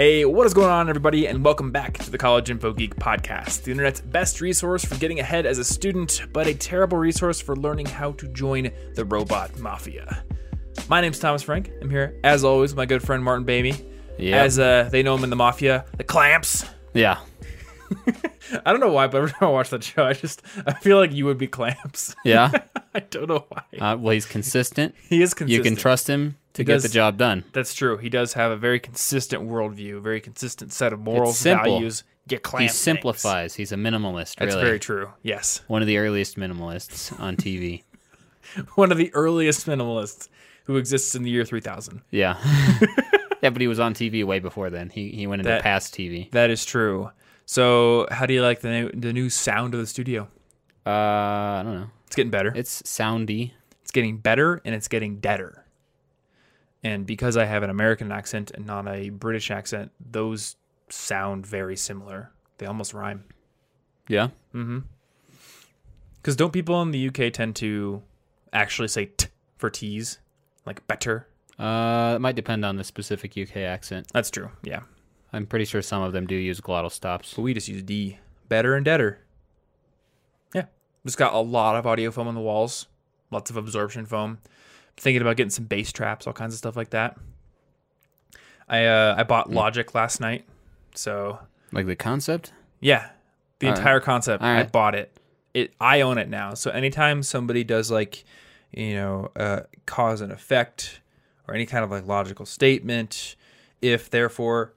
Hey, 0.00 0.24
what 0.24 0.46
is 0.46 0.54
going 0.54 0.70
on, 0.70 0.88
everybody, 0.88 1.26
and 1.26 1.44
welcome 1.44 1.70
back 1.70 1.98
to 1.98 2.10
the 2.10 2.16
College 2.16 2.48
Info 2.48 2.72
Geek 2.72 2.96
podcast, 2.96 3.64
the 3.64 3.70
internet's 3.70 4.00
best 4.00 4.40
resource 4.40 4.82
for 4.82 4.94
getting 4.94 5.20
ahead 5.20 5.44
as 5.44 5.58
a 5.58 5.64
student, 5.64 6.22
but 6.32 6.46
a 6.46 6.54
terrible 6.54 6.96
resource 6.96 7.38
for 7.38 7.54
learning 7.54 7.84
how 7.84 8.12
to 8.12 8.26
join 8.28 8.70
the 8.94 9.04
robot 9.04 9.58
mafia. 9.58 10.24
My 10.88 11.02
name's 11.02 11.18
Thomas 11.18 11.42
Frank. 11.42 11.70
I'm 11.82 11.90
here, 11.90 12.18
as 12.24 12.44
always, 12.44 12.70
with 12.70 12.78
my 12.78 12.86
good 12.86 13.02
friend 13.02 13.22
Martin 13.22 13.44
Boehme. 13.44 13.76
Yeah. 14.18 14.42
As 14.42 14.58
uh, 14.58 14.88
they 14.90 15.02
know 15.02 15.14
him 15.16 15.24
in 15.24 15.28
the 15.28 15.36
mafia, 15.36 15.84
the 15.98 16.04
Clamps. 16.04 16.64
Yeah. 16.94 17.18
I 18.64 18.70
don't 18.72 18.80
know 18.80 18.90
why, 18.92 19.06
but 19.06 19.18
every 19.18 19.30
time 19.30 19.48
I 19.48 19.50
watch 19.52 19.70
that 19.70 19.84
show, 19.84 20.04
I 20.04 20.12
just 20.12 20.42
I 20.66 20.72
feel 20.74 20.96
like 20.98 21.12
you 21.12 21.24
would 21.26 21.38
be 21.38 21.46
Clamps. 21.46 22.14
Yeah. 22.24 22.50
I 22.94 23.00
don't 23.00 23.28
know 23.28 23.44
why. 23.48 23.62
Uh, 23.78 23.96
well, 23.96 24.12
he's 24.12 24.26
consistent. 24.26 24.94
he 25.08 25.22
is 25.22 25.34
consistent. 25.34 25.50
You 25.50 25.62
can 25.70 25.76
trust 25.80 26.08
him 26.08 26.36
to 26.54 26.62
He 26.62 26.64
get 26.66 26.74
does- 26.74 26.82
the 26.84 26.88
job 26.88 27.16
done. 27.16 27.44
That's 27.52 27.74
true. 27.74 27.96
He 27.98 28.08
does 28.08 28.32
have 28.34 28.50
a 28.50 28.56
very 28.56 28.80
consistent 28.80 29.42
worldview, 29.48 30.00
very 30.02 30.20
consistent 30.20 30.72
set 30.72 30.92
of 30.92 31.00
morals, 31.00 31.40
values. 31.42 32.04
Get 32.28 32.38
He 32.38 32.42
clamp 32.42 32.70
simplifies. 32.70 33.54
He's 33.54 33.72
a 33.72 33.76
minimalist, 33.76 34.36
That's 34.36 34.54
really. 34.54 34.64
very 34.66 34.78
true. 34.78 35.10
Yes, 35.22 35.62
One 35.68 35.82
of 35.82 35.88
the 35.88 35.98
earliest 35.98 36.36
minimalists 36.36 37.18
on 37.18 37.36
TV. 37.36 37.82
one 38.74 38.90
of 38.92 38.98
the 38.98 39.12
earliest 39.14 39.66
minimalists 39.66 40.28
who 40.64 40.76
exists 40.76 41.14
in 41.14 41.22
the 41.24 41.30
year 41.30 41.44
3000. 41.44 42.02
yeah. 42.10 42.36
yeah, 43.42 43.50
but 43.50 43.60
he 43.60 43.66
was 43.68 43.80
on 43.80 43.94
TV 43.94 44.24
way 44.24 44.38
before 44.38 44.70
then. 44.70 44.90
He 44.90 45.10
he 45.10 45.26
went 45.26 45.40
into 45.40 45.50
That- 45.50 45.62
past 45.62 45.94
TV. 45.94 46.30
That 46.32 46.50
is 46.50 46.64
true. 46.64 47.10
So, 47.50 48.06
how 48.12 48.26
do 48.26 48.32
you 48.32 48.42
like 48.42 48.60
the 48.60 48.68
new, 48.68 48.90
the 48.92 49.12
new 49.12 49.28
sound 49.28 49.74
of 49.74 49.80
the 49.80 49.86
studio? 49.88 50.28
Uh, 50.86 50.90
I 50.90 51.62
don't 51.64 51.74
know. 51.74 51.90
It's 52.06 52.14
getting 52.14 52.30
better. 52.30 52.52
It's 52.54 52.80
soundy. 52.82 53.50
It's 53.82 53.90
getting 53.90 54.18
better 54.18 54.62
and 54.64 54.72
it's 54.72 54.86
getting 54.86 55.18
deader. 55.18 55.64
And 56.84 57.04
because 57.04 57.36
I 57.36 57.46
have 57.46 57.64
an 57.64 57.70
American 57.70 58.12
accent 58.12 58.52
and 58.52 58.66
not 58.66 58.86
a 58.86 59.08
British 59.08 59.50
accent, 59.50 59.90
those 59.98 60.54
sound 60.90 61.44
very 61.44 61.76
similar. 61.76 62.30
They 62.58 62.66
almost 62.66 62.94
rhyme. 62.94 63.24
Yeah. 64.06 64.28
Mm-hmm. 64.54 64.78
Because 66.22 66.36
don't 66.36 66.52
people 66.52 66.80
in 66.82 66.92
the 66.92 67.08
UK 67.08 67.32
tend 67.32 67.56
to 67.56 68.00
actually 68.52 68.86
say 68.86 69.06
t 69.06 69.26
for 69.58 69.70
T's? 69.70 70.20
Like 70.66 70.86
better? 70.86 71.26
Uh, 71.58 72.12
it 72.14 72.20
might 72.20 72.36
depend 72.36 72.64
on 72.64 72.76
the 72.76 72.84
specific 72.84 73.36
UK 73.36 73.56
accent. 73.56 74.06
That's 74.12 74.30
true. 74.30 74.52
Yeah. 74.62 74.82
I'm 75.32 75.46
pretty 75.46 75.64
sure 75.64 75.80
some 75.82 76.02
of 76.02 76.12
them 76.12 76.26
do 76.26 76.34
use 76.34 76.60
glottal 76.60 76.90
stops. 76.90 77.34
But 77.34 77.42
we 77.42 77.54
just 77.54 77.68
use 77.68 77.82
D. 77.82 78.18
Better 78.48 78.74
and 78.74 78.84
deader. 78.84 79.20
Yeah. 80.54 80.64
Just 81.06 81.18
got 81.18 81.32
a 81.34 81.38
lot 81.38 81.76
of 81.76 81.86
audio 81.86 82.10
foam 82.10 82.26
on 82.28 82.34
the 82.34 82.40
walls, 82.40 82.86
lots 83.30 83.48
of 83.50 83.56
absorption 83.56 84.06
foam. 84.06 84.38
Thinking 84.96 85.22
about 85.22 85.36
getting 85.36 85.50
some 85.50 85.64
bass 85.66 85.92
traps, 85.92 86.26
all 86.26 86.32
kinds 86.32 86.52
of 86.54 86.58
stuff 86.58 86.76
like 86.76 86.90
that. 86.90 87.16
I 88.68 88.84
uh, 88.86 89.14
I 89.18 89.22
bought 89.24 89.50
Logic 89.50 89.94
last 89.94 90.20
night, 90.20 90.44
so 90.94 91.38
Like 91.72 91.86
the 91.86 91.96
concept? 91.96 92.52
yeah, 92.80 93.10
the 93.58 93.66
All 93.68 93.72
right. 93.72 93.78
entire 93.78 94.00
concept. 94.00 94.42
All 94.42 94.48
I 94.48 94.56
right. 94.58 94.72
bought 94.72 94.94
it. 94.94 95.16
It 95.54 95.72
I 95.80 96.02
own 96.02 96.18
it 96.18 96.28
now. 96.28 96.54
So 96.54 96.70
anytime 96.70 97.22
somebody 97.22 97.64
does 97.64 97.90
like, 97.90 98.24
you 98.72 98.94
know, 98.94 99.30
uh, 99.36 99.60
cause 99.86 100.20
and 100.20 100.30
effect 100.32 101.00
or 101.48 101.54
any 101.54 101.66
kind 101.66 101.82
of 101.84 101.90
like 101.90 102.06
logical 102.06 102.46
statement, 102.46 103.34
if 103.82 104.08
therefore, 104.10 104.74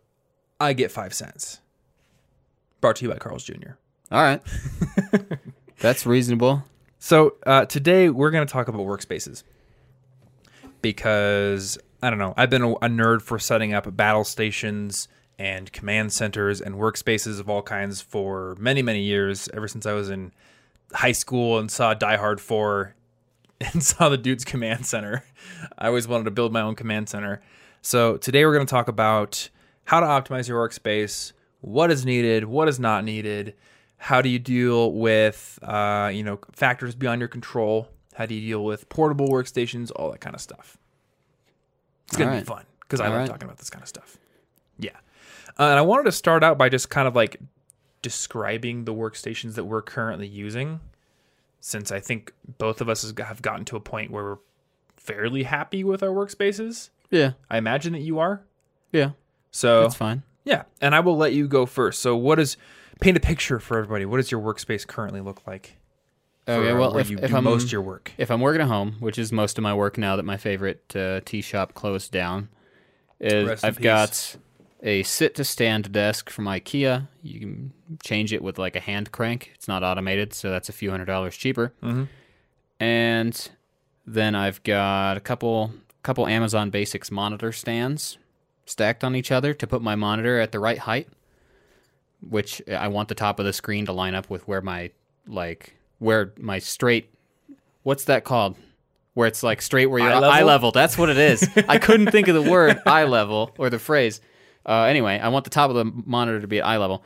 I 0.64 0.74
get 0.74 0.92
five 0.92 1.14
cents. 1.14 1.60
Brought 2.80 2.96
to 2.98 3.06
you 3.06 3.12
by 3.12 3.18
Carl's 3.18 3.44
Jr. 3.44 3.72
All 4.12 4.22
right. 4.22 4.42
That's 5.80 6.06
reasonable. 6.06 6.64
So 7.00 7.36
uh, 7.46 7.66
today 7.66 8.10
we're 8.10 8.32
going 8.32 8.48
to 8.48 8.52
talk 8.52 8.70
about 8.70 8.82
workspaces 8.82 9.44
because 10.82 11.78
I 12.02 12.10
don't 12.10 12.20
know. 12.20 12.34
I've 12.38 12.50
been 12.50 12.62
a, 12.62 12.72
a 12.72 12.88
nerd 12.88 13.22
for 13.22 13.40
setting 13.40 13.74
up 13.74 13.94
battle 13.98 14.24
stations 14.24 15.10
and 15.38 15.72
command 15.74 16.14
centers 16.14 16.62
and 16.62 16.76
workspaces 16.76 17.42
of 17.42 17.50
all 17.50 17.62
kinds 17.62 18.02
for 18.02 18.56
many 18.58 18.82
many 18.82 19.02
years. 19.02 19.50
Ever 19.54 19.68
since 19.68 19.86
I 19.86 19.92
was 19.92 20.10
in 20.10 20.32
high 20.94 21.12
school 21.12 21.60
and 21.60 21.70
saw 21.70 21.94
Die 21.94 22.16
Hard 22.16 22.40
Four 22.40 22.96
and 23.62 23.84
saw 23.84 24.08
the 24.08 24.18
dude's 24.18 24.46
command 24.46 24.86
center, 24.86 25.26
I 25.78 25.88
always 25.88 26.08
wanted 26.08 26.24
to 26.26 26.32
build 26.32 26.54
my 26.54 26.62
own 26.62 26.76
command 26.76 27.10
center. 27.10 27.42
So 27.82 28.16
today 28.16 28.46
we're 28.46 28.54
going 28.54 28.66
to 28.66 28.72
talk 28.72 28.88
about 28.88 29.50
how 29.86 30.00
to 30.00 30.06
optimize 30.06 30.48
your 30.48 30.68
workspace, 30.68 31.34
what 31.62 31.92
is 31.92 32.06
needed, 32.06 32.46
what 32.46 32.68
is 32.68 32.80
not 32.80 33.04
needed, 33.04 33.56
how 33.98 34.22
do 34.22 34.30
you 34.30 34.40
deal 34.40 34.92
with 34.92 35.60
uh, 35.62 36.12
you 36.14 36.24
know 36.24 36.40
factors 36.52 36.96
beyond 36.96 37.22
your 37.22 37.28
control, 37.28 37.88
how 38.16 38.26
do 38.26 38.36
you 38.36 38.42
deal 38.42 38.64
with 38.64 38.90
portable 38.90 39.30
workstations, 39.30 39.92
all 39.96 40.12
that 40.12 40.22
kind 40.22 40.36
of 40.36 40.42
stuff. 40.42 40.78
It's 42.08 42.18
gonna 42.18 42.32
All 42.32 42.40
be 42.40 42.44
fun 42.46 42.66
because 42.82 43.00
I 43.00 43.06
All 43.06 43.12
love 43.12 43.20
right. 43.22 43.28
talking 43.28 43.46
about 43.46 43.58
this 43.58 43.70
kind 43.70 43.82
of 43.82 43.88
stuff. 43.88 44.18
Yeah, 44.78 44.92
uh, 45.60 45.64
and 45.64 45.80
I 45.80 45.82
wanted 45.82 46.04
to 46.06 46.12
start 46.12 46.44
out 46.44 46.58
by 46.58 46.70
just 46.70 46.90
kind 46.90 47.08
of 47.08 47.16
like 47.16 47.40
describing 48.02 48.86
the 48.86 48.94
workstations 48.94 49.56
that 49.56 49.64
we're 49.64 49.82
currently 49.82 50.28
using, 50.28 50.80
since 51.62 51.92
I 51.92 52.00
think 52.00 52.34
both 52.58 52.82
of 52.82 52.90
us 52.90 53.12
have 53.18 53.42
gotten 53.42 53.64
to 53.66 53.78
a 53.78 53.80
point 53.80 54.12
where 54.12 54.24
we're 54.24 54.38
fairly 54.98 55.44
happy 55.44 55.84
with 55.84 56.04
our 56.04 56.10
workspaces. 56.10 56.90
Yeah. 57.10 57.32
I 57.50 57.58
imagine 57.58 57.94
that 57.94 58.02
you 58.02 58.20
are. 58.20 58.42
Yeah. 58.92 59.12
So 59.54 59.84
That's 59.84 59.96
fine. 59.96 60.24
yeah, 60.44 60.64
and 60.82 60.94
I 60.94 61.00
will 61.00 61.16
let 61.16 61.32
you 61.34 61.48
go 61.48 61.66
first. 61.66 62.02
So, 62.02 62.18
what 62.18 62.40
is 62.40 62.58
paint 63.00 63.16
a 63.16 63.20
picture 63.20 63.60
for 63.60 63.78
everybody? 63.78 64.06
What 64.06 64.18
does 64.18 64.32
your 64.32 64.42
workspace 64.42 64.86
currently 64.86 65.22
look 65.22 65.46
like? 65.48 65.78
Okay, 66.46 66.74
well, 66.74 66.98
if, 66.98 67.10
you 67.10 67.18
if 67.22 67.30
do 67.30 67.38
I'm 67.38 67.46
most 67.46 67.72
your 67.72 67.82
work. 67.82 68.12
if 68.18 68.30
I'm 68.30 68.42
working 68.42 68.62
at 68.62 68.68
home, 68.68 68.98
which 69.00 69.18
is 69.18 69.32
most 69.32 69.58
of 69.58 69.62
my 69.62 69.74
work 69.74 69.98
now 69.98 70.18
that 70.18 70.24
my 70.24 70.36
favorite 70.36 70.94
uh, 70.96 71.22
tea 71.24 71.42
shop 71.42 71.74
closed 71.74 72.12
down, 72.12 72.50
is 73.20 73.48
Rest 73.48 73.64
I've 73.64 73.80
got 73.80 74.36
a 74.82 75.04
sit 75.04 75.36
to 75.36 75.46
stand 75.46 75.92
desk 75.94 76.30
from 76.30 76.46
IKEA. 76.46 77.08
You 77.22 77.40
can 77.40 77.74
change 78.04 78.34
it 78.34 78.42
with 78.42 78.58
like 78.58 78.76
a 78.76 78.82
hand 78.82 79.14
crank. 79.14 79.52
It's 79.56 79.70
not 79.70 79.84
automated, 79.84 80.34
so 80.34 80.50
that's 80.50 80.68
a 80.68 80.74
few 80.74 80.92
hundred 80.92 81.06
dollars 81.06 81.38
cheaper. 81.38 81.74
Mhm. 81.82 82.08
And 82.80 83.50
then 84.06 84.36
I've 84.36 84.62
got 84.64 85.16
a 85.16 85.22
couple 85.22 85.72
couple 86.02 86.28
Amazon 86.28 86.70
Basics 86.72 87.10
monitor 87.12 87.54
stands 87.54 88.18
stacked 88.66 89.04
on 89.04 89.16
each 89.16 89.32
other 89.32 89.54
to 89.54 89.68
put 89.68 89.82
my 89.82 89.96
monitor 89.96 90.40
at 90.40 90.52
the 90.52 90.60
right 90.60 90.78
height. 90.80 91.08
Which 92.30 92.62
I 92.70 92.88
want 92.88 93.10
the 93.10 93.16
top 93.16 93.40
of 93.40 93.46
the 93.46 93.52
screen 93.54 93.86
to 93.88 93.92
line 93.94 94.16
up 94.16 94.30
with 94.30 94.48
where 94.48 94.62
my 94.62 94.92
like 95.28 95.76
where 96.00 96.32
my 96.38 96.60
straight 96.60 97.14
what's 97.84 98.06
that 98.06 98.24
called? 98.24 98.56
Where 99.14 99.28
it's 99.28 99.44
like 99.44 99.62
straight 99.62 99.88
where 99.88 100.00
your 100.00 100.10
Eye 100.10 100.16
eye 100.16 100.20
level? 100.20 100.48
level. 100.48 100.72
That's 100.72 100.98
what 100.98 101.10
it 101.10 101.18
is. 101.18 101.48
I 101.68 101.78
couldn't 101.78 102.12
think 102.12 102.30
of 102.30 102.36
the 102.36 102.50
word 102.50 102.82
eye 102.86 103.04
level 103.04 103.52
or 103.58 103.70
the 103.70 103.78
phrase. 103.80 104.22
Uh, 104.66 104.84
anyway, 104.84 105.20
I 105.20 105.28
want 105.28 105.44
the 105.44 105.50
top 105.50 105.70
of 105.70 105.76
the 105.76 105.84
monitor 105.84 106.40
to 106.40 106.48
be 106.48 106.60
at 106.60 106.66
eye 106.66 106.78
level, 106.78 107.04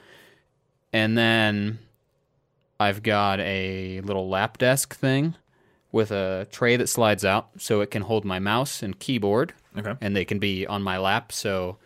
and 0.93 1.17
then 1.17 1.79
I've 2.79 3.01
got 3.01 3.39
a 3.39 4.01
little 4.01 4.29
lap 4.29 4.59
desk 4.59 4.95
thing 4.95 5.33
with 5.91 6.11
a 6.11 6.47
tray 6.51 6.75
that 6.77 6.87
slides 6.87 7.25
out 7.25 7.49
so 7.57 7.81
it 7.81 7.89
can 7.89 8.03
hold 8.03 8.23
my 8.23 8.37
mouse 8.37 8.83
and 8.83 8.99
keyboard, 8.99 9.53
Okay. 9.77 9.93
and 10.01 10.15
they 10.15 10.25
can 10.25 10.39
be 10.39 10.65
on 10.67 10.81
my 10.83 10.97
lap. 10.97 11.31
So, 11.31 11.77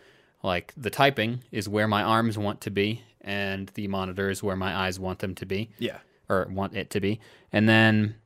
like 0.42 0.72
the 0.76 0.90
typing 0.90 1.42
is 1.52 1.68
where 1.68 1.86
my 1.88 2.02
arms 2.02 2.36
want 2.38 2.60
to 2.62 2.70
be, 2.70 3.02
and 3.20 3.68
the 3.74 3.86
monitor 3.88 4.30
is 4.30 4.42
where 4.42 4.56
my 4.56 4.74
eyes 4.76 4.98
want 4.98 5.20
them 5.20 5.34
to 5.36 5.46
be 5.46 5.70
Yeah. 5.78 5.98
or 6.28 6.48
want 6.50 6.74
it 6.76 6.90
to 6.90 7.00
be. 7.00 7.20
And 7.52 7.68
then 7.68 8.16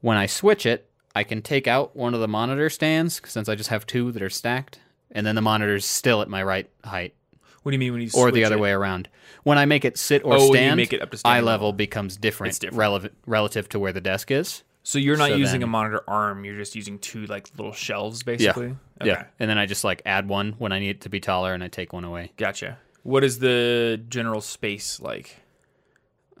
when 0.00 0.16
I 0.16 0.26
switch 0.26 0.64
it, 0.66 0.88
I 1.14 1.24
can 1.24 1.42
take 1.42 1.66
out 1.66 1.96
one 1.96 2.14
of 2.14 2.20
the 2.20 2.28
monitor 2.28 2.68
stands 2.70 3.20
since 3.24 3.48
I 3.48 3.54
just 3.54 3.70
have 3.70 3.86
two 3.86 4.12
that 4.12 4.22
are 4.22 4.30
stacked, 4.30 4.78
and 5.10 5.26
then 5.26 5.34
the 5.34 5.42
monitor's 5.42 5.84
still 5.86 6.20
at 6.22 6.28
my 6.28 6.42
right 6.42 6.68
height, 6.84 7.14
What 7.62 7.70
do 7.72 7.74
you 7.74 7.78
mean 7.78 7.92
when 7.92 8.02
you 8.02 8.10
or 8.14 8.30
the 8.30 8.44
other 8.44 8.56
it? 8.56 8.60
way 8.60 8.70
around. 8.70 9.08
When 9.42 9.58
I 9.58 9.64
make 9.64 9.84
it 9.84 9.96
sit 9.98 10.24
or 10.24 10.34
Oh, 10.34 10.50
stand, 10.52 10.76
make 10.76 10.92
it 10.92 11.00
up 11.02 11.10
to 11.10 11.20
eye 11.24 11.36
level 11.40 11.46
level. 11.68 11.72
becomes 11.72 12.16
different, 12.16 12.58
different. 12.60 12.78
relevant 12.78 13.14
relative 13.26 13.68
to 13.70 13.78
where 13.78 13.92
the 13.92 14.00
desk 14.00 14.30
is. 14.30 14.62
So 14.86 15.00
you're 15.00 15.16
not 15.16 15.30
So 15.30 15.34
using 15.34 15.64
a 15.64 15.66
monitor 15.66 16.00
arm. 16.06 16.44
You're 16.44 16.54
just 16.54 16.76
using 16.76 17.00
two 17.00 17.26
like 17.26 17.50
little 17.56 17.72
shelves, 17.72 18.22
basically. 18.22 18.66
Okay. 18.66 18.76
Yeah, 19.02 19.24
and 19.40 19.50
then 19.50 19.58
I 19.58 19.66
just 19.66 19.82
like 19.82 20.00
add 20.06 20.28
one 20.28 20.52
when 20.58 20.70
I 20.70 20.78
need 20.78 20.90
it 20.90 21.00
to 21.00 21.08
be 21.08 21.18
taller, 21.18 21.52
and 21.52 21.64
I 21.64 21.66
take 21.66 21.92
one 21.92 22.04
away. 22.04 22.30
Gotcha. 22.36 22.78
What 23.02 23.24
is 23.24 23.40
the 23.40 24.00
general 24.08 24.40
space 24.40 25.00
like? 25.00 25.38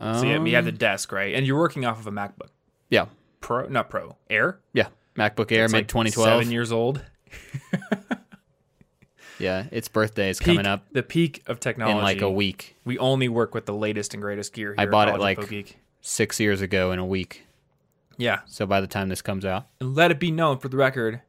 So 0.00 0.22
you 0.22 0.34
have, 0.54 0.64
the 0.64 0.70
Um, 0.70 0.76
desk, 0.76 1.10
right? 1.10 1.34
And 1.34 1.44
you're 1.44 1.58
working 1.58 1.84
off 1.86 1.98
of 1.98 2.06
a 2.06 2.12
MacBook 2.12 2.50
yeah, 2.88 3.06
Pro, 3.40 3.66
not 3.66 3.90
Pro, 3.90 4.14
Air. 4.30 4.60
yeah. 4.72 4.88
MacBook 5.16 5.50
Air, 5.50 5.66
mid 5.66 5.72
like 5.72 5.88
2012. 5.88 6.28
Seven 6.28 6.52
years 6.52 6.70
old. 6.70 7.02
yeah, 9.40 9.64
its 9.72 9.88
birthday 9.88 10.30
is 10.30 10.38
Peak, 10.38 10.46
coming 10.46 10.66
up 10.66 10.84
The 10.92 11.02
peak 11.02 11.42
of 11.48 11.58
technology 11.58 11.98
in 11.98 12.04
like 12.04 12.22
a 12.22 12.30
week. 12.30 12.76
We 12.84 12.96
only 12.98 13.28
work 13.28 13.54
with 13.54 13.66
the 13.66 13.74
latest 13.74 14.14
and 14.14 14.22
greatest 14.22 14.52
gear. 14.52 14.68
Here 14.68 14.76
I 14.78 14.86
bought 14.86 15.08
it, 15.08 15.18
like-. 15.18 15.78
Six 16.00 16.38
years 16.38 16.60
ago 16.60 16.92
in 16.92 17.00
a 17.00 17.06
week. 17.06 17.45
Yeah. 18.16 18.40
So 18.46 18.66
by 18.66 18.80
the 18.80 18.86
time 18.86 19.08
this 19.08 19.22
comes 19.22 19.44
out, 19.44 19.66
And 19.80 19.94
let 19.94 20.10
it 20.10 20.18
be 20.20 20.30
known 20.30 20.58
for 20.58 20.68
the 20.68 20.76
record 20.76 21.22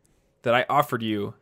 that 0.44 0.54
I 0.54 0.66
offered 0.69 1.01
you 1.04 1.34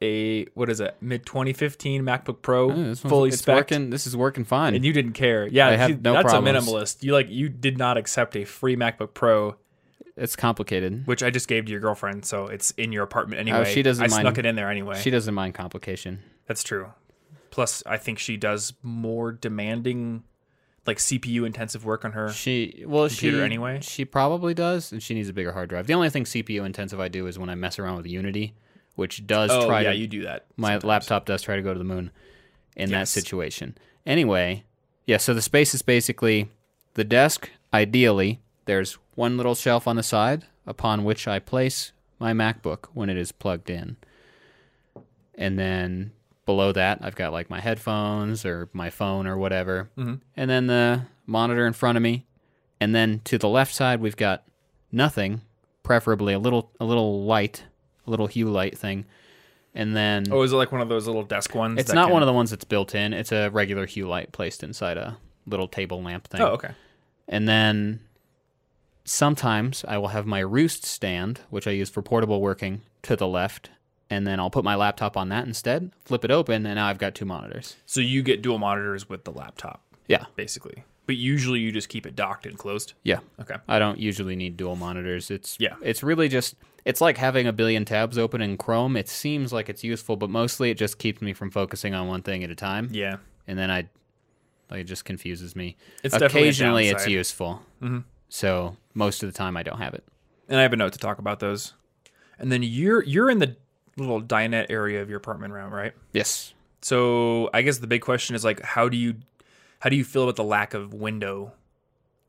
a 0.00 0.44
what 0.54 0.70
is 0.70 0.78
it 0.80 0.96
mid 1.00 1.26
2015 1.26 2.02
MacBook 2.02 2.40
Pro 2.40 2.70
Oh, 2.70 2.74
this 2.74 3.00
fully 3.00 3.30
spec, 3.32 3.56
working. 3.56 3.90
This 3.90 4.06
is 4.06 4.16
working 4.16 4.44
fine. 4.44 4.74
and 4.74 4.84
you 4.84 4.92
didn't 4.92 5.14
care. 5.14 5.46
Yeah, 5.48 5.68
I 5.68 5.72
have 5.72 5.90
see, 5.90 5.96
no 5.96 6.12
that's 6.12 6.30
problems. 6.30 6.68
a 6.68 6.70
minimalist. 6.70 7.02
You 7.02 7.12
like 7.12 7.28
you 7.28 7.48
did 7.48 7.78
not 7.78 7.96
accept 7.96 8.36
a 8.36 8.44
free 8.44 8.76
MacBook 8.76 9.12
Pro, 9.14 9.56
it's 10.16 10.36
complicated. 10.36 11.04
which 11.06 11.22
I 11.22 11.30
just 11.30 11.48
gave 11.48 11.64
to 11.66 11.70
your 11.72 11.80
girlfriend, 11.80 12.24
so 12.24 12.46
it's 12.46 12.70
in 12.72 12.92
your 12.92 13.02
apartment 13.02 13.38
oh, 13.38 13.40
anyway. 13.40 13.58
Oh, 13.60 13.64
she 13.64 13.82
doesn't 13.82 14.04
I 14.04 14.08
mind- 14.08 14.20
snuck 14.22 14.38
it 14.38 14.46
in 14.46 14.54
there 14.54 14.70
anyway. 14.70 15.00
She 15.00 15.10
doesn't 15.10 15.34
mind 15.34 15.54
complication. 15.54 16.20
that's 16.46 16.62
true. 16.62 16.92
Plus, 17.50 17.82
I 17.86 17.96
think 17.96 18.18
she 18.20 18.36
does 18.36 18.74
more 18.82 19.32
demanding, 19.32 20.22
like 20.88 20.98
CPU 20.98 21.46
intensive 21.46 21.84
work 21.84 22.04
on 22.04 22.12
her. 22.12 22.30
She 22.30 22.82
well, 22.86 23.06
Computer 23.08 23.36
she 23.38 23.42
anyway? 23.44 23.78
She 23.80 24.04
probably 24.04 24.54
does, 24.54 24.90
and 24.90 25.00
she 25.00 25.14
needs 25.14 25.28
a 25.28 25.32
bigger 25.32 25.52
hard 25.52 25.68
drive. 25.68 25.86
The 25.86 25.94
only 25.94 26.10
thing 26.10 26.24
CPU 26.24 26.66
intensive 26.66 26.98
I 26.98 27.06
do 27.06 27.28
is 27.28 27.38
when 27.38 27.48
I 27.48 27.54
mess 27.54 27.78
around 27.78 27.98
with 27.98 28.06
Unity, 28.06 28.54
which 28.96 29.24
does 29.26 29.50
Oh 29.52 29.66
try 29.66 29.82
yeah, 29.82 29.90
to 29.90 29.96
you 29.96 30.08
do 30.08 30.22
that. 30.22 30.46
my 30.56 30.70
sometimes. 30.70 30.84
laptop 30.84 31.24
does 31.26 31.42
try 31.42 31.54
to 31.54 31.62
go 31.62 31.72
to 31.72 31.78
the 31.78 31.84
moon 31.84 32.10
in 32.74 32.90
that 32.90 33.06
situation. 33.06 33.76
Anyway, 34.04 34.64
yeah, 35.06 35.18
so 35.18 35.32
the 35.34 35.42
space 35.42 35.74
is 35.74 35.82
basically 35.82 36.50
the 36.94 37.04
desk, 37.04 37.50
ideally, 37.72 38.40
there's 38.64 38.94
one 39.14 39.36
little 39.36 39.54
shelf 39.54 39.86
on 39.86 39.96
the 39.96 40.02
side 40.02 40.46
upon 40.66 41.04
which 41.04 41.28
I 41.28 41.38
place 41.38 41.92
my 42.18 42.32
MacBook 42.32 42.86
when 42.92 43.08
it 43.08 43.16
is 43.16 43.30
plugged 43.30 43.70
in. 43.70 43.96
And 45.34 45.58
then 45.58 46.12
below 46.48 46.72
that, 46.72 47.00
I've 47.02 47.14
got 47.14 47.30
like 47.30 47.50
my 47.50 47.60
headphones 47.60 48.46
or 48.46 48.70
my 48.72 48.88
phone 48.88 49.26
or 49.26 49.36
whatever. 49.36 49.90
Mm-hmm. 49.98 50.14
And 50.34 50.50
then 50.50 50.66
the 50.66 51.02
monitor 51.26 51.66
in 51.66 51.74
front 51.74 51.96
of 51.96 52.02
me. 52.02 52.24
And 52.80 52.94
then 52.94 53.20
to 53.24 53.36
the 53.36 53.50
left 53.50 53.74
side, 53.74 54.00
we've 54.00 54.16
got 54.16 54.44
nothing, 54.90 55.42
preferably 55.82 56.32
a 56.32 56.38
little 56.38 56.72
a 56.80 56.86
little 56.86 57.22
light, 57.24 57.64
a 58.06 58.10
little 58.10 58.28
hue 58.28 58.46
light 58.48 58.78
thing. 58.78 59.04
And 59.74 59.94
then 59.94 60.24
Oh, 60.30 60.40
is 60.40 60.54
it 60.54 60.56
like 60.56 60.72
one 60.72 60.80
of 60.80 60.88
those 60.88 61.06
little 61.06 61.22
desk 61.22 61.54
ones? 61.54 61.78
it's 61.78 61.92
not 61.92 62.10
one 62.10 62.22
of 62.22 62.26
the 62.26 62.32
ones 62.32 62.48
that's 62.48 62.64
built 62.64 62.94
in. 62.94 63.12
It's 63.12 63.30
a 63.30 63.50
regular 63.50 63.84
hue 63.84 64.08
light 64.08 64.32
placed 64.32 64.62
inside 64.62 64.96
a 64.96 65.18
little 65.46 65.68
table 65.68 66.02
lamp 66.02 66.28
thing. 66.28 66.40
Oh, 66.40 66.52
okay. 66.56 66.70
And 67.28 67.46
then 67.46 68.00
sometimes 69.04 69.84
I 69.86 69.98
will 69.98 70.08
have 70.08 70.24
my 70.24 70.40
roost 70.40 70.86
stand, 70.86 71.40
which 71.50 71.66
I 71.66 71.72
use 71.72 71.90
for 71.90 72.00
portable 72.00 72.40
working, 72.40 72.80
to 73.02 73.16
the 73.16 73.28
left. 73.28 73.68
And 74.10 74.26
then 74.26 74.40
I'll 74.40 74.50
put 74.50 74.64
my 74.64 74.74
laptop 74.74 75.16
on 75.16 75.28
that 75.28 75.46
instead, 75.46 75.90
flip 76.04 76.24
it 76.24 76.30
open, 76.30 76.64
and 76.64 76.76
now 76.76 76.86
I've 76.86 76.98
got 76.98 77.14
two 77.14 77.26
monitors. 77.26 77.76
So 77.84 78.00
you 78.00 78.22
get 78.22 78.40
dual 78.40 78.58
monitors 78.58 79.08
with 79.08 79.24
the 79.24 79.32
laptop, 79.32 79.82
Yeah. 80.06 80.24
basically. 80.34 80.84
But 81.04 81.16
usually 81.16 81.60
you 81.60 81.72
just 81.72 81.88
keep 81.88 82.06
it 82.06 82.16
docked 82.16 82.46
and 82.46 82.56
closed. 82.58 82.94
Yeah. 83.02 83.20
Okay. 83.40 83.56
I 83.66 83.78
don't 83.78 83.98
usually 83.98 84.34
need 84.36 84.56
dual 84.56 84.76
monitors. 84.76 85.30
It's 85.30 85.56
Yeah. 85.60 85.74
It's 85.82 86.02
really 86.02 86.28
just 86.28 86.54
it's 86.84 87.00
like 87.02 87.18
having 87.18 87.46
a 87.46 87.52
billion 87.52 87.84
tabs 87.84 88.16
open 88.16 88.40
in 88.40 88.56
Chrome. 88.56 88.96
It 88.96 89.08
seems 89.08 89.52
like 89.52 89.68
it's 89.68 89.84
useful, 89.84 90.16
but 90.16 90.30
mostly 90.30 90.70
it 90.70 90.76
just 90.78 90.98
keeps 90.98 91.20
me 91.20 91.32
from 91.34 91.50
focusing 91.50 91.94
on 91.94 92.08
one 92.08 92.22
thing 92.22 92.42
at 92.44 92.50
a 92.50 92.54
time. 92.54 92.88
Yeah. 92.92 93.16
and 93.46 93.58
then 93.58 93.70
I, 93.70 93.88
like, 94.70 94.80
it 94.80 94.84
just 94.84 95.04
confuses 95.06 95.56
me. 95.56 95.76
It's 96.02 96.14
Occasionally, 96.14 96.88
it's 96.88 97.06
useful. 97.06 97.62
Mm-hmm. 97.82 98.00
So 98.28 98.76
most 98.94 99.22
of 99.22 99.30
the 99.32 99.36
time, 99.36 99.56
I 99.56 99.62
don't 99.62 99.78
have 99.78 99.94
it. 99.94 100.04
And 100.48 100.58
I 100.58 100.62
have 100.62 100.72
a 100.72 100.76
note 100.76 100.92
to 100.94 100.98
talk 100.98 101.18
about 101.18 101.40
those. 101.40 101.72
And 102.38 102.52
then 102.52 102.62
you're 102.62 103.02
you're 103.02 103.30
in 103.30 103.38
the 103.38 103.56
little 103.98 104.22
dinette 104.22 104.66
area 104.70 105.02
of 105.02 105.08
your 105.08 105.18
apartment 105.18 105.52
room, 105.52 105.72
right? 105.72 105.92
Yes. 106.12 106.54
So 106.80 107.50
I 107.52 107.62
guess 107.62 107.78
the 107.78 107.86
big 107.86 108.02
question 108.02 108.36
is 108.36 108.44
like, 108.44 108.60
how 108.62 108.88
do 108.88 108.96
you 108.96 109.16
how 109.80 109.90
do 109.90 109.96
you 109.96 110.04
feel 110.04 110.24
about 110.24 110.36
the 110.36 110.44
lack 110.44 110.74
of 110.74 110.92
window 110.92 111.52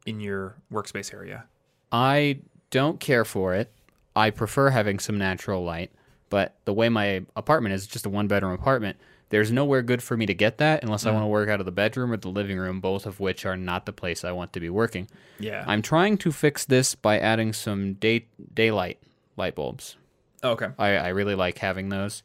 in 0.05 0.19
your 0.19 0.55
workspace 0.71 1.13
area? 1.13 1.45
I 1.91 2.39
don't 2.69 2.99
care 2.99 3.25
for 3.25 3.55
it. 3.55 3.71
I 4.15 4.29
prefer 4.29 4.69
having 4.69 4.99
some 4.99 5.17
natural 5.17 5.63
light, 5.63 5.91
but 6.29 6.55
the 6.65 6.73
way 6.73 6.89
my 6.89 7.23
apartment 7.35 7.73
is 7.73 7.87
just 7.87 8.05
a 8.05 8.09
one 8.09 8.27
bedroom 8.27 8.53
apartment, 8.53 8.97
there's 9.29 9.51
nowhere 9.51 9.81
good 9.81 10.01
for 10.01 10.17
me 10.17 10.25
to 10.25 10.33
get 10.33 10.57
that 10.57 10.83
unless 10.83 11.05
I 11.05 11.11
mm. 11.11 11.13
want 11.13 11.23
to 11.23 11.27
work 11.27 11.49
out 11.49 11.59
of 11.59 11.65
the 11.65 11.71
bedroom 11.71 12.11
or 12.11 12.17
the 12.17 12.29
living 12.29 12.57
room, 12.57 12.79
both 12.81 13.05
of 13.05 13.19
which 13.19 13.45
are 13.45 13.55
not 13.55 13.85
the 13.85 13.93
place 13.93 14.23
I 14.23 14.31
want 14.31 14.53
to 14.53 14.59
be 14.59 14.69
working. 14.69 15.07
Yeah. 15.39 15.63
I'm 15.67 15.81
trying 15.81 16.17
to 16.19 16.31
fix 16.31 16.65
this 16.65 16.95
by 16.95 17.19
adding 17.19 17.53
some 17.53 17.93
day 17.93 18.25
daylight 18.53 18.99
light 19.37 19.55
bulbs. 19.55 19.95
Oh, 20.43 20.51
okay. 20.51 20.67
I, 20.77 20.89
I 20.95 21.07
really 21.09 21.35
like 21.35 21.57
having 21.59 21.89
those. 21.89 22.23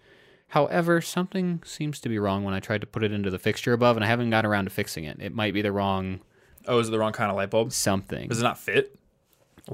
However, 0.48 1.00
something 1.00 1.62
seems 1.64 1.98
to 2.00 2.08
be 2.08 2.18
wrong 2.18 2.44
when 2.44 2.54
I 2.54 2.60
tried 2.60 2.80
to 2.82 2.86
put 2.86 3.02
it 3.02 3.10
into 3.12 3.30
the 3.30 3.38
fixture 3.38 3.72
above, 3.72 3.96
and 3.96 4.04
I 4.04 4.08
haven't 4.08 4.30
got 4.30 4.46
around 4.46 4.64
to 4.66 4.70
fixing 4.70 5.04
it. 5.04 5.16
It 5.20 5.34
might 5.34 5.52
be 5.54 5.62
the 5.62 5.72
wrong 5.72 6.20
Oh, 6.66 6.78
is 6.78 6.88
it 6.88 6.90
the 6.92 6.98
wrong 6.98 7.12
kind 7.12 7.30
of 7.30 7.36
light 7.36 7.50
bulb? 7.50 7.72
something. 7.72 8.28
Does 8.28 8.40
it 8.40 8.44
not 8.44 8.58
fit? 8.58 8.96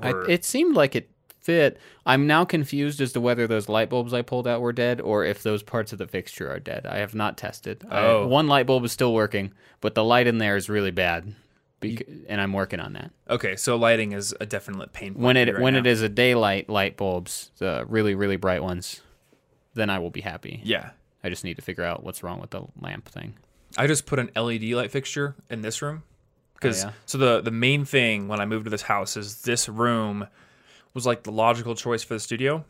I, 0.02 0.12
it 0.28 0.44
seemed 0.44 0.74
like 0.74 0.96
it 0.96 1.10
fit. 1.40 1.78
I'm 2.06 2.26
now 2.26 2.44
confused 2.44 3.00
as 3.00 3.12
to 3.12 3.20
whether 3.20 3.46
those 3.46 3.68
light 3.68 3.90
bulbs 3.90 4.12
I 4.14 4.22
pulled 4.22 4.46
out 4.48 4.60
were 4.60 4.72
dead 4.72 5.00
or 5.00 5.24
if 5.24 5.42
those 5.42 5.62
parts 5.62 5.92
of 5.92 5.98
the 5.98 6.06
fixture 6.06 6.50
are 6.50 6.58
dead. 6.60 6.86
I 6.86 6.98
have 6.98 7.14
not 7.14 7.36
tested. 7.36 7.84
I- 7.90 8.00
Oh. 8.06 8.26
one 8.26 8.46
light 8.48 8.66
bulb 8.66 8.84
is 8.84 8.92
still 8.92 9.12
working, 9.14 9.52
but 9.80 9.94
the 9.94 10.04
light 10.04 10.26
in 10.26 10.38
there 10.38 10.56
is 10.56 10.68
really 10.68 10.90
bad, 10.90 11.34
bec- 11.80 12.06
and 12.28 12.40
I'm 12.40 12.52
working 12.52 12.80
on 12.80 12.92
that. 12.94 13.10
okay, 13.28 13.56
so 13.56 13.76
lighting 13.76 14.12
is 14.12 14.34
a 14.40 14.46
definite 14.46 14.92
pain 14.92 15.14
point. 15.14 15.24
When 15.24 15.36
it 15.36 15.52
right 15.52 15.62
when 15.62 15.74
now. 15.74 15.80
it 15.80 15.86
is 15.86 16.02
a 16.02 16.08
daylight 16.08 16.68
light 16.68 16.96
bulbs, 16.96 17.50
the 17.58 17.84
really 17.88 18.14
really 18.14 18.36
bright 18.36 18.62
ones, 18.62 19.00
then 19.74 19.90
I 19.90 19.98
will 19.98 20.10
be 20.10 20.20
happy. 20.20 20.60
Yeah. 20.64 20.90
I 21.22 21.28
just 21.28 21.44
need 21.44 21.56
to 21.56 21.62
figure 21.62 21.84
out 21.84 22.02
what's 22.02 22.22
wrong 22.22 22.40
with 22.40 22.50
the 22.50 22.62
lamp 22.80 23.06
thing. 23.08 23.34
I 23.76 23.86
just 23.86 24.06
put 24.06 24.18
an 24.18 24.30
LED 24.34 24.64
light 24.72 24.90
fixture 24.90 25.36
in 25.50 25.60
this 25.62 25.82
room 25.82 26.02
because 26.54 26.84
Oh, 26.84 26.88
yeah? 26.88 26.92
so 27.06 27.18
the 27.18 27.40
the 27.42 27.50
main 27.50 27.84
thing 27.84 28.26
when 28.28 28.40
I 28.40 28.46
moved 28.46 28.64
to 28.64 28.70
this 28.70 28.82
house 28.82 29.16
is 29.16 29.42
this 29.42 29.68
room 29.68 30.26
was 30.94 31.06
like 31.06 31.22
the 31.24 31.32
logical 31.32 31.74
choice 31.74 32.02
for 32.02 32.14
the 32.14 32.20
studio, 32.20 32.64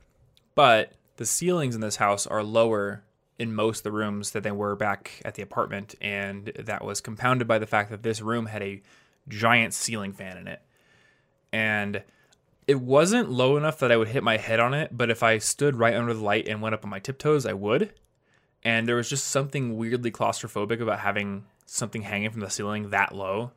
but 0.55 0.93
the 1.17 1.25
ceilings 1.27 1.75
in 1.75 1.81
this 1.81 1.97
house 1.97 2.27
are 2.27 2.43
lower 2.43 3.03
in 3.39 3.55
most 3.55 3.79
of 3.79 3.85
the 3.85 3.93
rooms 3.93 4.33
than 4.33 4.43
they 4.43 4.51
were 4.51 4.77
back 4.77 5.23
at 5.25 5.35
the 5.35 5.43
apartment, 5.43 5.95
and 6.03 6.53
that 6.59 6.85
was 6.85 7.01
compounded 7.01 7.49
by 7.49 7.59
the 7.59 7.67
fact 7.67 7.91
that 7.91 8.03
this 8.03 8.21
room 8.21 8.47
had 8.47 8.63
a 8.63 8.83
giant 9.31 9.73
ceiling 9.73 10.13
fan 10.13 10.37
in 10.37 10.47
it, 10.47 10.61
and 11.53 12.03
it 12.67 12.81
wasn't 12.81 13.31
low 13.31 13.57
enough 13.57 13.79
that 13.79 13.91
I 13.91 13.97
would 13.97 14.09
hit 14.09 14.23
my 14.23 14.37
head 14.37 14.61
on 14.61 14.75
it, 14.75 14.97
but 14.97 15.11
if 15.11 15.23
I 15.23 15.39
stood 15.39 15.77
right 15.77 15.95
under 15.95 16.13
the 16.13 16.23
light 16.23 16.47
and 16.47 16.61
went 16.61 16.75
up 16.75 16.85
on 16.85 16.91
my 16.91 16.99
tiptoes, 16.99 17.47
I 17.47 17.55
would 17.55 17.93
and 18.63 18.87
there 18.87 18.97
was 18.97 19.09
just 19.09 19.29
something 19.29 19.77
weirdly 19.77 20.11
claustrophobic 20.11 20.81
about 20.81 21.01
having 21.01 21.45
something 21.67 22.03
hanging 22.03 22.31
from 22.31 22.41
the 22.41 22.51
ceiling 22.51 22.91
that 22.91 23.15
low. 23.15 23.53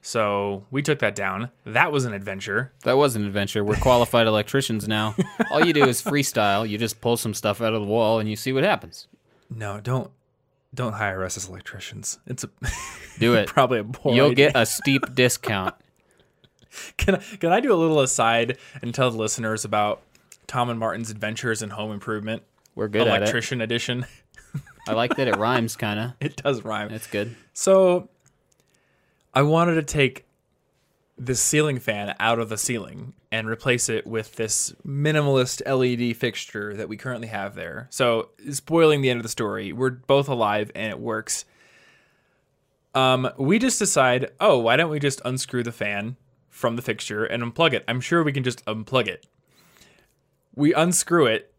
So 0.00 0.64
we 0.70 0.82
took 0.82 1.00
that 1.00 1.16
down. 1.16 1.50
That 1.66 1.90
was 1.90 2.04
an 2.04 2.12
adventure. 2.12 2.72
That 2.84 2.96
was 2.96 3.16
an 3.16 3.26
adventure. 3.26 3.64
We're 3.64 3.76
qualified 3.76 4.26
electricians 4.28 4.86
now. 4.86 5.16
All 5.50 5.64
you 5.64 5.72
do 5.72 5.84
is 5.84 6.00
freestyle. 6.00 6.68
You 6.68 6.78
just 6.78 7.00
pull 7.00 7.16
some 7.16 7.34
stuff 7.34 7.60
out 7.60 7.74
of 7.74 7.80
the 7.80 7.86
wall 7.88 8.20
and 8.20 8.30
you 8.30 8.36
see 8.36 8.52
what 8.52 8.62
happens. 8.62 9.08
No, 9.50 9.80
don't 9.80 10.12
don't 10.74 10.92
hire 10.92 11.24
us 11.24 11.36
as 11.36 11.48
electricians. 11.48 12.18
It's 12.26 12.44
a 12.44 12.50
Do 13.18 13.34
it. 13.36 13.46
probably 13.48 13.78
a 13.80 13.84
poor 13.84 14.14
You'll 14.14 14.30
idea. 14.32 14.52
get 14.52 14.56
a 14.56 14.66
steep 14.66 15.14
discount. 15.14 15.74
Can 16.96 17.16
I, 17.16 17.18
can 17.18 17.50
I 17.50 17.60
do 17.60 17.72
a 17.72 17.76
little 17.76 18.00
aside 18.00 18.58
and 18.82 18.94
tell 18.94 19.10
the 19.10 19.16
listeners 19.16 19.64
about 19.64 20.02
Tom 20.46 20.68
and 20.70 20.78
Martin's 20.78 21.10
adventures 21.10 21.62
in 21.62 21.70
home 21.70 21.90
improvement? 21.90 22.42
We're 22.74 22.88
good 22.88 23.08
at 23.08 23.14
it. 23.16 23.22
Electrician 23.22 23.60
edition. 23.60 24.06
I 24.86 24.92
like 24.92 25.16
that 25.16 25.26
it 25.26 25.36
rhymes, 25.38 25.74
kind 25.76 25.98
of. 25.98 26.12
It 26.20 26.36
does 26.36 26.64
rhyme. 26.64 26.92
It's 26.92 27.06
good. 27.06 27.34
So 27.54 28.08
I 29.34 29.42
wanted 29.42 29.74
to 29.76 29.82
take 29.82 30.26
this 31.18 31.40
ceiling 31.40 31.78
fan 31.78 32.14
out 32.20 32.38
of 32.38 32.48
the 32.48 32.56
ceiling 32.56 33.12
and 33.32 33.48
replace 33.48 33.88
it 33.88 34.06
with 34.06 34.36
this 34.36 34.72
minimalist 34.86 35.60
LED 35.66 36.16
fixture 36.16 36.74
that 36.76 36.88
we 36.88 36.96
currently 36.96 37.28
have 37.28 37.54
there. 37.54 37.88
So, 37.90 38.30
spoiling 38.50 39.00
the 39.00 39.10
end 39.10 39.18
of 39.18 39.24
the 39.24 39.28
story, 39.28 39.72
we're 39.72 39.90
both 39.90 40.28
alive 40.28 40.70
and 40.74 40.90
it 40.90 41.00
works. 41.00 41.44
Um, 42.94 43.30
we 43.36 43.58
just 43.58 43.78
decide, 43.78 44.30
oh, 44.40 44.58
why 44.58 44.76
don't 44.76 44.90
we 44.90 44.98
just 44.98 45.20
unscrew 45.24 45.62
the 45.62 45.72
fan 45.72 46.16
from 46.48 46.76
the 46.76 46.82
fixture 46.82 47.24
and 47.24 47.42
unplug 47.42 47.72
it? 47.72 47.84
I'm 47.86 48.00
sure 48.00 48.22
we 48.22 48.32
can 48.32 48.44
just 48.44 48.64
unplug 48.64 49.08
it. 49.08 49.26
We 50.54 50.72
unscrew 50.72 51.26
it. 51.26 51.52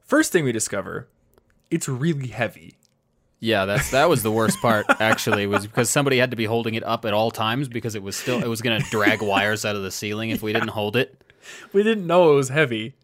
First 0.00 0.32
thing 0.32 0.44
we 0.44 0.52
discover, 0.52 1.08
it's 1.70 1.88
really 1.88 2.28
heavy. 2.28 2.76
Yeah, 3.42 3.64
that's 3.64 3.90
that 3.90 4.08
was 4.08 4.22
the 4.22 4.30
worst 4.30 4.60
part. 4.60 4.86
Actually, 5.00 5.48
was 5.48 5.66
because 5.66 5.90
somebody 5.90 6.18
had 6.18 6.30
to 6.30 6.36
be 6.36 6.44
holding 6.44 6.74
it 6.74 6.84
up 6.84 7.04
at 7.04 7.12
all 7.12 7.32
times 7.32 7.66
because 7.66 7.96
it 7.96 8.02
was 8.02 8.14
still 8.14 8.40
it 8.40 8.46
was 8.46 8.62
going 8.62 8.80
to 8.80 8.88
drag 8.88 9.20
wires 9.32 9.64
out 9.64 9.74
of 9.74 9.82
the 9.82 9.90
ceiling 9.90 10.30
if 10.30 10.42
we 10.42 10.52
didn't 10.52 10.68
hold 10.68 10.94
it. 10.94 11.20
We 11.72 11.82
didn't 11.82 12.06
know 12.06 12.32
it 12.32 12.36
was 12.36 12.50
heavy. 12.50 12.94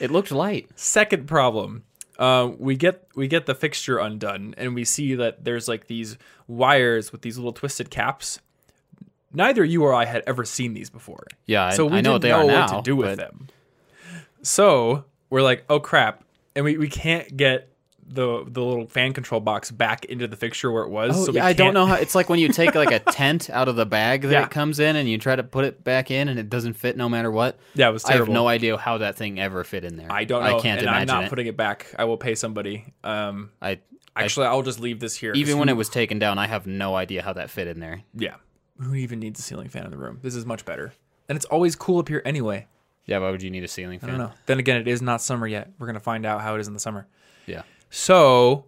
It 0.00 0.10
looked 0.10 0.30
light. 0.30 0.70
Second 0.76 1.28
problem, 1.28 1.84
uh, 2.18 2.50
we 2.58 2.74
get 2.74 3.06
we 3.14 3.28
get 3.28 3.44
the 3.44 3.54
fixture 3.54 3.98
undone, 3.98 4.54
and 4.56 4.74
we 4.74 4.86
see 4.86 5.14
that 5.16 5.44
there's 5.44 5.68
like 5.68 5.88
these 5.88 6.16
wires 6.48 7.12
with 7.12 7.20
these 7.20 7.36
little 7.36 7.52
twisted 7.52 7.90
caps. 7.90 8.40
Neither 9.34 9.62
you 9.62 9.82
or 9.84 9.92
I 9.92 10.06
had 10.06 10.22
ever 10.26 10.46
seen 10.46 10.72
these 10.72 10.88
before, 10.88 11.26
Yeah, 11.44 11.68
so 11.70 11.84
we 11.84 11.98
I 11.98 12.00
know 12.00 12.00
didn't 12.00 12.12
what 12.12 12.22
they 12.22 12.28
know 12.30 12.56
are 12.56 12.68
what 12.70 12.76
to 12.78 12.82
do 12.82 12.96
with 12.96 13.10
but 13.10 13.18
them. 13.18 13.48
So 14.42 15.04
we're 15.28 15.42
like, 15.42 15.64
oh 15.68 15.80
crap, 15.80 16.24
and 16.56 16.64
we, 16.64 16.78
we 16.78 16.88
can't 16.88 17.36
get 17.36 17.68
the 18.06 18.44
the 18.46 18.60
little 18.62 18.86
fan 18.86 19.12
control 19.12 19.40
box 19.40 19.70
back 19.70 20.04
into 20.06 20.26
the 20.26 20.36
fixture 20.36 20.70
where 20.70 20.82
it 20.82 20.90
was. 20.90 21.16
Oh, 21.16 21.24
so 21.26 21.32
yeah, 21.32 21.46
I 21.46 21.52
don't 21.52 21.72
know 21.74 21.86
how. 21.86 21.94
It's 21.94 22.14
like 22.14 22.28
when 22.28 22.38
you 22.38 22.48
take 22.48 22.74
like 22.74 22.90
a 22.90 22.98
tent 23.12 23.48
out 23.50 23.68
of 23.68 23.76
the 23.76 23.86
bag 23.86 24.22
that 24.22 24.32
Yeah. 24.32 24.44
it 24.44 24.50
comes 24.50 24.80
in, 24.80 24.96
and 24.96 25.08
you 25.08 25.18
try 25.18 25.36
to 25.36 25.42
put 25.42 25.64
it 25.64 25.82
back 25.84 26.10
in, 26.10 26.28
and 26.28 26.38
it 26.38 26.50
doesn't 26.50 26.74
fit 26.74 26.96
no 26.96 27.08
matter 27.08 27.30
what. 27.30 27.58
Yeah, 27.74 27.88
it 27.88 27.92
was 27.92 28.02
terrible. 28.02 28.24
I 28.24 28.26
have 28.26 28.32
no 28.34 28.48
idea 28.48 28.76
how 28.76 28.98
that 28.98 29.16
thing 29.16 29.40
ever 29.40 29.64
fit 29.64 29.84
in 29.84 29.96
there. 29.96 30.10
I 30.10 30.24
don't 30.24 30.42
know. 30.44 30.58
I 30.58 30.60
can't 30.60 30.80
and 30.80 30.88
imagine 30.88 31.10
I'm 31.10 31.16
not 31.16 31.24
it. 31.24 31.30
putting 31.30 31.46
it 31.46 31.56
back. 31.56 31.94
I 31.98 32.04
will 32.04 32.16
pay 32.18 32.34
somebody. 32.34 32.92
Um, 33.04 33.50
I 33.62 33.78
actually, 34.16 34.46
I'll 34.46 34.62
just 34.62 34.80
leave 34.80 35.00
this 35.00 35.16
here. 35.16 35.32
even 35.34 35.58
when 35.58 35.68
it 35.68 35.76
was 35.76 35.88
taken 35.88 36.18
down, 36.18 36.38
I 36.38 36.46
have 36.46 36.66
no 36.66 36.94
idea 36.96 37.22
how 37.22 37.32
that 37.34 37.50
fit 37.50 37.66
in 37.68 37.80
there. 37.80 38.02
Yeah. 38.14 38.34
Who 38.78 38.94
even 38.94 39.20
needs 39.20 39.38
a 39.38 39.42
ceiling 39.42 39.68
fan 39.68 39.84
in 39.84 39.90
the 39.90 39.96
room? 39.96 40.18
This 40.22 40.34
is 40.34 40.44
much 40.44 40.64
better. 40.64 40.92
And 41.28 41.36
it's 41.36 41.44
always 41.46 41.76
cool 41.76 41.98
up 42.00 42.08
here 42.08 42.20
anyway. 42.24 42.66
Yeah, 43.06 43.18
why 43.18 43.30
would 43.30 43.42
you 43.42 43.50
need 43.50 43.64
a 43.64 43.68
ceiling 43.68 43.98
fan? 44.00 44.10
I 44.10 44.12
don't 44.12 44.20
know. 44.28 44.32
Then 44.46 44.58
again, 44.58 44.80
it 44.80 44.86
is 44.88 45.00
not 45.02 45.20
summer 45.22 45.46
yet. 45.46 45.70
We're 45.78 45.86
going 45.86 45.94
to 45.94 46.00
find 46.00 46.26
out 46.26 46.40
how 46.40 46.54
it 46.56 46.60
is 46.60 46.68
in 46.68 46.74
the 46.74 46.80
summer. 46.80 47.06
Yeah. 47.46 47.62
So 47.94 48.64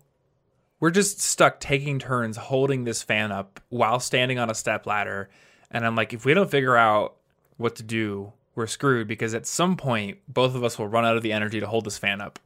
we're 0.80 0.90
just 0.90 1.18
stuck 1.18 1.58
taking 1.58 1.98
turns 1.98 2.36
holding 2.36 2.84
this 2.84 3.02
fan 3.02 3.32
up 3.32 3.58
while 3.70 3.98
standing 3.98 4.38
on 4.38 4.50
a 4.50 4.54
step 4.54 4.86
ladder. 4.86 5.30
And 5.70 5.86
I'm 5.86 5.96
like, 5.96 6.12
if 6.12 6.26
we 6.26 6.34
don't 6.34 6.50
figure 6.50 6.76
out 6.76 7.16
what 7.56 7.74
to 7.76 7.82
do, 7.82 8.34
we're 8.54 8.66
screwed 8.66 9.08
because 9.08 9.32
at 9.32 9.46
some 9.46 9.78
point 9.78 10.18
both 10.28 10.54
of 10.54 10.62
us 10.62 10.78
will 10.78 10.88
run 10.88 11.06
out 11.06 11.16
of 11.16 11.22
the 11.22 11.32
energy 11.32 11.58
to 11.58 11.66
hold 11.66 11.86
this 11.86 11.96
fan 11.96 12.20
up. 12.20 12.38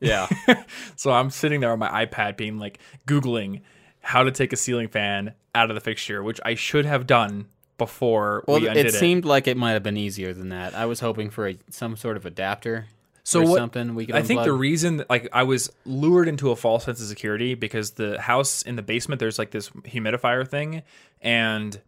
Yeah. 0.00 0.28
So 0.96 1.12
I'm 1.12 1.30
sitting 1.30 1.60
there 1.60 1.70
on 1.72 1.78
my 1.78 2.04
iPad 2.04 2.36
being 2.36 2.58
like 2.58 2.78
Googling 3.06 3.62
how 4.00 4.24
to 4.24 4.32
take 4.32 4.52
a 4.52 4.56
ceiling 4.56 4.88
fan 4.88 5.34
out 5.54 5.70
of 5.70 5.74
the 5.76 5.80
fixture, 5.80 6.22
which 6.22 6.40
I 6.44 6.54
should 6.54 6.84
have 6.84 7.06
done 7.06 7.46
before 7.78 8.44
Well, 8.46 8.60
we 8.60 8.68
it, 8.68 8.92
seemed 8.92 9.24
like 9.24 9.46
it 9.46 9.56
might 9.56 9.72
have 9.72 9.82
been 9.82 9.96
easier 9.96 10.32
than 10.32 10.48
that. 10.48 10.74
I 10.74 10.86
was 10.86 11.00
hoping 11.00 11.30
for 11.30 11.48
a, 11.48 11.56
some 11.70 11.96
sort 11.96 12.16
of 12.16 12.26
adapter 12.26 12.86
So 13.24 13.42
what- 13.42 13.56
something 13.58 13.94
we 13.94 14.06
could 14.06 14.16
I 14.16 14.22
think 14.22 14.42
the 14.42 14.52
reason, 14.52 15.04
like, 15.08 15.28
I 15.32 15.44
was 15.44 15.70
lured 15.84 16.26
into 16.28 16.50
a 16.50 16.56
false 16.56 16.84
sense 16.84 17.00
of 17.00 17.06
security 17.06 17.54
because 17.54 17.92
the 17.92 18.20
house 18.20 18.62
in 18.62 18.76
the 18.76 18.82
basement, 18.82 19.20
there's 19.20 19.38
like 19.38 19.50
this 19.52 19.70
humidifier 19.70 20.46
thing, 20.46 20.82
and 21.20 21.80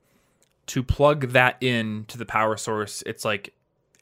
to 0.67 0.83
plug 0.83 1.29
that 1.33 1.57
in 1.61 2.05
to 2.09 2.17
the 2.19 2.25
power 2.25 2.57
source, 2.57 3.03
it's 3.05 3.25
like 3.25 3.53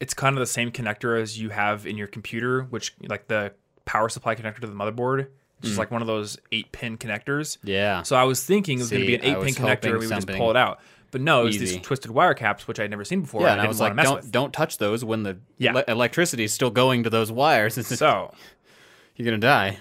it's 0.00 0.14
kind 0.14 0.36
of 0.36 0.40
the 0.40 0.46
same 0.46 0.70
connector 0.70 1.20
as 1.20 1.38
you 1.40 1.48
have 1.50 1.86
in 1.86 1.96
your 1.96 2.06
computer, 2.08 2.62
which 2.70 2.94
like 3.08 3.28
the 3.28 3.52
power 3.84 4.08
supply 4.08 4.34
connector 4.34 4.60
to 4.60 4.66
the 4.66 4.72
motherboard. 4.74 5.20
It's 5.58 5.68
Mm. 5.68 5.70
just 5.70 5.78
like 5.78 5.90
one 5.92 6.02
of 6.02 6.08
those 6.08 6.38
eight 6.50 6.70
pin 6.72 6.98
connectors. 6.98 7.56
Yeah. 7.64 8.02
So 8.02 8.16
I 8.16 8.24
was 8.24 8.44
thinking 8.44 8.78
it 8.78 8.82
was 8.82 8.90
going 8.90 9.02
to 9.02 9.06
be 9.06 9.14
an 9.14 9.24
eight 9.24 9.40
pin 9.42 9.54
connector, 9.54 9.84
and 9.90 9.98
we 10.00 10.06
would 10.06 10.14
just 10.14 10.26
pull 10.28 10.50
it 10.50 10.56
out. 10.56 10.80
But 11.12 11.20
no, 11.20 11.42
it 11.42 11.44
was 11.44 11.56
easy. 11.62 11.76
these 11.76 11.86
twisted 11.86 12.10
wire 12.10 12.34
caps, 12.34 12.66
which 12.66 12.80
I'd 12.80 12.90
never 12.90 13.04
seen 13.04 13.20
before. 13.20 13.42
yeah, 13.42 13.52
and 13.52 13.60
and 13.60 13.66
I 13.66 13.68
was 13.68 13.78
like, 13.80 13.94
don't 13.96 14.16
with. 14.16 14.32
don't 14.32 14.52
touch 14.52 14.78
those 14.78 15.04
when 15.04 15.22
the 15.22 15.38
Yeah. 15.58 15.76
ele- 15.76 15.84
electricity 15.86 16.42
is 16.42 16.52
still 16.52 16.70
going 16.70 17.04
to 17.04 17.10
those 17.10 17.30
wires. 17.30 17.74
So 17.86 18.32
You're 19.14 19.26
gonna 19.26 19.38
die. 19.38 19.78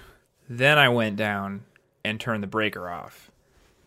Then 0.48 0.78
I 0.78 0.88
went 0.90 1.16
down 1.16 1.62
and 2.04 2.20
turned 2.20 2.42
the 2.42 2.46
breaker 2.48 2.88
off. 2.88 3.30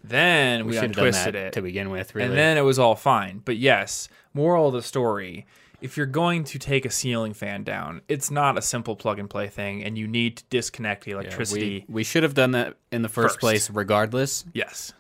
Then 0.04 0.66
we, 0.68 0.76
done 0.76 0.86
untwisted 0.86 1.36
it. 1.36 1.54
to 1.54 1.62
begin 1.62 1.90
with. 1.90 2.14
Really. 2.14 2.28
And 2.30 2.38
then 2.38 2.58
it 2.58 2.62
was 2.62 2.78
all 2.78 2.96
fine. 2.96 3.42
But 3.44 3.58
yes, 3.58 4.08
moral 4.34 4.68
of 4.68 4.74
the 4.74 4.82
story 4.84 5.46
if 5.82 5.98
you're 5.98 6.06
going 6.08 6.44
to 6.46 6.58
take 6.58 6.86
a 6.86 6.90
ceiling 6.90 7.34
fan 7.34 7.64
down, 7.64 8.02
it's 8.08 8.32
not 8.32 8.58
a 8.58 8.62
simple 8.62 8.96
plug 8.96 9.20
and 9.20 9.30
play 9.30 9.48
thing, 9.48 9.84
and 9.84 9.98
you 9.98 10.08
need 10.08 10.38
to 10.38 10.44
disconnect 10.50 11.04
the 11.04 11.12
Yeah, 11.12 11.18
electricity. 11.18 11.86
we, 11.88 11.96
we 11.96 12.04
should 12.04 12.24
have 12.24 12.34
done 12.34 12.52
that 12.52 12.76
in 12.92 13.02
the 13.04 13.10
first 13.10 13.34
first. 13.36 13.40
place, 13.40 13.70
regardless. 13.70 14.46
yes. 14.54 14.94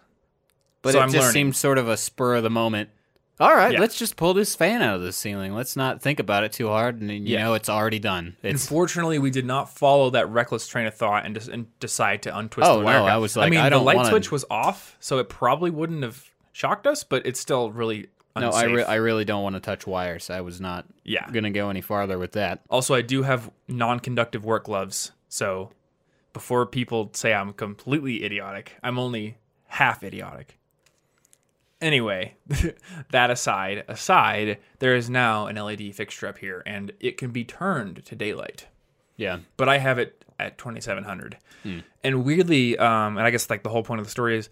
But 0.85 0.93
So 0.93 0.99
it 0.99 1.03
I'm 1.03 1.09
just 1.09 1.19
learning. 1.21 1.33
seemed 1.33 1.55
sort 1.57 1.77
of 1.77 1.89
a 1.89 1.97
spur 1.97 2.35
of 2.35 2.43
the 2.43 2.49
moment. 2.49 2.89
All 3.39 3.53
right, 3.53 3.73
Yeah. 3.73 3.81
let's 3.81 3.97
just 3.97 4.15
pull 4.15 4.33
this 4.33 4.55
fan 4.55 4.81
out 4.81 4.95
of 4.95 5.01
the 5.01 5.11
ceiling. 5.11 5.53
Let's 5.53 5.75
not 5.75 6.01
think 6.01 6.21
about 6.21 6.45
it 6.45 6.53
too 6.53 6.69
hard, 6.69 7.01
and 7.01 7.11
you 7.11 7.17
Yeah. 7.19 7.43
know 7.43 7.53
it's 7.55 7.67
already 7.67 7.99
done. 7.99 8.37
It's 8.41 8.63
Unfortunately, 8.63 9.19
we 9.19 9.29
did 9.29 9.45
not 9.45 9.69
follow 9.77 10.09
that 10.11 10.29
reckless 10.29 10.67
train 10.69 10.85
of 10.87 10.93
thought 10.93 11.25
and, 11.25 11.35
just, 11.35 11.49
and 11.49 11.67
decide 11.81 12.21
to 12.23 12.37
untwist 12.37 12.69
Oh, 12.69 12.79
the 12.79 12.85
wire. 12.85 12.99
no. 12.99 13.05
I 13.07 13.17
was 13.17 13.35
I 13.35 13.41
like, 13.41 13.51
mean, 13.51 13.59
I 13.59 13.69
the 13.69 13.77
light 13.79 13.97
wanna- 13.97 14.09
switch 14.09 14.31
was 14.31 14.45
off, 14.49 14.95
so 15.01 15.17
it 15.17 15.27
probably 15.27 15.69
wouldn't 15.69 16.03
have 16.03 16.23
shocked 16.53 16.87
us, 16.87 17.03
but 17.03 17.25
it's 17.25 17.39
still 17.39 17.71
really 17.71 18.07
no. 18.37 18.51
I, 18.51 18.63
re- 18.65 18.83
I 18.83 18.95
really 18.95 19.25
don't 19.25 19.43
want 19.43 19.55
to 19.55 19.59
touch 19.61 19.85
wires. 19.87 20.29
I 20.29 20.39
was 20.41 20.61
not 20.61 20.85
yeah. 21.03 21.29
gonna 21.31 21.51
go 21.51 21.69
any 21.69 21.81
farther 21.81 22.17
with 22.19 22.33
that. 22.33 22.61
Also, 22.69 22.93
I 22.95 23.01
do 23.01 23.23
have 23.23 23.49
non-conductive 23.67 24.45
work 24.45 24.65
gloves, 24.65 25.11
so 25.27 25.71
before 26.31 26.65
people 26.65 27.09
say 27.13 27.33
I'm 27.33 27.51
completely 27.53 28.23
idiotic, 28.23 28.75
I'm 28.83 28.97
only 28.99 29.37
half 29.67 30.03
idiotic. 30.03 30.57
Anyway, 31.85 32.33
that 33.11 33.29
aside, 33.29 33.83
aside, 33.87 34.57
there 34.79 34.95
is 34.95 35.07
now 35.07 35.45
an 35.45 35.55
LED 35.55 35.93
fixture 35.93 36.25
up 36.27 36.39
here, 36.39 36.63
and 36.65 36.91
it 36.99 37.15
can 37.17 37.29
be 37.29 37.43
turned 37.43 38.03
to 38.05 38.15
daylight. 38.15 38.65
Yeah, 39.17 39.39
But 39.55 39.69
I 39.69 39.77
have 39.77 39.99
it 39.99 40.25
at 40.39 40.57
2700. 40.57 41.37
And 42.03 42.25
weirdly, 42.25 42.77
um, 42.79 43.17
and 43.17 43.21
I 43.27 43.29
guess 43.29 43.49
like 43.51 43.61
the 43.63 43.69
whole 43.69 43.83
point 43.83 43.99
of 44.01 44.07
the 44.07 44.11
story 44.11 44.35
is, 44.37 44.49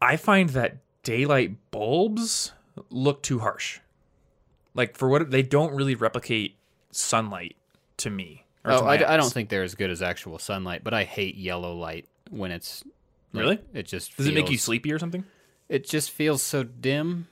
I 0.00 0.16
find 0.16 0.48
that 0.50 0.76
daylight 1.02 1.56
bulbs 1.72 2.52
look 2.88 3.20
too 3.22 3.40
harsh. 3.40 3.80
Like 4.74 4.96
for 4.96 5.08
what 5.08 5.30
they 5.30 5.42
don't 5.42 5.74
really 5.74 5.96
replicate 5.96 6.56
sunlight 6.92 7.56
to 7.98 8.10
me. 8.10 8.46
or 8.64 8.70
to 8.70 8.78
Oh, 8.78 8.84
my 8.84 8.92
I, 8.92 8.96
d- 8.96 9.04
I 9.04 9.16
don't 9.16 9.32
think 9.32 9.48
they're 9.48 9.64
as 9.64 9.74
good 9.74 9.90
as 9.90 10.02
actual 10.02 10.38
sunlight, 10.38 10.82
but 10.84 10.94
I 10.94 11.02
hate 11.04 11.34
yellow 11.36 11.74
light 11.74 12.06
when 12.30 12.52
it's 12.52 12.84
like, 13.32 13.42
Really? 13.42 13.58
It 13.74 13.86
just 13.86 14.16
Does 14.16 14.28
it 14.28 14.34
make 14.34 14.50
you 14.50 14.56
sleepy 14.58 14.92
or 14.92 14.98
something? 15.00 15.24
It 15.70 15.86
just 15.88 16.10
feels 16.10 16.42
so 16.42 16.62
dim 16.64 17.28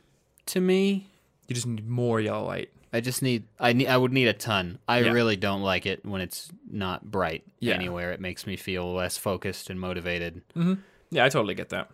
to 0.47 0.61
me. 0.61 1.11
You 1.49 1.55
just 1.55 1.67
need 1.67 1.87
more 1.89 2.21
yellow 2.21 2.47
light. 2.47 2.71
I 2.93 3.01
just 3.01 3.21
need 3.21 3.45
I 3.61 3.75
need 3.75 3.89
I 3.89 3.97
would 3.99 4.13
need 4.15 4.29
a 4.29 4.33
ton. 4.33 4.79
I 4.89 5.01
Yeah. 5.01 5.11
really 5.13 5.37
don't 5.37 5.61
like 5.63 5.85
it 5.85 6.07
when 6.07 6.21
it's 6.23 6.51
not 6.71 7.11
bright 7.11 7.45
Yeah. 7.61 7.75
anywhere. 7.75 8.13
It 8.13 8.21
makes 8.21 8.47
me 8.47 8.57
feel 8.57 8.91
less 8.95 9.19
focused 9.19 9.69
and 9.69 9.79
motivated. 9.79 10.41
Mm-hmm. 10.57 10.75
Yeah, 11.11 11.25
I 11.27 11.29
totally 11.29 11.55
get 11.55 11.69
that. 11.71 11.91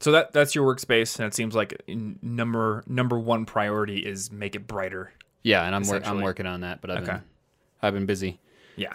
So 0.00 0.10
that 0.12 0.32
that's 0.32 0.54
your 0.54 0.66
workspace, 0.66 1.18
and 1.18 1.26
it 1.26 1.34
seems 1.34 1.54
like 1.54 1.80
number 1.88 2.82
number 2.86 3.18
one 3.18 3.46
priority 3.46 4.00
is 4.00 4.30
make 4.32 4.54
it 4.56 4.66
brighter. 4.66 5.12
Yeah, 5.44 5.64
and 5.64 5.74
I'm 5.74 5.82
wor- 5.86 6.04
I'm 6.04 6.20
working 6.20 6.46
on 6.46 6.60
that, 6.62 6.80
but 6.80 6.90
I've 6.90 7.02
Okay. 7.04 7.12
been 7.12 7.22
I've 7.82 7.94
been 7.94 8.06
busy. 8.06 8.40
Yeah, 8.76 8.94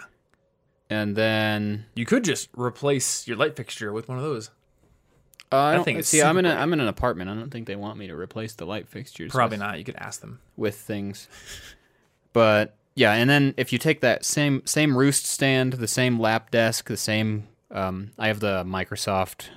And 0.90 1.14
then 1.16 1.86
you 1.94 2.04
could 2.04 2.24
just 2.24 2.48
replace 2.56 3.26
your 3.28 3.36
light 3.36 3.56
fixture 3.56 3.92
with 3.92 4.08
one 4.08 4.18
of 4.18 4.24
those. 4.24 4.50
Uh, 5.50 5.56
I, 5.56 5.74
don't, 5.74 5.84
think 5.84 6.04
see. 6.04 6.22
I'm 6.22 6.36
in 6.38 6.46
a. 6.46 6.54
I'm 6.54 6.72
in 6.72 6.80
an 6.80 6.88
apartment. 6.88 7.30
I 7.30 7.34
don't 7.34 7.50
think 7.50 7.66
they 7.66 7.76
want 7.76 7.98
me 7.98 8.08
to 8.08 8.16
replace 8.16 8.54
the 8.54 8.66
light 8.66 8.88
fixtures. 8.88 9.32
Probably 9.32 9.54
with, 9.56 9.60
not. 9.60 9.78
You 9.78 9.84
could 9.84 9.96
ask 9.96 10.20
them. 10.20 10.40
with 10.56 10.76
things. 10.76 11.28
But 12.32 12.76
yeah, 12.94 13.12
and 13.12 13.30
then 13.30 13.54
if 13.56 13.72
you 13.72 13.78
take 13.78 14.00
that 14.00 14.24
same 14.24 14.62
same 14.66 14.96
roost 14.96 15.26
stand, 15.26 15.74
the 15.74 15.88
same 15.88 16.20
lap 16.20 16.50
desk, 16.50 16.88
the 16.88 16.96
same 16.96 17.48
um, 17.70 18.10
I 18.18 18.28
have 18.28 18.40
the 18.40 18.64
Microsoft 18.64 19.48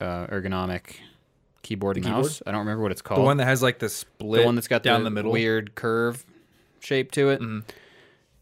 uh, 0.00 0.26
ergonomic 0.26 0.96
keyboard 1.62 1.96
and 1.96 2.04
The 2.04 2.10
mouse. 2.10 2.42
I 2.46 2.50
don't 2.50 2.60
remember 2.60 2.82
what 2.82 2.92
it's 2.92 3.02
called. 3.02 3.20
The 3.20 3.24
one 3.24 3.36
that 3.38 3.46
has 3.46 3.62
like 3.62 3.78
the 3.78 3.88
split 3.88 4.40
the 4.42 4.46
one 4.46 4.54
that's 4.54 4.68
got 4.68 4.82
down 4.82 5.00
the, 5.00 5.04
the 5.04 5.14
middle. 5.14 5.32
weird 5.32 5.74
curve 5.74 6.24
shape 6.80 7.12
to 7.12 7.30
it. 7.30 7.40
Mhm. 7.40 7.64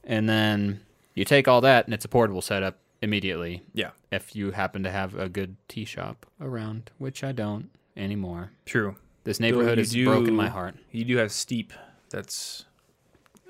And 0.04 0.28
then 0.28 0.80
you 1.14 1.24
take 1.24 1.48
all 1.48 1.60
that, 1.60 1.84
and 1.84 1.94
it's 1.94 2.04
a 2.04 2.08
portable 2.08 2.42
setup 2.42 2.78
immediately. 3.02 3.62
Yeah, 3.74 3.90
If 4.10 4.34
you 4.36 4.50
happen 4.52 4.82
to 4.82 4.90
have 4.90 5.14
a 5.14 5.28
good 5.28 5.56
tea 5.68 5.84
shop 5.84 6.26
around, 6.40 6.90
which 6.98 7.22
I 7.24 7.32
don't 7.32 7.70
anymore. 7.96 8.52
true. 8.66 8.96
This 9.24 9.40
neighborhood 9.40 9.76
has 9.78 9.90
do- 9.90 10.06
broken 10.06 10.34
my 10.34 10.48
heart. 10.48 10.76
You 10.90 11.04
do 11.04 11.16
have 11.18 11.30
steep. 11.32 11.72
That's 12.10 12.64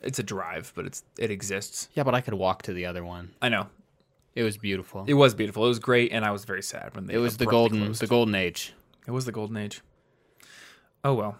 it's 0.03 0.19
a 0.19 0.23
drive, 0.25 0.73
but 0.75 0.87
it's 0.87 1.05
it 1.19 1.31
exists. 1.31 1.89
Yeah, 1.95 2.03
but 2.03 2.15
I 2.17 2.21
could 2.21 2.35
walk 2.35 2.63
to 2.63 2.73
the 2.73 2.87
other 2.87 3.05
one. 3.05 3.31
I 3.41 3.49
know. 3.49 3.69
It 4.35 4.43
was 4.43 4.57
beautiful. 4.57 5.05
It 5.07 5.15
was 5.15 5.35
beautiful. 5.35 5.65
It 5.65 5.69
was 5.69 5.79
great, 5.79 6.11
and 6.13 6.25
I 6.25 6.31
was 6.33 6.45
very 6.45 6.63
sad 6.63 6.95
when 6.97 7.07
they. 7.07 7.15
It 7.15 7.19
was 7.19 7.37
the 7.37 7.47
golden 7.47 7.85
closed. 7.85 8.01
the 8.03 8.07
golden 8.09 8.35
age. 8.35 8.75
It 9.07 9.13
was 9.13 9.25
the 9.25 9.31
golden 9.33 9.57
age. 9.57 9.81
Oh 11.05 11.15
well. 11.15 11.37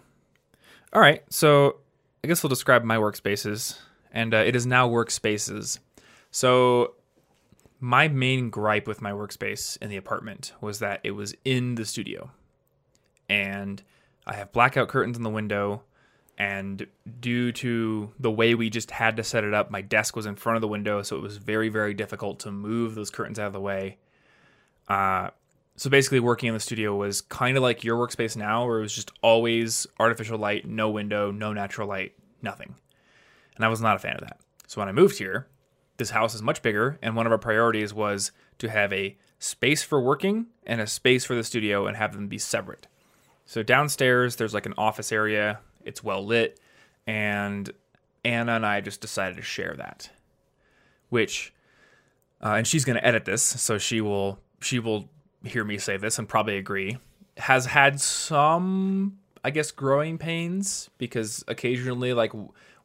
All 0.93 1.01
right, 1.01 1.21
so 1.29 1.77
I 2.23 2.27
guess 2.27 2.41
we'll 2.41 2.49
describe 2.49 2.83
my 2.85 2.95
workspaces, 2.97 3.77
and 4.11 4.33
uh, 4.33 4.37
it 4.37 4.55
is 4.55 4.65
now 4.65 4.87
workspaces. 4.89 5.79
So 6.31 6.93
my 7.79 8.07
main 8.07 8.49
gripe 8.49 8.87
with 8.87 9.01
my 9.01 9.11
workspace 9.11 9.77
in 9.81 9.89
the 9.89 9.97
apartment 9.97 10.53
was 10.61 10.79
that 10.79 10.99
it 11.03 11.11
was 11.11 11.33
in 11.45 11.75
the 11.75 11.85
studio, 11.85 12.31
and 13.29 13.81
I 14.25 14.35
have 14.35 14.51
blackout 14.51 14.89
curtains 14.89 15.17
in 15.17 15.23
the 15.23 15.29
window. 15.29 15.83
And 16.37 16.87
due 17.19 17.51
to 17.51 18.13
the 18.17 18.31
way 18.31 18.55
we 18.55 18.69
just 18.69 18.91
had 18.91 19.17
to 19.17 19.25
set 19.25 19.43
it 19.43 19.53
up, 19.53 19.69
my 19.69 19.81
desk 19.81 20.15
was 20.15 20.25
in 20.25 20.37
front 20.37 20.55
of 20.55 20.61
the 20.61 20.69
window, 20.69 21.01
so 21.01 21.17
it 21.17 21.21
was 21.21 21.35
very, 21.35 21.67
very 21.67 21.93
difficult 21.93 22.39
to 22.41 22.51
move 22.51 22.95
those 22.95 23.09
curtains 23.09 23.37
out 23.37 23.47
of 23.47 23.53
the 23.53 23.59
way. 23.59 23.97
Uh, 24.87 25.31
so 25.75 25.89
basically, 25.89 26.21
working 26.21 26.47
in 26.47 26.53
the 26.53 26.61
studio 26.61 26.95
was 26.95 27.19
kind 27.19 27.57
of 27.57 27.63
like 27.63 27.83
your 27.83 27.97
workspace 27.97 28.37
now, 28.37 28.65
where 28.65 28.79
it 28.79 28.83
was 28.83 28.95
just 28.95 29.11
always 29.21 29.85
artificial 29.99 30.37
light, 30.37 30.65
no 30.65 30.89
window, 30.89 31.29
no 31.29 31.51
natural 31.51 31.89
light, 31.89 32.13
nothing. 32.41 32.75
And 33.57 33.65
I 33.65 33.67
was 33.67 33.81
not 33.81 33.97
a 33.97 33.99
fan 33.99 34.15
of 34.15 34.21
that. 34.21 34.39
So 34.67 34.79
when 34.79 34.87
I 34.87 34.93
moved 34.93 35.17
here, 35.17 35.47
this 35.99 36.09
house 36.09 36.33
is 36.33 36.41
much 36.41 36.63
bigger, 36.63 36.97
and 37.01 37.15
one 37.15 37.27
of 37.27 37.31
our 37.31 37.37
priorities 37.37 37.93
was 37.93 38.31
to 38.57 38.69
have 38.69 38.91
a 38.91 39.15
space 39.37 39.83
for 39.83 40.01
working 40.01 40.47
and 40.65 40.81
a 40.81 40.87
space 40.87 41.25
for 41.25 41.35
the 41.35 41.43
studio 41.43 41.85
and 41.85 41.95
have 41.95 42.13
them 42.13 42.27
be 42.27 42.37
separate. 42.37 42.87
So 43.45 43.63
downstairs, 43.63 44.35
there's 44.35 44.53
like 44.53 44.65
an 44.65 44.73
office 44.77 45.11
area, 45.11 45.59
it's 45.83 46.03
well 46.03 46.25
lit, 46.25 46.59
and 47.07 47.71
Anna 48.23 48.53
and 48.53 48.65
I 48.65 48.81
just 48.81 49.01
decided 49.01 49.37
to 49.37 49.41
share 49.41 49.75
that. 49.77 50.09
Which, 51.09 51.53
uh, 52.43 52.53
and 52.53 52.67
she's 52.67 52.85
going 52.85 52.97
to 52.97 53.05
edit 53.05 53.25
this, 53.25 53.41
so 53.41 53.77
she 53.77 54.01
will 54.01 54.39
she 54.61 54.79
will 54.79 55.09
hear 55.43 55.63
me 55.63 55.77
say 55.77 55.97
this 55.97 56.19
and 56.19 56.27
probably 56.27 56.57
agree. 56.57 56.97
Has 57.37 57.65
had 57.65 57.99
some, 58.01 59.17
I 59.43 59.49
guess, 59.49 59.71
growing 59.71 60.17
pains 60.17 60.89
because 60.97 61.43
occasionally, 61.47 62.13
like 62.13 62.33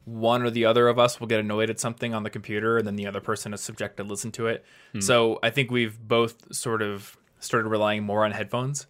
one 0.05 0.41
or 0.43 0.49
the 0.49 0.65
other 0.65 0.87
of 0.87 0.97
us 0.97 1.19
will 1.19 1.27
get 1.27 1.39
annoyed 1.39 1.69
at 1.69 1.79
something 1.79 2.13
on 2.13 2.23
the 2.23 2.29
computer, 2.29 2.77
and 2.77 2.87
then 2.87 2.95
the 2.95 3.07
other 3.07 3.19
person 3.21 3.53
is 3.53 3.61
subject 3.61 3.97
to 3.97 4.03
listen 4.03 4.31
to 4.33 4.47
it. 4.47 4.63
So 4.99 5.39
I 5.43 5.49
think 5.49 5.71
we've 5.71 5.99
both 5.99 6.53
sort 6.55 6.81
of 6.81 7.17
started 7.39 7.67
relying 7.67 8.03
more 8.03 8.23
on 8.23 8.31
headphones. 8.31 8.87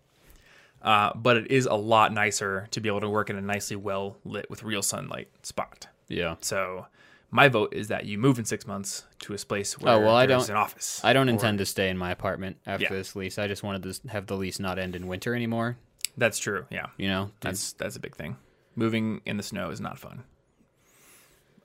Uh, 0.82 1.12
but 1.16 1.36
it 1.36 1.50
is 1.50 1.66
a 1.66 1.74
lot 1.74 2.14
nicer 2.14 2.68
to 2.70 2.80
be 2.80 2.88
able 2.90 3.02
to 3.02 3.10
work 3.10 3.30
in 3.32 3.36
a 3.38 3.42
nicely 3.42 3.76
well 3.76 4.18
lit 4.24 4.48
with 4.52 4.62
real 4.62 4.84
sunlight 4.84 5.30
spot. 5.42 5.88
Yeah. 6.08 6.36
So 6.42 6.86
My 7.32 7.50
vote 7.50 7.74
is 7.74 7.88
that 7.90 8.06
you 8.06 8.18
move 8.20 8.38
in 8.40 8.46
six 8.46 8.66
months 8.68 9.04
to 9.20 9.34
a 9.34 9.38
place 9.38 9.78
where 9.80 9.96
Oh, 9.96 10.00
well, 10.00 10.16
I 10.16 10.26
there's 10.28 10.48
don't- 10.48 10.56
an 10.56 10.62
office. 10.62 11.02
I 11.04 11.12
don't 11.12 11.28
Or- 11.28 11.32
intend 11.32 11.58
to 11.58 11.66
stay 11.66 11.90
in 11.90 11.98
my 11.98 12.12
apartment 12.12 12.58
after 12.68 12.84
Yeah. 12.86 12.90
this 12.92 13.14
lease. 13.16 13.38
I 13.40 13.48
just 13.48 13.62
wanted 13.64 13.84
to 13.84 14.08
have 14.10 14.28
the 14.28 14.38
lease 14.38 14.58
not 14.60 14.78
end 14.80 14.96
in 14.96 15.08
winter 15.08 15.36
anymore. 15.36 15.78
That's 16.16 16.38
true. 16.38 16.66
Yeah. 16.70 16.86
You 16.98 17.08
know, 17.10 17.32
That's 17.42 17.74
that's 17.74 17.96
a 17.96 18.00
big 18.00 18.16
thing. 18.16 18.38
Moving 18.76 19.22
in 19.26 19.36
the 19.38 19.44
snow 19.44 19.70
is 19.72 19.82
not 19.82 19.98
fun. 19.98 20.24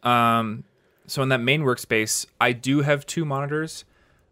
Um, 0.02 0.64
so 1.06 1.22
in 1.22 1.28
that 1.30 1.40
main 1.40 1.62
workspace, 1.62 2.26
I 2.40 2.52
do 2.52 2.82
have 2.82 3.06
two 3.06 3.24
monitors. 3.24 3.84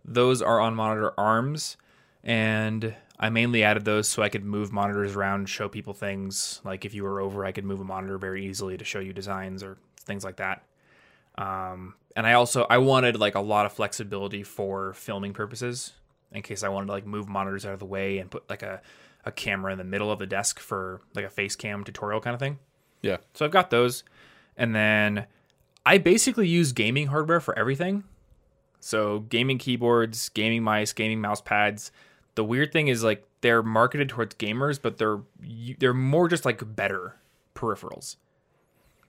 Those 0.04 0.40
are 0.40 0.60
on 0.60 0.74
monitor 0.74 1.12
arms, 1.18 1.76
and 2.22 2.94
I 3.18 3.30
mainly 3.30 3.64
added 3.64 3.84
those 3.84 4.08
so 4.08 4.22
I 4.22 4.28
could 4.28 4.44
move 4.44 4.72
monitors 4.72 5.16
around, 5.16 5.48
show 5.48 5.68
people 5.68 5.92
things. 5.92 6.60
Like 6.64 6.84
if 6.84 6.94
you 6.94 7.02
were 7.04 7.20
over, 7.20 7.44
I 7.44 7.52
could 7.52 7.64
move 7.64 7.80
a 7.80 7.84
monitor 7.84 8.16
very 8.16 8.46
easily 8.46 8.76
to 8.76 8.84
show 8.84 9.00
you 9.00 9.12
designs 9.12 9.62
or 9.62 9.76
things 10.00 10.24
like 10.24 10.36
that. 10.36 10.62
Um, 11.36 11.94
and 12.16 12.26
I 12.26 12.32
also 12.34 12.66
I 12.68 12.78
wanted 12.78 13.18
like 13.18 13.34
a 13.34 13.40
lot 13.40 13.66
of 13.66 13.72
flexibility 13.72 14.42
for 14.42 14.92
filming 14.94 15.32
purposes 15.32 15.92
in 16.32 16.42
case 16.42 16.62
I 16.62 16.68
wanted 16.68 16.86
to 16.86 16.92
like 16.92 17.06
move 17.06 17.28
monitors 17.28 17.64
out 17.64 17.72
of 17.72 17.78
the 17.78 17.86
way 17.86 18.18
and 18.18 18.30
put 18.30 18.48
like 18.50 18.62
a, 18.62 18.82
a 19.24 19.32
camera 19.32 19.72
in 19.72 19.78
the 19.78 19.84
middle 19.84 20.10
of 20.10 20.18
the 20.18 20.26
desk 20.26 20.58
for 20.58 21.00
like 21.14 21.24
a 21.24 21.30
face 21.30 21.56
cam 21.56 21.84
tutorial 21.84 22.20
kind 22.20 22.34
of 22.34 22.40
thing. 22.40 22.58
yeah. 23.02 23.18
So 23.34 23.44
I've 23.44 23.50
got 23.50 23.70
those. 23.70 24.04
And 24.56 24.74
then 24.74 25.26
I 25.88 25.96
basically 25.96 26.46
use 26.46 26.72
gaming 26.72 27.06
hardware 27.06 27.40
for 27.40 27.58
everything. 27.58 28.04
So 28.78 29.20
gaming 29.20 29.56
keyboards, 29.56 30.28
gaming 30.28 30.62
mice, 30.62 30.92
gaming 30.92 31.22
mouse 31.22 31.40
pads. 31.40 31.90
The 32.34 32.44
weird 32.44 32.72
thing 32.72 32.88
is 32.88 33.02
like 33.02 33.24
they're 33.40 33.62
marketed 33.62 34.10
towards 34.10 34.34
gamers, 34.34 34.78
but 34.80 34.98
they're 34.98 35.20
they're 35.78 35.94
more 35.94 36.28
just 36.28 36.44
like 36.44 36.76
better 36.76 37.16
peripherals. 37.54 38.16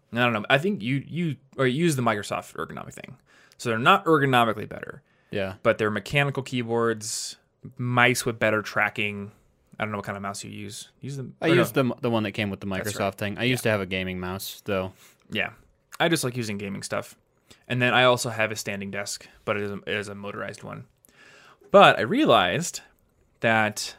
And 0.09 0.21
I 0.21 0.24
don't 0.24 0.31
know. 0.31 0.45
I 0.50 0.57
think 0.57 0.81
you 0.81 1.03
you 1.05 1.36
or 1.57 1.67
you 1.67 1.83
use 1.83 1.98
the 1.98 2.01
Microsoft 2.01 2.55
ergonomic 2.55 2.93
thing. 2.93 3.17
So 3.57 3.67
they're 3.67 3.77
not 3.77 4.05
ergonomically 4.05 4.67
better, 4.69 5.01
Yeah. 5.31 5.55
but 5.63 5.79
they're 5.79 5.91
mechanical 5.91 6.43
keyboards, 6.43 7.36
mice 7.77 8.25
with 8.25 8.39
better 8.39 8.62
tracking. 8.62 9.33
I 9.77 9.83
don't 9.83 9.91
know 9.91 9.98
what 9.98 10.05
kind 10.05 10.15
of 10.15 10.21
mouse 10.21 10.45
you 10.45 10.50
use. 10.51 10.91
Use 11.01 11.17
them. 11.17 11.36
I 11.41 11.50
or 11.50 11.55
no. 11.55 11.63
the 11.65 11.93
the 12.00 12.09
one 12.09 12.24
that 12.24 12.31
came 12.31 12.50
with 12.50 12.62
the 12.62 12.67
Microsoft 12.67 13.00
right. 13.00 13.15
thing. 13.17 13.38
I 13.38 13.43
used 13.43 13.63
to 13.63 13.69
have 13.69 13.81
a 13.81 13.86
gaming 13.86 14.17
mouse 14.17 14.62
though. 14.63 14.93
Yeah, 15.29 15.51
I 16.00 16.08
just 16.08 16.24
like 16.24 16.38
using 16.38 16.58
gaming 16.58 16.84
stuff. 16.84 17.15
And 17.68 17.82
then 17.82 17.94
I 17.94 18.03
also 18.03 18.29
have 18.29 18.51
a 18.51 18.56
standing 18.56 18.91
desk, 18.91 19.27
but 19.46 19.58
it 19.58 19.63
is 19.63 19.72
a, 19.72 19.77
it 19.88 19.96
is 19.96 20.08
a 20.08 20.15
motorized 20.15 20.63
one. 20.63 20.86
But 21.72 21.98
I 21.98 22.01
realized 22.01 22.82
that 23.41 23.96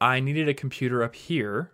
I 0.00 0.20
needed 0.20 0.48
a 0.48 0.54
computer 0.54 1.02
up 1.02 1.14
here. 1.14 1.70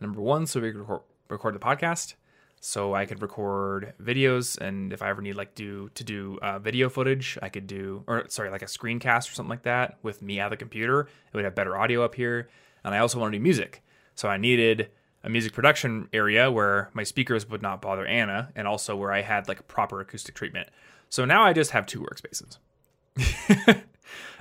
Number 0.00 0.20
one, 0.20 0.46
so 0.46 0.60
we 0.60 0.72
could 0.72 0.80
record, 0.80 1.02
record 1.28 1.54
the 1.54 1.58
podcast, 1.58 2.14
so 2.60 2.94
I 2.94 3.04
could 3.04 3.22
record 3.22 3.94
videos, 4.02 4.58
and 4.58 4.92
if 4.92 5.02
I 5.02 5.10
ever 5.10 5.22
need 5.22 5.34
like 5.34 5.54
do 5.54 5.90
to 5.94 6.04
do 6.04 6.38
uh, 6.42 6.58
video 6.58 6.88
footage, 6.88 7.38
I 7.42 7.48
could 7.48 7.66
do 7.66 8.04
or 8.06 8.24
sorry, 8.28 8.50
like 8.50 8.62
a 8.62 8.66
screencast 8.66 9.30
or 9.30 9.34
something 9.34 9.50
like 9.50 9.62
that 9.62 9.98
with 10.02 10.22
me 10.22 10.40
at 10.40 10.50
the 10.50 10.56
computer. 10.56 11.00
It 11.02 11.36
would 11.36 11.44
have 11.44 11.54
better 11.54 11.76
audio 11.76 12.04
up 12.04 12.14
here, 12.14 12.48
and 12.84 12.94
I 12.94 12.98
also 12.98 13.18
want 13.18 13.32
to 13.32 13.38
do 13.38 13.42
music, 13.42 13.82
so 14.14 14.28
I 14.28 14.36
needed 14.36 14.90
a 15.24 15.28
music 15.28 15.52
production 15.52 16.08
area 16.12 16.50
where 16.50 16.90
my 16.92 17.02
speakers 17.02 17.48
would 17.48 17.62
not 17.62 17.82
bother 17.82 18.06
Anna, 18.06 18.50
and 18.54 18.68
also 18.68 18.96
where 18.96 19.12
I 19.12 19.22
had 19.22 19.48
like 19.48 19.66
proper 19.68 20.00
acoustic 20.00 20.34
treatment. 20.34 20.68
So 21.08 21.24
now 21.24 21.42
I 21.42 21.52
just 21.52 21.72
have 21.72 21.86
two 21.86 22.00
workspaces. 22.00 22.58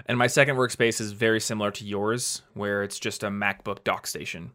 and 0.06 0.18
my 0.18 0.28
second 0.28 0.56
workspace 0.56 1.02
is 1.02 1.12
very 1.14 1.40
similar 1.40 1.72
to 1.72 1.86
yours, 1.86 2.44
where 2.54 2.84
it's 2.84 3.00
just 3.00 3.24
a 3.24 3.30
MacBook 3.30 3.84
dock 3.84 4.06
station. 4.06 4.52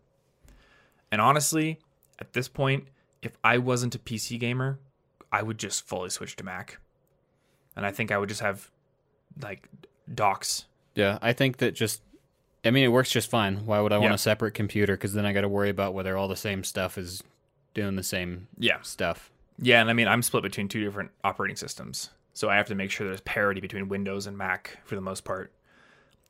And 1.10 1.20
honestly, 1.20 1.78
at 2.18 2.32
this 2.32 2.48
point, 2.48 2.86
if 3.22 3.36
I 3.42 3.58
wasn't 3.58 3.94
a 3.94 3.98
PC 3.98 4.38
gamer, 4.38 4.78
I 5.30 5.42
would 5.42 5.58
just 5.58 5.86
fully 5.86 6.10
switch 6.10 6.36
to 6.36 6.44
Mac. 6.44 6.78
And 7.76 7.86
I 7.86 7.90
think 7.90 8.12
I 8.12 8.18
would 8.18 8.28
just 8.28 8.42
have 8.42 8.70
like 9.40 9.68
docks. 10.12 10.66
Yeah, 10.94 11.18
I 11.22 11.32
think 11.32 11.58
that 11.58 11.74
just 11.74 12.02
I 12.64 12.70
mean 12.70 12.84
it 12.84 12.88
works 12.88 13.10
just 13.10 13.28
fine. 13.30 13.66
Why 13.66 13.80
would 13.80 13.92
I 13.92 13.98
want 13.98 14.14
a 14.14 14.18
separate 14.18 14.52
computer 14.52 14.96
cuz 14.96 15.12
then 15.12 15.26
I 15.26 15.32
got 15.32 15.40
to 15.42 15.48
worry 15.48 15.68
about 15.70 15.94
whether 15.94 16.16
all 16.16 16.28
the 16.28 16.36
same 16.36 16.62
stuff 16.64 16.96
is 16.98 17.22
doing 17.74 17.96
the 17.96 18.02
same 18.02 18.48
Yeah. 18.58 18.80
stuff. 18.82 19.30
Yeah, 19.58 19.80
and 19.80 19.90
I 19.90 19.92
mean, 19.92 20.08
I'm 20.08 20.22
split 20.22 20.42
between 20.42 20.68
two 20.68 20.82
different 20.84 21.10
operating 21.24 21.56
systems. 21.56 22.10
So 22.34 22.48
I 22.48 22.56
have 22.56 22.66
to 22.68 22.74
make 22.74 22.90
sure 22.90 23.06
there's 23.06 23.20
parity 23.20 23.60
between 23.60 23.88
Windows 23.88 24.26
and 24.26 24.36
Mac 24.38 24.78
for 24.84 24.94
the 24.94 25.00
most 25.00 25.24
part. 25.24 25.52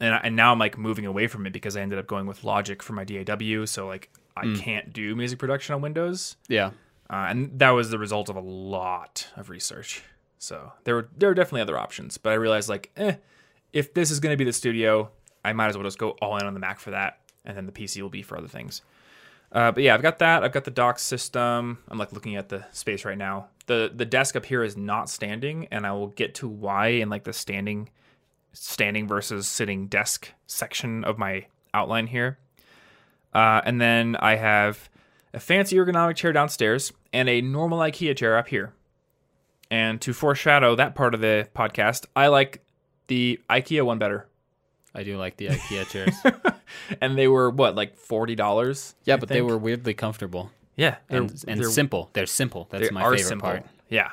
And, 0.01 0.15
I, 0.15 0.19
and 0.25 0.35
now 0.37 0.51
I'm 0.53 0.59
like 0.59 0.77
moving 0.77 1.07
away 1.07 1.27
from 1.29 1.47
it 1.47 1.53
because 1.53 1.77
I 1.77 1.81
ended 1.81 1.99
up 1.99 2.07
going 2.09 2.27
with 2.27 2.43
Logic 2.45 2.83
for 2.83 2.93
my 2.93 3.05
DAW. 3.05 3.65
So 3.67 3.87
like 3.87 4.11
I 4.37 4.55
can't 4.57 4.93
do 4.93 5.15
music 5.15 5.39
production 5.39 5.75
on 5.75 5.81
Windows. 5.83 6.37
Yeah. 6.49 6.71
Uh, 7.11 7.27
and 7.29 7.59
that 7.59 7.71
was 7.71 7.91
the 7.91 7.99
result 7.99 8.29
of 8.31 8.37
a 8.37 8.41
lot 8.41 9.29
of 9.37 9.51
research. 9.51 10.03
So 10.39 10.73
there 10.85 10.95
were 10.97 11.09
there 11.17 11.29
were 11.29 11.35
definitely 11.35 11.61
other 11.61 11.79
options, 11.79 12.17
but 12.19 12.31
I 12.31 12.35
realized 12.35 12.69
like, 12.69 12.91
eh, 12.97 13.17
if 13.73 13.95
this 13.95 14.11
is 14.11 14.19
going 14.19 14.33
to 14.33 14.37
be 14.37 14.45
the 14.45 14.53
studio, 14.53 15.11
I 15.45 15.53
might 15.53 15.69
as 15.69 15.77
well 15.77 15.85
just 15.85 15.99
go 15.99 16.11
all 16.23 16.37
in 16.39 16.47
on 16.47 16.55
the 16.55 16.61
Mac 16.61 16.81
for 16.81 16.91
that, 16.91 17.19
and 17.45 17.57
then 17.57 17.67
the 17.67 17.73
PC 17.73 18.01
will 18.03 18.11
be 18.11 18.23
for 18.23 18.37
other 18.37 18.49
things. 18.49 18.83
Uh, 19.51 19.71
but 19.71 19.83
yeah, 19.83 19.95
I've 19.95 20.03
got 20.03 20.19
that. 20.21 20.45
I've 20.45 20.53
got 20.53 20.65
the 20.65 20.71
dock 20.71 20.99
system. 20.99 21.79
I'm 21.89 21.99
like 21.99 22.13
looking 22.13 22.37
at 22.37 22.49
the 22.49 22.65
space 22.73 23.05
right 23.05 23.19
now. 23.19 23.49
the 23.67 23.93
The 23.95 24.07
desk 24.07 24.35
up 24.35 24.47
here 24.47 24.63
is 24.63 24.77
not 24.77 25.11
standing, 25.11 25.69
and 25.71 25.87
I 25.87 25.93
will 25.93 26.09
get 26.09 26.35
to 26.37 26.49
why 26.49 26.89
in 26.89 27.11
like 27.11 27.25
the 27.25 27.33
standing, 27.33 27.91
standing 28.53 29.07
versus 29.07 29.47
sitting 29.47 29.89
desk 29.89 30.31
section 30.47 31.05
of 31.05 31.19
my 31.19 31.47
outline 31.75 32.07
here. 32.07 32.39
Uh, 33.35 33.61
and 33.65 33.81
then 33.81 34.17
I 34.17 34.37
have 34.37 34.89
a 35.35 35.41
fancy 35.41 35.77
ergonomic 35.77 36.17
chair 36.17 36.33
downstairs 36.33 36.93
and 37.13 37.29
a 37.29 37.41
normal 37.41 37.79
IKEA 37.79 38.17
chair 38.17 38.37
up 38.37 38.49
here. 38.49 38.73
And 39.71 40.01
to 40.03 40.13
foreshadow 40.13 40.75
that 40.77 40.95
part 40.95 41.15
of 41.15 41.21
the 41.21 41.49
podcast, 41.55 42.05
I 42.15 42.29
like 42.29 42.63
the 43.07 43.41
IKEA 43.49 43.85
one 43.85 43.99
better. 43.99 44.27
I 44.95 45.03
do 45.03 45.17
like 45.17 45.37
the 45.37 45.49
IKEA 45.49 45.89
chairs. 45.89 46.15
And 47.03 47.19
they 47.19 47.29
were 47.29 47.51
what, 47.51 47.75
like 47.75 47.97
forty 47.97 48.35
dollars? 48.35 48.95
yeah, 49.05 49.19
but 49.19 49.29
they 49.29 49.43
were 49.43 49.59
weirdly 49.59 49.93
comfortable 49.93 50.51
yeah, 50.77 50.97
they're, 51.09 51.23
and 51.23 51.45
and 51.47 51.61
they're- 51.61 51.71
simple. 51.71 52.11
They're 52.13 52.27
simple. 52.27 52.69
That's 52.71 52.89
they 52.89 52.95
my 52.95 53.03
favorite 53.03 53.21
simple. 53.21 53.49
part. 53.49 53.67
Yeah. 53.89 54.11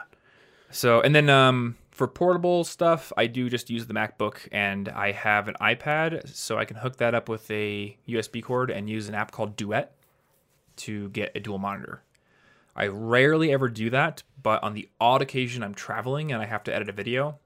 So 0.71 1.01
and 1.01 1.15
then 1.15 1.29
um 1.29 1.77
for 1.91 2.07
portable 2.07 2.63
stuff, 2.63 3.11
I 3.17 3.27
do 3.27 3.49
just 3.49 3.69
use 3.69 3.87
the 3.87 3.93
MacBook 3.93 4.47
and 4.51 4.87
I 4.89 5.11
have 5.11 5.47
an 5.47 5.55
iPad, 5.59 6.29
so 6.33 6.57
I 6.57 6.63
can 6.65 6.77
hook 6.77 6.97
that 6.97 7.13
up 7.13 7.27
with 7.27 7.49
a 7.51 7.97
USB 8.07 8.41
cord 8.41 8.71
and 8.71 8.89
use 8.89 9.09
an 9.09 9.15
app 9.15 9.31
called 9.31 9.55
Duet 9.57 9.93
to 10.77 11.09
get 11.09 11.31
a 11.35 11.41
dual 11.41 11.57
monitor. 11.57 12.03
I 12.73 12.87
rarely 12.87 13.51
ever 13.51 13.67
do 13.67 13.89
that, 13.89 14.23
but 14.41 14.63
on 14.63 14.73
the 14.73 14.87
odd 15.01 15.21
occasion 15.21 15.61
I'm 15.61 15.73
traveling 15.73 16.31
and 16.31 16.41
I 16.41 16.45
have 16.45 16.63
to 16.65 16.73
edit 16.73 16.87
a 16.87 16.93
video, 16.93 17.37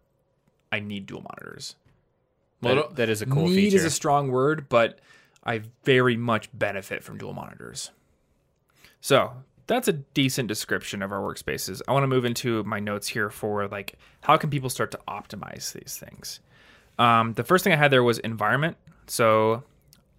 I 0.71 0.79
need 0.79 1.07
dual 1.07 1.21
monitors. 1.21 1.75
That- 2.63 2.95
that 2.95 3.09
is 3.09 3.21
a 3.21 3.25
cool 3.25 3.47
need 3.55 3.73
is 3.73 3.83
a 3.85 3.89
strong 3.91 4.29
word, 4.31 4.67
but 4.69 4.99
I 5.43 5.61
very 5.83 6.15
much 6.17 6.49
benefit 6.53 7.03
from 7.03 7.17
dual 7.17 7.33
monitors. 7.33 7.91
So 9.01 9.33
that's 9.67 9.87
a 9.87 9.93
decent 9.93 10.47
description 10.47 11.01
of 11.01 11.11
our 11.11 11.19
workspaces. 11.21 11.81
I 11.87 11.93
want 11.93 12.03
to 12.03 12.07
move 12.07 12.25
into 12.25 12.63
my 12.63 12.79
notes 12.79 13.07
here 13.09 13.29
for 13.29 13.67
like 13.67 13.95
how 14.21 14.37
can 14.37 14.49
people 14.49 14.69
start 14.69 14.91
to 14.91 14.99
optimize 15.07 15.73
these 15.73 15.97
things. 15.97 16.39
Um, 16.99 17.33
the 17.33 17.43
first 17.43 17.63
thing 17.63 17.73
I 17.73 17.77
had 17.77 17.91
there 17.91 18.03
was 18.03 18.19
environment. 18.19 18.77
So 19.07 19.63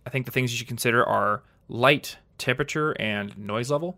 I 0.06 0.10
think 0.10 0.26
the 0.26 0.32
things 0.32 0.52
you 0.52 0.58
should 0.58 0.68
consider 0.68 1.04
are 1.04 1.42
light, 1.68 2.18
temperature, 2.36 2.92
and 3.00 3.36
noise 3.38 3.70
level. 3.70 3.96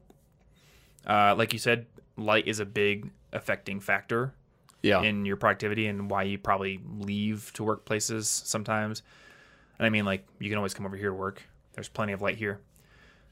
Uh, 1.07 1.35
like 1.37 1.53
you 1.53 1.59
said, 1.59 1.87
light 2.17 2.47
is 2.47 2.61
a 2.61 2.67
big 2.67 3.11
affecting 3.33 3.81
factor 3.81 4.33
Yeah. 4.87 5.03
in 5.03 5.27
your 5.27 5.37
productivity 5.37 5.87
and 5.89 6.09
why 6.11 6.23
you 6.23 6.39
probably 6.39 6.81
leave 6.99 7.51
to 7.55 7.65
workplaces 7.65 8.25
sometimes. 8.25 9.03
And 9.79 9.87
I 9.87 9.91
mean, 9.91 10.05
like, 10.05 10.27
you 10.39 10.49
can 10.49 10.57
always 10.57 10.75
come 10.75 10.87
over 10.87 10.97
here 10.97 11.11
to 11.11 11.15
work. 11.15 11.43
There's 11.75 11.89
plenty 11.89 12.13
of 12.13 12.23
light 12.23 12.37
here. 12.39 12.61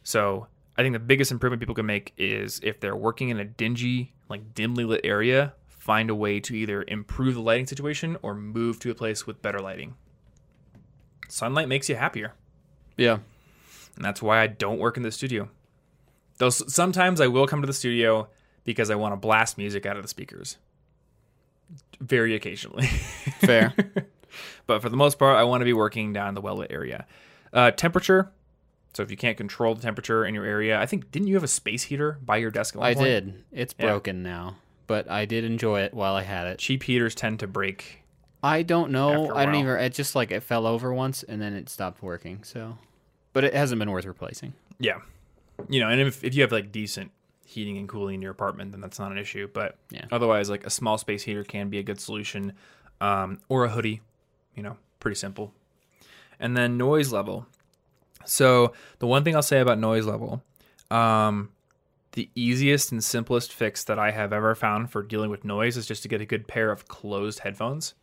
So 0.02 0.46
I 0.76 0.82
think 0.82 0.92
the 0.92 0.98
biggest 0.98 1.30
improvement 1.30 1.60
people 1.60 1.74
can 1.74 1.86
make 1.86 2.12
is 2.18 2.60
if 2.62 2.80
they're 2.80 2.96
working 2.96 3.28
in 3.30 3.38
a 3.40 3.44
dingy, 3.44 4.12
like 4.28 4.54
dimly 4.54 4.84
lit 4.84 5.00
area, 5.04 5.54
find 5.68 6.10
a 6.10 6.14
way 6.14 6.40
to 6.40 6.54
either 6.54 6.84
improve 6.88 7.34
the 7.34 7.40
lighting 7.40 7.66
situation 7.66 8.16
or 8.22 8.34
move 8.34 8.78
to 8.80 8.90
a 8.90 8.94
place 8.94 9.26
with 9.26 9.40
better 9.40 9.60
lighting. 9.60 9.94
Sunlight 11.28 11.68
makes 11.68 11.88
you 11.88 11.96
happier. 11.96 12.34
yeah. 12.96 13.18
And 13.96 14.04
that's 14.04 14.20
why 14.20 14.40
I 14.42 14.48
don't 14.48 14.80
work 14.80 14.96
in 14.96 15.04
the 15.04 15.12
studio. 15.12 15.48
Though 16.38 16.50
sometimes 16.50 17.20
I 17.20 17.28
will 17.28 17.46
come 17.46 17.60
to 17.60 17.66
the 17.66 17.72
studio 17.72 18.28
because 18.64 18.90
I 18.90 18.96
want 18.96 19.12
to 19.12 19.16
blast 19.16 19.56
music 19.56 19.86
out 19.86 19.96
of 19.96 20.02
the 20.02 20.08
speakers. 20.08 20.56
Very 22.00 22.34
occasionally. 22.34 22.86
Fair. 23.38 23.72
but 24.66 24.82
for 24.82 24.88
the 24.88 24.96
most 24.96 25.18
part, 25.18 25.36
I 25.36 25.44
want 25.44 25.60
to 25.60 25.64
be 25.64 25.72
working 25.72 26.12
down 26.12 26.28
in 26.28 26.34
the 26.34 26.40
well 26.40 26.56
lit 26.56 26.70
area. 26.70 27.06
Uh, 27.52 27.70
temperature. 27.70 28.30
So 28.94 29.02
if 29.02 29.10
you 29.10 29.16
can't 29.16 29.36
control 29.36 29.74
the 29.74 29.82
temperature 29.82 30.24
in 30.24 30.34
your 30.34 30.44
area, 30.44 30.80
I 30.80 30.86
think 30.86 31.10
didn't 31.10 31.28
you 31.28 31.34
have 31.34 31.42
a 31.44 31.48
space 31.48 31.84
heater 31.84 32.18
by 32.24 32.36
your 32.36 32.50
desk? 32.50 32.76
I 32.76 32.94
point? 32.94 33.04
did. 33.06 33.44
It's 33.52 33.74
Yeah. 33.78 33.86
broken 33.86 34.22
now, 34.22 34.56
but 34.86 35.10
I 35.10 35.24
did 35.24 35.44
enjoy 35.44 35.80
it 35.80 35.94
while 35.94 36.14
I 36.14 36.22
had 36.22 36.46
it. 36.46 36.58
Cheap 36.58 36.84
heaters 36.84 37.14
tend 37.14 37.40
to 37.40 37.46
break. 37.48 38.02
I 38.42 38.62
don't 38.62 38.90
know. 38.92 39.34
I 39.34 39.46
don't 39.46 39.54
even. 39.56 39.76
It 39.78 39.94
just 39.94 40.14
like 40.14 40.30
it 40.30 40.42
fell 40.42 40.66
over 40.66 40.92
once 40.94 41.22
and 41.22 41.40
then 41.42 41.54
it 41.54 41.68
stopped 41.68 42.02
working. 42.02 42.42
So, 42.44 42.76
but 43.32 43.42
it 43.42 43.54
hasn't 43.54 43.78
been 43.78 43.90
worth 43.90 44.04
replacing. 44.04 44.52
Yeah, 44.78 44.98
you 45.68 45.80
know, 45.80 45.88
and 45.88 46.00
if, 46.00 46.22
if 46.22 46.34
you 46.34 46.42
have 46.42 46.52
like 46.52 46.70
decent 46.70 47.10
heating 47.54 47.78
and 47.78 47.88
cooling 47.88 48.16
in 48.16 48.22
your 48.22 48.32
apartment, 48.32 48.72
then 48.72 48.80
that's 48.80 48.98
not 48.98 49.12
an 49.12 49.18
issue. 49.18 49.48
But 49.52 49.76
Yeah. 49.90 50.06
otherwise, 50.12 50.50
like 50.50 50.66
a 50.66 50.70
small 50.70 50.98
space 50.98 51.22
heater 51.22 51.44
can 51.44 51.68
be 51.70 51.78
a 51.78 51.82
good 51.82 52.00
solution, 52.00 52.52
um, 53.00 53.40
or 53.48 53.64
a 53.64 53.68
hoodie. 53.70 54.00
You 54.54 54.62
know, 54.62 54.76
pretty 55.00 55.16
simple. 55.16 55.52
And 56.38 56.56
then 56.56 56.76
noise 56.76 57.12
level. 57.12 57.46
So 58.24 58.72
the 58.98 59.06
one 59.06 59.24
thing 59.24 59.34
I'll 59.36 59.42
say 59.42 59.60
about 59.60 59.78
noise 59.78 60.06
level, 60.06 60.42
um, 60.90 61.50
the 62.12 62.28
easiest 62.34 62.92
and 62.92 63.02
simplest 63.02 63.52
fix 63.52 63.84
that 63.84 63.98
I 63.98 64.10
have 64.12 64.32
ever 64.32 64.54
found 64.54 64.90
for 64.90 65.02
dealing 65.02 65.30
with 65.30 65.44
noise 65.44 65.76
is 65.76 65.86
just 65.86 66.02
to 66.02 66.08
get 66.08 66.20
a 66.20 66.26
good 66.26 66.46
pair 66.46 66.70
of 66.70 66.86
closed 66.88 67.40
headphones. 67.40 67.94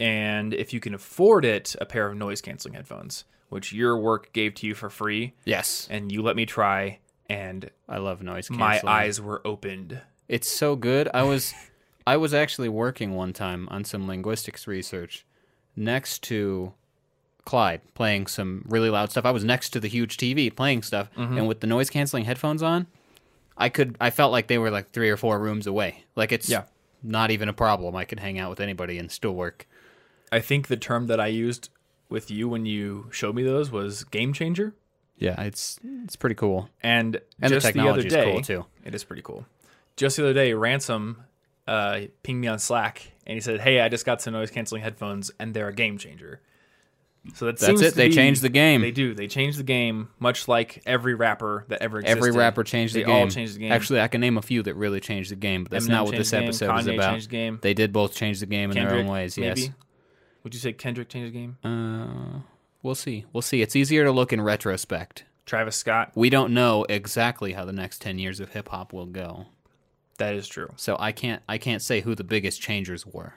And 0.00 0.54
if 0.54 0.72
you 0.72 0.80
can 0.80 0.94
afford 0.94 1.44
it, 1.44 1.74
a 1.80 1.86
pair 1.86 2.06
of 2.08 2.16
noise 2.16 2.40
canceling 2.40 2.74
headphones, 2.74 3.24
which 3.48 3.72
your 3.72 3.98
work 3.98 4.32
gave 4.32 4.54
to 4.56 4.66
you 4.66 4.74
for 4.74 4.88
free, 4.90 5.34
Yes, 5.44 5.88
and 5.90 6.12
you 6.12 6.22
let 6.22 6.36
me 6.36 6.46
try, 6.46 7.00
and 7.28 7.70
I 7.88 7.98
love 7.98 8.22
noise 8.22 8.50
my 8.50 8.80
eyes 8.86 9.20
were 9.20 9.40
opened. 9.46 10.00
It's 10.28 10.48
so 10.48 10.76
good. 10.76 11.08
I 11.14 11.22
was 11.22 11.54
I 12.06 12.16
was 12.16 12.32
actually 12.34 12.68
working 12.68 13.14
one 13.14 13.32
time 13.32 13.68
on 13.70 13.84
some 13.84 14.06
linguistics 14.06 14.66
research 14.66 15.24
next 15.76 16.22
to 16.24 16.72
Clyde 17.44 17.80
playing 17.94 18.26
some 18.26 18.64
really 18.68 18.90
loud 18.90 19.10
stuff. 19.10 19.24
I 19.24 19.30
was 19.30 19.44
next 19.44 19.70
to 19.70 19.80
the 19.80 19.88
huge 19.88 20.16
TV 20.16 20.54
playing 20.54 20.82
stuff 20.82 21.10
Mm-hmm. 21.16 21.38
and 21.38 21.48
with 21.48 21.60
the 21.60 21.66
noise 21.66 21.88
canceling 21.90 22.24
headphones 22.24 22.62
on, 22.62 22.86
I 23.56 23.68
could 23.70 23.96
I 24.00 24.10
felt 24.10 24.32
like 24.32 24.48
they 24.48 24.58
were 24.58 24.70
like 24.70 24.90
3 24.90 25.08
or 25.10 25.16
4 25.16 25.38
rooms 25.38 25.66
away. 25.66 26.04
Like 26.14 26.30
it's 26.32 26.48
Yeah. 26.48 26.64
not 27.02 27.30
even 27.30 27.48
a 27.48 27.52
problem. 27.54 27.96
I 27.96 28.04
could 28.04 28.20
hang 28.20 28.38
out 28.38 28.50
with 28.50 28.60
anybody 28.60 28.98
and 28.98 29.10
still 29.10 29.34
work. 29.34 29.66
I 30.30 30.40
think 30.40 30.66
the 30.68 30.76
term 30.76 31.06
that 31.06 31.20
I 31.20 31.28
used 31.28 31.70
with 32.10 32.30
you 32.30 32.48
when 32.48 32.66
you 32.66 33.08
showed 33.10 33.34
me 33.34 33.42
those 33.42 33.70
was 33.70 34.04
game 34.04 34.32
changer. 34.34 34.74
Yeah, 35.18 35.40
it's 35.42 35.78
it's 36.04 36.16
pretty 36.16 36.34
cool. 36.36 36.68
And, 36.82 37.20
And 37.40 37.50
the 37.52 37.56
just 37.60 37.64
the 37.74 37.80
other 37.80 38.02
technology's 38.02 38.12
day, 38.12 38.32
cool, 38.32 38.40
too. 38.42 38.64
It 38.84 38.94
is 38.94 39.04
pretty 39.04 39.22
cool. 39.22 39.46
Just 39.96 40.16
the 40.16 40.22
other 40.24 40.32
day, 40.34 40.52
Ransom 40.54 41.24
uh, 41.66 42.02
pinged 42.22 42.40
me 42.40 42.46
on 42.48 42.58
Slack 42.58 43.10
and 43.26 43.34
he 43.34 43.40
said, 43.40 43.60
"Hey, 43.60 43.80
I 43.80 43.88
just 43.88 44.06
got 44.06 44.22
some 44.22 44.32
noise 44.34 44.50
canceling 44.50 44.82
headphones, 44.82 45.30
and 45.40 45.52
they're 45.54 45.68
a 45.68 45.74
game 45.74 45.98
changer." 45.98 46.40
So 47.34 47.46
that 47.46 47.58
That's 47.58 47.82
it. 47.82 47.94
They 47.94 48.08
be- 48.08 48.14
changed 48.14 48.40
the 48.42 48.48
game. 48.48 48.80
They 48.80 48.92
do. 48.92 49.12
They 49.12 49.26
changed 49.26 49.58
the 49.58 49.62
game, 49.64 50.08
much 50.18 50.48
like 50.48 50.82
every 50.86 51.14
rapper 51.14 51.66
that 51.68 51.82
ever 51.82 51.98
existed. 51.98 52.16
Every 52.16 52.30
rapper 52.30 52.62
changed 52.64 52.94
the 52.94 53.00
They 53.00 53.06
game. 53.06 53.14
all 53.16 53.28
changed 53.28 53.56
the 53.56 53.58
game. 53.58 53.72
Actually, 53.72 54.00
I 54.00 54.08
can 54.08 54.20
name 54.20 54.38
a 54.38 54.42
few 54.42 54.62
that 54.62 54.74
really 54.76 55.00
changed 55.00 55.30
the 55.32 55.36
game, 55.36 55.64
but 55.64 55.72
that's 55.72 55.86
Eminem 55.86 55.90
not 55.90 56.04
what 56.06 56.16
this 56.16 56.30
the 56.30 56.38
episode 56.38 56.78
is 56.78 56.86
about. 56.86 57.10
changed 57.10 57.26
the 57.28 57.32
game. 57.32 57.58
They 57.60 57.74
did 57.74 57.92
both 57.92 58.14
change 58.14 58.40
the 58.40 58.46
game 58.46 58.70
in 58.70 58.76
their 58.76 58.94
own 58.94 59.06
ways. 59.08 59.36
maybe. 59.36 59.60
Yes. 59.62 59.70
Would 60.44 60.54
you 60.54 60.60
say 60.60 60.72
Kendrick 60.72 61.08
changed 61.10 61.34
the 61.34 61.38
game? 61.38 61.58
Uh, 61.62 62.38
we'll 62.82 62.94
see. 62.94 63.24
We'll 63.32 63.42
see. 63.42 63.62
It's 63.62 63.76
easier 63.76 64.04
to 64.04 64.12
look 64.12 64.32
in 64.32 64.40
retrospect. 64.40 65.24
Travis 65.46 65.76
Scott. 65.76 66.12
We 66.14 66.28
don't 66.30 66.52
know 66.52 66.84
exactly 66.88 67.52
how 67.54 67.64
the 67.64 67.72
next 67.72 68.02
ten 68.02 68.18
years 68.18 68.40
of 68.40 68.50
hip 68.50 68.68
hop 68.68 68.92
will 68.92 69.06
go, 69.06 69.46
That 70.18 70.34
is 70.34 70.46
true. 70.48 70.68
so 70.76 70.96
I 71.00 71.12
can't. 71.12 71.42
I 71.48 71.58
can't 71.58 71.80
say 71.82 72.00
who 72.02 72.14
the 72.14 72.24
biggest 72.24 72.60
changers 72.60 73.06
were. 73.06 73.34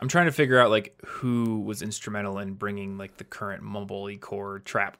I'm 0.00 0.08
trying 0.08 0.26
to 0.26 0.32
figure 0.32 0.58
out 0.58 0.70
like 0.70 0.96
who 1.04 1.60
was 1.60 1.82
instrumental 1.82 2.38
in 2.38 2.54
bringing 2.54 2.96
like 2.98 3.16
the 3.18 3.24
current 3.24 3.62
mumble 3.62 4.08
core 4.18 4.60
trap 4.60 4.96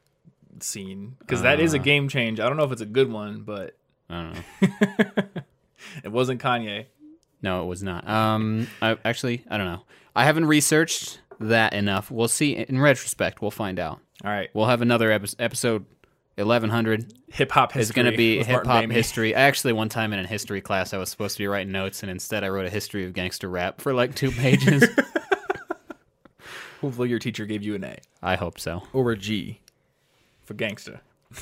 scene 0.60 1.16
because 1.20 1.42
that 1.42 1.60
Uh. 1.60 1.62
is 1.62 1.72
a 1.72 1.78
game 1.78 2.08
change. 2.08 2.40
I 2.40 2.48
don't 2.48 2.56
know 2.56 2.64
if 2.64 2.72
it's 2.72 2.80
a 2.82 2.86
good 2.86 3.10
one, 3.10 3.42
but 3.42 3.76
I 4.10 4.22
don't 4.22 4.34
know. 4.34 5.24
it 6.04 6.08
wasn't 6.12 6.42
Kanye. 6.42 6.86
No, 7.40 7.62
it 7.62 7.66
was 7.66 7.82
not. 7.84 8.06
Um, 8.08 8.66
I, 8.82 8.96
actually, 9.04 9.44
I 9.48 9.56
don't 9.56 9.66
know. 9.66 9.82
I 10.16 10.24
haven't 10.24 10.46
researched 10.46 11.20
that 11.40 11.72
enough. 11.72 12.10
We'll 12.10 12.28
see. 12.28 12.52
In 12.56 12.80
retrospect, 12.80 13.40
we'll 13.42 13.50
find 13.50 13.78
out. 13.78 14.00
All 14.24 14.30
right, 14.30 14.50
We'll 14.52 14.66
have 14.66 14.82
another 14.82 15.10
epi- 15.12 15.34
episode. 15.38 15.84
Eleven 16.36 16.70
hundred 16.70 17.12
hip 17.26 17.50
hop 17.50 17.72
history 17.72 17.82
is 17.82 17.90
going 17.90 18.10
to 18.12 18.16
be 18.16 18.44
hip 18.44 18.64
hop 18.64 18.88
history. 18.90 19.34
Actually, 19.34 19.72
one 19.72 19.88
time 19.88 20.12
in 20.12 20.20
a 20.20 20.26
history 20.26 20.60
class, 20.60 20.94
I 20.94 20.98
was 20.98 21.08
supposed 21.10 21.36
to 21.36 21.42
be 21.42 21.48
writing 21.48 21.72
notes, 21.72 22.02
and 22.04 22.10
instead, 22.12 22.44
I 22.44 22.48
wrote 22.48 22.64
a 22.64 22.70
history 22.70 23.04
of 23.04 23.12
gangster 23.12 23.48
rap 23.48 23.80
for 23.80 23.92
like 23.92 24.14
two 24.14 24.30
pages. 24.32 24.84
Hopefully, 26.80 27.08
your 27.08 27.18
teacher 27.18 27.44
gave 27.44 27.62
you 27.64 27.74
an 27.74 27.82
A 27.82 27.98
I 28.22 28.36
hope 28.36 28.60
so. 28.60 28.84
or 28.92 29.10
a 29.10 29.16
G 29.16 29.60
for 30.44 30.54
gangster. 30.54 31.00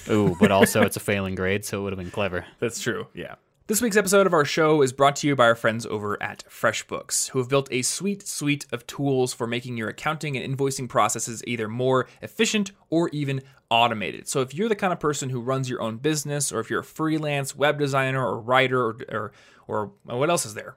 Ooh, 0.08 0.34
but 0.40 0.50
also 0.50 0.80
it's 0.82 0.96
a 0.96 1.00
failing 1.10 1.34
grade, 1.34 1.64
so 1.64 1.80
it 1.80 1.82
would 1.82 1.92
have 1.92 1.98
been 2.00 2.10
clever. 2.10 2.46
That's 2.58 2.80
true. 2.80 3.06
Yeah. 3.14 3.34
This 3.68 3.82
week's 3.82 3.96
episode 3.96 4.28
of 4.28 4.32
our 4.32 4.44
show 4.44 4.80
is 4.80 4.92
brought 4.92 5.16
to 5.16 5.26
you 5.26 5.34
by 5.34 5.46
our 5.46 5.56
friends 5.56 5.86
over 5.86 6.22
at 6.22 6.44
FreshBooks, 6.48 7.30
who 7.30 7.40
have 7.40 7.48
built 7.48 7.66
a 7.72 7.82
sweet 7.82 8.24
suite 8.24 8.64
of 8.70 8.86
tools 8.86 9.34
for 9.34 9.48
making 9.48 9.76
your 9.76 9.88
accounting 9.88 10.36
and 10.36 10.56
invoicing 10.56 10.88
processes 10.88 11.42
either 11.48 11.66
more 11.66 12.06
efficient 12.22 12.70
or 12.90 13.08
even 13.08 13.42
automated. 13.68 14.28
So 14.28 14.40
if 14.40 14.54
you're 14.54 14.68
the 14.68 14.76
kind 14.76 14.92
of 14.92 15.00
person 15.00 15.30
who 15.30 15.40
runs 15.40 15.68
your 15.68 15.82
own 15.82 15.96
business, 15.96 16.52
or 16.52 16.60
if 16.60 16.70
you're 16.70 16.78
a 16.78 16.84
freelance 16.84 17.56
web 17.56 17.76
designer 17.76 18.24
or 18.24 18.38
writer, 18.38 18.80
or 18.80 18.96
or, 19.08 19.32
or 19.66 20.16
what 20.16 20.30
else 20.30 20.46
is 20.46 20.54
there? 20.54 20.76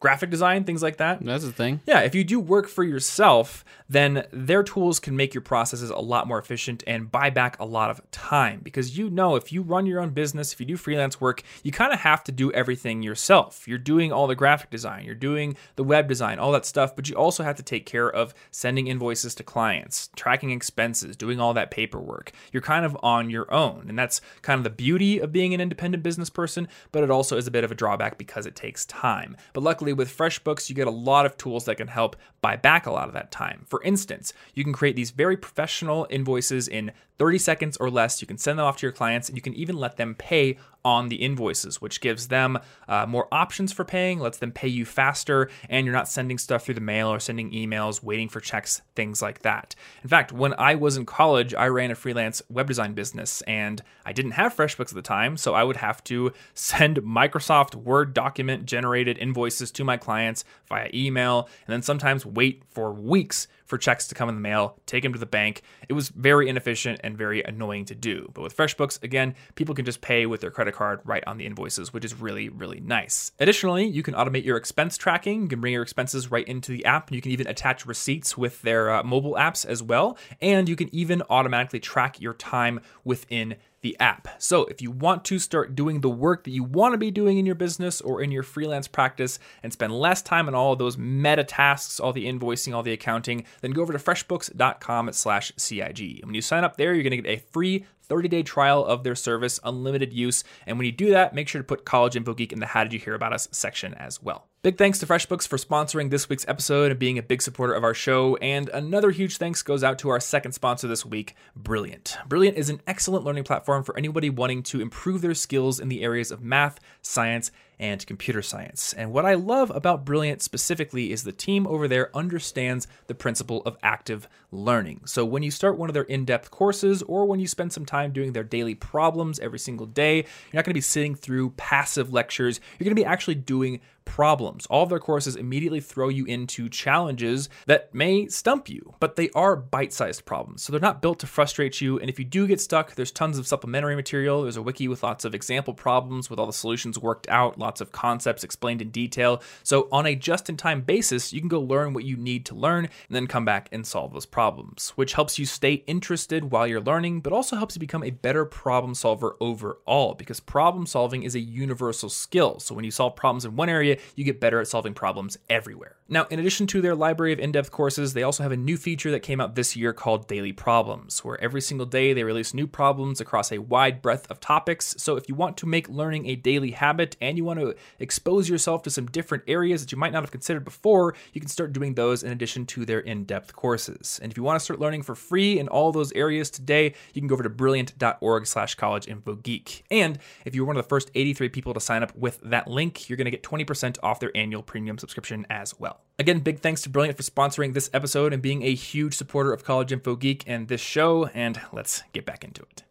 Graphic 0.00 0.30
design, 0.30 0.62
things 0.62 0.82
like 0.82 0.98
that. 0.98 1.24
That's 1.24 1.44
the 1.44 1.52
thing. 1.52 1.80
Yeah, 1.84 2.00
if 2.00 2.14
you 2.14 2.22
do 2.22 2.38
work 2.38 2.68
for 2.68 2.84
yourself, 2.84 3.64
then 3.88 4.26
their 4.30 4.62
tools 4.62 5.00
can 5.00 5.16
make 5.16 5.34
your 5.34 5.40
processes 5.40 5.90
a 5.90 5.98
lot 5.98 6.28
more 6.28 6.38
efficient 6.38 6.84
and 6.86 7.10
buy 7.10 7.30
back 7.30 7.58
a 7.58 7.64
lot 7.64 7.90
of 7.90 8.08
time 8.10 8.60
because 8.62 8.96
you 8.96 9.10
know 9.10 9.34
if 9.34 9.52
you 9.52 9.62
run 9.62 9.86
your 9.86 10.00
own 10.00 10.10
business, 10.10 10.52
if 10.52 10.60
you 10.60 10.66
do 10.66 10.76
freelance 10.76 11.20
work, 11.20 11.42
you 11.62 11.72
kind 11.72 11.92
of 11.92 12.00
have 12.00 12.22
to 12.24 12.32
do 12.32 12.52
everything 12.52 13.02
yourself. 13.02 13.66
You're 13.66 13.78
doing 13.78 14.12
all 14.12 14.26
the 14.26 14.36
graphic 14.36 14.70
design, 14.70 15.04
you're 15.04 15.14
doing 15.16 15.56
the 15.76 15.84
web 15.84 16.06
design, 16.06 16.38
all 16.38 16.52
that 16.52 16.64
stuff, 16.64 16.94
but 16.94 17.08
you 17.08 17.16
also 17.16 17.42
have 17.42 17.56
to 17.56 17.62
take 17.62 17.84
care 17.84 18.08
of 18.08 18.34
sending 18.52 18.86
invoices 18.86 19.34
to 19.36 19.42
clients, 19.42 20.10
tracking 20.14 20.50
expenses, 20.50 21.16
doing 21.16 21.40
all 21.40 21.54
that 21.54 21.70
paperwork. 21.70 22.30
You're 22.52 22.62
kind 22.62 22.84
of 22.84 22.96
on 23.02 23.30
your 23.30 23.52
own, 23.52 23.86
and 23.88 23.98
that's 23.98 24.20
kind 24.42 24.58
of 24.58 24.64
the 24.64 24.70
beauty 24.70 25.18
of 25.18 25.32
being 25.32 25.54
an 25.54 25.60
independent 25.60 26.02
business 26.02 26.30
person, 26.30 26.68
but 26.92 27.02
it 27.02 27.10
also 27.10 27.36
is 27.36 27.46
a 27.46 27.50
bit 27.50 27.64
of 27.64 27.72
a 27.72 27.74
drawback 27.74 28.18
because 28.18 28.46
it 28.46 28.54
takes 28.54 28.84
time. 28.86 29.36
But 29.52 29.62
luckily 29.62 29.87
with 29.92 30.16
FreshBooks, 30.16 30.68
you 30.68 30.74
get 30.74 30.86
a 30.86 30.92
lot 30.92 31.26
of 31.26 31.36
tools 31.36 31.64
that 31.64 31.76
can 31.76 31.88
help 31.88 32.16
buy 32.40 32.56
back 32.56 32.86
a 32.86 32.90
lot 32.90 33.08
of 33.08 33.14
that 33.14 33.30
time. 33.30 33.64
For 33.66 33.82
instance, 33.82 34.32
you 34.54 34.64
can 34.64 34.72
create 34.72 34.96
these 34.96 35.10
very 35.10 35.36
professional 35.36 36.06
invoices 36.10 36.68
in 36.68 36.92
30 37.18 37.38
seconds 37.38 37.76
or 37.78 37.90
less. 37.90 38.20
You 38.20 38.26
can 38.26 38.38
send 38.38 38.58
them 38.58 38.66
off 38.66 38.76
to 38.78 38.86
your 38.86 38.92
clients, 38.92 39.28
and 39.28 39.36
you 39.36 39.42
can 39.42 39.54
even 39.54 39.76
let 39.76 39.96
them 39.96 40.14
pay 40.14 40.58
on 40.84 41.08
the 41.08 41.16
invoices, 41.16 41.80
which 41.80 42.00
gives 42.00 42.28
them 42.28 42.58
uh, 42.88 43.06
more 43.06 43.28
options 43.32 43.72
for 43.72 43.84
paying, 43.84 44.18
lets 44.18 44.38
them 44.38 44.52
pay 44.52 44.68
you 44.68 44.84
faster, 44.84 45.50
and 45.68 45.84
you're 45.84 45.94
not 45.94 46.08
sending 46.08 46.38
stuff 46.38 46.64
through 46.64 46.74
the 46.74 46.80
mail 46.80 47.08
or 47.08 47.20
sending 47.20 47.50
emails, 47.50 48.02
waiting 48.02 48.28
for 48.28 48.40
checks, 48.40 48.82
things 48.94 49.20
like 49.20 49.40
that. 49.40 49.74
In 50.02 50.08
fact, 50.08 50.32
when 50.32 50.54
I 50.58 50.74
was 50.74 50.96
in 50.96 51.06
college, 51.06 51.54
I 51.54 51.66
ran 51.66 51.90
a 51.90 51.94
freelance 51.94 52.42
web 52.48 52.66
design 52.66 52.94
business, 52.94 53.42
and 53.42 53.82
I 54.06 54.12
didn't 54.12 54.32
have 54.32 54.54
FreshBooks 54.54 54.88
at 54.90 54.94
the 54.94 55.02
time, 55.02 55.36
so 55.36 55.54
I 55.54 55.64
would 55.64 55.76
have 55.76 56.02
to 56.04 56.32
send 56.54 56.98
Microsoft 56.98 57.74
Word 57.74 58.14
document 58.14 58.66
generated 58.66 59.18
invoices 59.18 59.70
to 59.72 59.84
my 59.84 59.96
clients 59.96 60.44
via 60.68 60.90
email, 60.94 61.48
and 61.66 61.72
then 61.72 61.82
sometimes 61.82 62.24
wait 62.24 62.62
for 62.68 62.92
weeks 62.92 63.48
for 63.68 63.78
checks 63.78 64.08
to 64.08 64.14
come 64.14 64.28
in 64.28 64.34
the 64.34 64.40
mail, 64.40 64.78
take 64.86 65.02
them 65.02 65.12
to 65.12 65.18
the 65.18 65.26
bank. 65.26 65.62
It 65.88 65.92
was 65.92 66.08
very 66.08 66.48
inefficient 66.48 67.00
and 67.04 67.16
very 67.16 67.42
annoying 67.42 67.84
to 67.84 67.94
do. 67.94 68.30
But 68.32 68.42
with 68.42 68.56
FreshBooks, 68.56 69.02
again, 69.02 69.34
people 69.54 69.74
can 69.74 69.84
just 69.84 70.00
pay 70.00 70.24
with 70.24 70.40
their 70.40 70.50
credit 70.50 70.74
card 70.74 71.00
right 71.04 71.22
on 71.26 71.36
the 71.36 71.44
invoices, 71.44 71.92
which 71.92 72.04
is 72.04 72.18
really, 72.18 72.48
really 72.48 72.80
nice. 72.80 73.30
Additionally, 73.38 73.86
you 73.86 74.02
can 74.02 74.14
automate 74.14 74.44
your 74.44 74.56
expense 74.56 74.96
tracking. 74.96 75.42
You 75.42 75.48
can 75.48 75.60
bring 75.60 75.74
your 75.74 75.82
expenses 75.82 76.30
right 76.30 76.48
into 76.48 76.72
the 76.72 76.86
app. 76.86 77.12
You 77.12 77.20
can 77.20 77.30
even 77.30 77.46
attach 77.46 77.84
receipts 77.84 78.38
with 78.38 78.62
their 78.62 78.90
uh, 78.90 79.02
mobile 79.02 79.34
apps 79.34 79.66
as 79.66 79.82
well. 79.82 80.16
And 80.40 80.66
you 80.68 80.74
can 80.74 80.92
even 80.94 81.22
automatically 81.28 81.78
track 81.78 82.20
your 82.20 82.34
time 82.34 82.80
within 83.04 83.56
the 83.88 83.98
app. 84.00 84.28
So, 84.38 84.66
if 84.66 84.82
you 84.82 84.90
want 84.90 85.24
to 85.26 85.38
start 85.38 85.74
doing 85.74 86.02
the 86.02 86.10
work 86.10 86.44
that 86.44 86.50
you 86.50 86.62
want 86.62 86.92
to 86.92 86.98
be 86.98 87.10
doing 87.10 87.38
in 87.38 87.46
your 87.46 87.54
business 87.54 88.02
or 88.02 88.20
in 88.20 88.30
your 88.30 88.42
freelance 88.42 88.86
practice 88.86 89.38
and 89.62 89.72
spend 89.72 89.94
less 89.94 90.20
time 90.20 90.46
on 90.46 90.54
all 90.54 90.74
of 90.74 90.78
those 90.78 90.98
meta 90.98 91.42
tasks, 91.42 91.98
all 91.98 92.12
the 92.12 92.26
invoicing, 92.26 92.74
all 92.74 92.82
the 92.82 92.92
accounting, 92.92 93.46
then 93.62 93.70
go 93.70 93.80
over 93.80 93.94
to 93.94 93.98
freshbooks.com/cig. 93.98 96.20
And 96.20 96.26
when 96.26 96.34
you 96.34 96.42
sign 96.42 96.64
up 96.64 96.76
there, 96.76 96.92
you're 96.92 97.02
going 97.02 97.12
to 97.12 97.22
get 97.22 97.38
a 97.38 97.42
free 97.50 97.86
30-day 98.10 98.42
trial 98.42 98.84
of 98.84 99.04
their 99.04 99.14
service, 99.14 99.58
unlimited 99.64 100.12
use. 100.12 100.44
And 100.66 100.78
when 100.78 100.84
you 100.84 100.92
do 100.92 101.12
that, 101.12 101.34
make 101.34 101.48
sure 101.48 101.62
to 101.62 101.66
put 101.66 101.86
College 101.86 102.16
Info 102.16 102.34
Geek 102.34 102.52
in 102.52 102.60
the 102.60 102.66
How 102.66 102.84
Did 102.84 102.92
You 102.92 102.98
Hear 102.98 103.14
About 103.14 103.32
Us 103.32 103.48
section 103.52 103.94
as 103.94 104.22
well. 104.22 104.47
Big 104.68 104.76
thanks 104.76 104.98
to 104.98 105.06
FreshBooks 105.06 105.48
for 105.48 105.56
sponsoring 105.56 106.10
this 106.10 106.28
week's 106.28 106.44
episode 106.46 106.90
and 106.90 107.00
being 107.00 107.16
a 107.16 107.22
big 107.22 107.40
supporter 107.40 107.72
of 107.72 107.84
our 107.84 107.94
show. 107.94 108.36
And 108.36 108.68
another 108.68 109.10
huge 109.10 109.38
thanks 109.38 109.62
goes 109.62 109.82
out 109.82 109.98
to 110.00 110.10
our 110.10 110.20
second 110.20 110.52
sponsor 110.52 110.86
this 110.86 111.06
week, 111.06 111.34
Brilliant. 111.56 112.18
Brilliant 112.28 112.58
is 112.58 112.68
an 112.68 112.82
excellent 112.86 113.24
learning 113.24 113.44
platform 113.44 113.82
for 113.82 113.96
anybody 113.96 114.28
wanting 114.28 114.62
to 114.64 114.82
improve 114.82 115.22
their 115.22 115.32
skills 115.32 115.80
in 115.80 115.88
the 115.88 116.02
areas 116.02 116.30
of 116.30 116.42
math, 116.42 116.80
science, 117.00 117.50
and 117.78 118.06
computer 118.06 118.42
science. 118.42 118.92
And 118.92 119.12
what 119.12 119.24
I 119.24 119.34
love 119.34 119.70
about 119.74 120.04
Brilliant 120.04 120.42
specifically 120.42 121.12
is 121.12 121.22
the 121.22 121.32
team 121.32 121.66
over 121.66 121.86
there 121.88 122.14
understands 122.16 122.86
the 123.06 123.14
principle 123.14 123.62
of 123.62 123.76
active 123.82 124.28
learning. 124.50 125.02
So 125.04 125.24
when 125.24 125.42
you 125.42 125.50
start 125.50 125.78
one 125.78 125.90
of 125.90 125.94
their 125.94 126.04
in 126.04 126.24
depth 126.24 126.50
courses 126.50 127.02
or 127.02 127.26
when 127.26 127.40
you 127.40 127.46
spend 127.46 127.72
some 127.72 127.84
time 127.84 128.12
doing 128.12 128.32
their 128.32 128.44
daily 128.44 128.74
problems 128.74 129.38
every 129.38 129.58
single 129.58 129.86
day, 129.86 130.16
you're 130.16 130.54
not 130.54 130.64
going 130.64 130.72
to 130.72 130.74
be 130.74 130.80
sitting 130.80 131.14
through 131.14 131.50
passive 131.50 132.12
lectures. 132.12 132.60
You're 132.78 132.84
going 132.84 132.96
to 132.96 133.02
be 133.02 133.04
actually 133.04 133.34
doing 133.36 133.80
problems. 134.08 134.64
All 134.66 134.82
of 134.82 134.88
their 134.88 134.98
courses 134.98 135.36
immediately 135.36 135.80
throw 135.80 136.08
you 136.08 136.24
into 136.24 136.70
challenges 136.70 137.50
that 137.66 137.94
may 137.94 138.26
stump 138.26 138.68
you, 138.68 138.94
but 139.00 139.16
they 139.16 139.28
are 139.34 139.54
bite 139.54 139.92
sized 139.92 140.24
problems. 140.24 140.62
So 140.62 140.72
they're 140.72 140.80
not 140.80 141.02
built 141.02 141.18
to 141.20 141.26
frustrate 141.26 141.82
you. 141.82 141.98
And 141.98 142.08
if 142.08 142.18
you 142.18 142.24
do 142.24 142.46
get 142.46 142.60
stuck, 142.60 142.94
there's 142.94 143.12
tons 143.12 143.38
of 143.38 143.46
supplementary 143.46 143.94
material. 143.94 144.42
There's 144.42 144.56
a 144.56 144.62
wiki 144.62 144.88
with 144.88 145.02
lots 145.02 145.26
of 145.26 145.34
example 145.34 145.74
problems 145.74 146.30
with 146.30 146.38
all 146.38 146.46
the 146.46 146.52
solutions 146.54 146.98
worked 146.98 147.28
out, 147.28 147.58
lots 147.68 147.82
of 147.82 147.92
concepts 147.92 148.44
explained 148.44 148.80
in 148.80 148.88
detail. 148.88 149.42
So 149.62 149.88
on 149.92 150.06
a 150.06 150.14
just 150.14 150.48
in 150.48 150.56
time 150.56 150.80
basis, 150.80 151.34
you 151.34 151.40
can 151.40 151.50
go 151.50 151.60
learn 151.60 151.92
what 151.92 152.04
you 152.04 152.16
need 152.16 152.46
to 152.46 152.54
learn 152.54 152.86
and 152.86 153.14
then 153.14 153.26
come 153.26 153.44
back 153.44 153.68
and 153.70 153.86
solve 153.86 154.14
those 154.14 154.24
problems, 154.24 154.94
which 154.96 155.12
helps 155.12 155.38
you 155.38 155.44
stay 155.44 155.84
interested 155.86 156.50
while 156.50 156.66
you're 156.66 156.80
learning, 156.80 157.20
but 157.20 157.34
also 157.34 157.56
helps 157.56 157.76
you 157.76 157.80
become 157.80 158.02
a 158.02 158.10
better 158.10 158.46
problem 158.46 158.94
solver 158.94 159.36
overall 159.38 160.14
because 160.14 160.40
problem 160.40 160.86
solving 160.86 161.24
is 161.24 161.34
a 161.34 161.40
universal 161.40 162.08
skill. 162.08 162.58
So 162.58 162.74
when 162.74 162.86
you 162.86 162.90
solve 162.90 163.16
problems 163.16 163.44
in 163.44 163.54
one 163.54 163.68
area, 163.68 163.98
you 164.16 164.24
get 164.24 164.40
better 164.40 164.60
at 164.60 164.68
solving 164.68 164.94
problems 164.94 165.36
everywhere. 165.50 165.96
Now, 166.10 166.26
in 166.30 166.38
addition 166.38 166.66
to 166.68 166.80
their 166.80 166.94
library 166.94 167.34
of 167.34 167.38
in 167.38 167.52
depth 167.52 167.70
courses, 167.70 168.14
they 168.14 168.22
also 168.22 168.42
have 168.42 168.52
a 168.52 168.56
new 168.56 168.78
feature 168.78 169.10
that 169.10 169.20
came 169.20 169.42
out 169.42 169.56
this 169.56 169.76
year 169.76 169.92
called 169.92 170.26
Daily 170.26 170.54
Problems, 170.54 171.22
where 171.22 171.38
every 171.38 171.60
single 171.60 171.84
day 171.84 172.14
they 172.14 172.24
release 172.24 172.54
new 172.54 172.66
problems 172.66 173.20
across 173.20 173.52
a 173.52 173.58
wide 173.58 174.00
breadth 174.00 174.26
of 174.30 174.40
topics. 174.40 174.94
So, 174.96 175.16
if 175.16 175.28
you 175.28 175.34
want 175.34 175.58
to 175.58 175.66
make 175.66 175.86
learning 175.90 176.24
a 176.24 176.34
daily 176.34 176.70
habit 176.70 177.18
and 177.20 177.36
you 177.36 177.44
want 177.44 177.57
to 177.60 177.74
expose 177.98 178.48
yourself 178.48 178.82
to 178.82 178.90
some 178.90 179.06
different 179.06 179.44
areas 179.46 179.82
that 179.82 179.92
you 179.92 179.98
might 179.98 180.12
not 180.12 180.22
have 180.22 180.30
considered 180.30 180.64
before, 180.64 181.14
you 181.32 181.40
can 181.40 181.48
start 181.48 181.72
doing 181.72 181.94
those 181.94 182.22
in 182.22 182.30
addition 182.30 182.66
to 182.66 182.84
their 182.84 183.00
in 183.00 183.24
depth 183.24 183.54
courses. 183.54 184.18
And 184.22 184.30
if 184.30 184.36
you 184.36 184.42
want 184.42 184.58
to 184.58 184.64
start 184.64 184.80
learning 184.80 185.02
for 185.02 185.14
free 185.14 185.58
in 185.58 185.68
all 185.68 185.92
those 185.92 186.12
areas 186.12 186.50
today, 186.50 186.94
you 187.14 187.20
can 187.20 187.28
go 187.28 187.34
over 187.34 187.42
to 187.42 187.50
brilliant.org 187.50 188.46
slash 188.46 188.74
college 188.74 189.08
info 189.08 189.34
geek. 189.36 189.84
And 189.90 190.18
if 190.44 190.54
you're 190.54 190.66
one 190.66 190.76
of 190.76 190.82
the 190.82 190.88
first 190.88 191.10
83 191.14 191.48
people 191.48 191.74
to 191.74 191.80
sign 191.80 192.02
up 192.02 192.14
with 192.16 192.40
that 192.42 192.68
link, 192.68 193.08
you're 193.08 193.16
going 193.16 193.24
to 193.24 193.30
get 193.30 193.42
20% 193.42 193.98
off 194.02 194.20
their 194.20 194.36
annual 194.36 194.62
premium 194.62 194.98
subscription 194.98 195.46
as 195.48 195.78
well. 195.78 196.00
Again, 196.18 196.40
big 196.40 196.60
thanks 196.60 196.82
to 196.82 196.88
Brilliant 196.88 197.16
for 197.16 197.22
sponsoring 197.22 197.74
this 197.74 197.88
episode 197.92 198.32
and 198.32 198.42
being 198.42 198.64
a 198.64 198.74
huge 198.74 199.14
supporter 199.14 199.52
of 199.52 199.62
College 199.62 199.92
Info 199.92 200.16
Geek 200.16 200.42
and 200.46 200.66
this 200.66 200.80
show. 200.80 201.26
And 201.26 201.60
let's 201.72 202.02
get 202.12 202.26
back 202.26 202.42
into 202.42 202.62
it. 202.62 202.82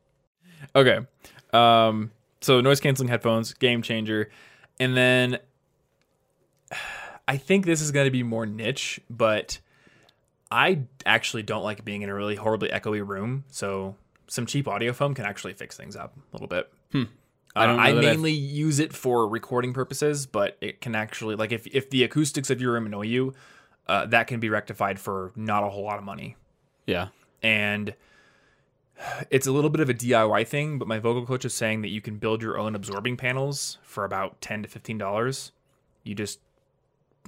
Okay. 0.74 1.00
Um, 1.52 2.12
so 2.42 2.62
noise 2.62 2.80
canceling 2.80 3.10
headphones, 3.10 3.54
game 3.54 3.82
changer. 3.82 4.30
And 4.80 4.96
then 4.96 5.40
I 7.28 7.38
think 7.38 7.66
this 7.66 7.82
is 7.82 7.92
going 7.92 8.06
to 8.06 8.12
be 8.12 8.24
more 8.24 8.46
niche, 8.46 9.00
but 9.10 9.60
I 10.50 10.84
actually 11.06 11.44
don't 11.44 11.64
like 11.64 11.84
being 11.84 12.02
in 12.02 12.10
a 12.10 12.14
really 12.16 12.36
horribly 12.36 12.70
echoey 12.70 13.06
room. 13.06 13.44
So 13.50 13.96
some 14.28 14.46
cheap 14.46 14.68
audio 14.68 14.94
foam 14.94 15.14
can 15.14 15.26
actually 15.26 15.54
fix 15.54 15.76
things 15.76 15.96
up 15.96 16.14
a 16.16 16.36
little 16.36 16.48
bit. 16.48 16.72
Hmm. 16.92 17.04
I, 17.56 17.66
know 17.66 17.78
I 17.80 17.92
that 17.92 17.98
I've- 17.98 18.08
mainly 18.08 18.32
use 18.32 18.80
it 18.80 18.94
for 18.94 19.28
recording 19.28 19.74
purposes, 19.74 20.26
but 20.26 20.58
it 20.62 20.80
can 20.80 20.96
actually 20.96 21.36
like 21.36 21.52
if 21.52 21.66
if 21.68 21.90
the 21.90 22.04
acoustics 22.04 22.50
of 22.50 22.62
your 22.62 22.74
room 22.74 22.86
annoy 22.86 23.04
you, 23.04 23.34
uh, 23.88 24.06
that 24.08 24.28
can 24.28 24.40
be 24.40 24.50
rectified 24.50 25.00
for 25.00 25.32
not 25.36 25.64
a 25.64 25.70
whole 25.70 25.84
lot 25.84 25.98
of 25.98 26.04
money. 26.04 26.36
Yeah. 26.86 27.08
And 27.42 27.96
it's 29.30 29.48
a 29.48 29.52
little 29.52 29.70
bit 29.70 29.82
of 29.82 29.90
a 29.90 29.94
DIY 29.94 30.48
thing, 30.48 30.80
but 30.80 30.88
my 30.88 31.00
vocal 31.00 31.26
coach 31.26 31.46
is 31.46 31.54
saying 31.54 31.82
that 31.82 31.90
you 31.90 32.02
can 32.02 32.18
build 32.18 32.42
your 32.42 32.58
own 32.58 32.76
absorbing 32.76 33.18
panels 33.18 33.78
for 33.84 34.06
about 34.06 34.42
ten 34.42 34.64
to 34.64 34.70
fifteen 34.70 34.98
dollars. 34.98 35.52
You 36.04 36.16
just 36.16 36.40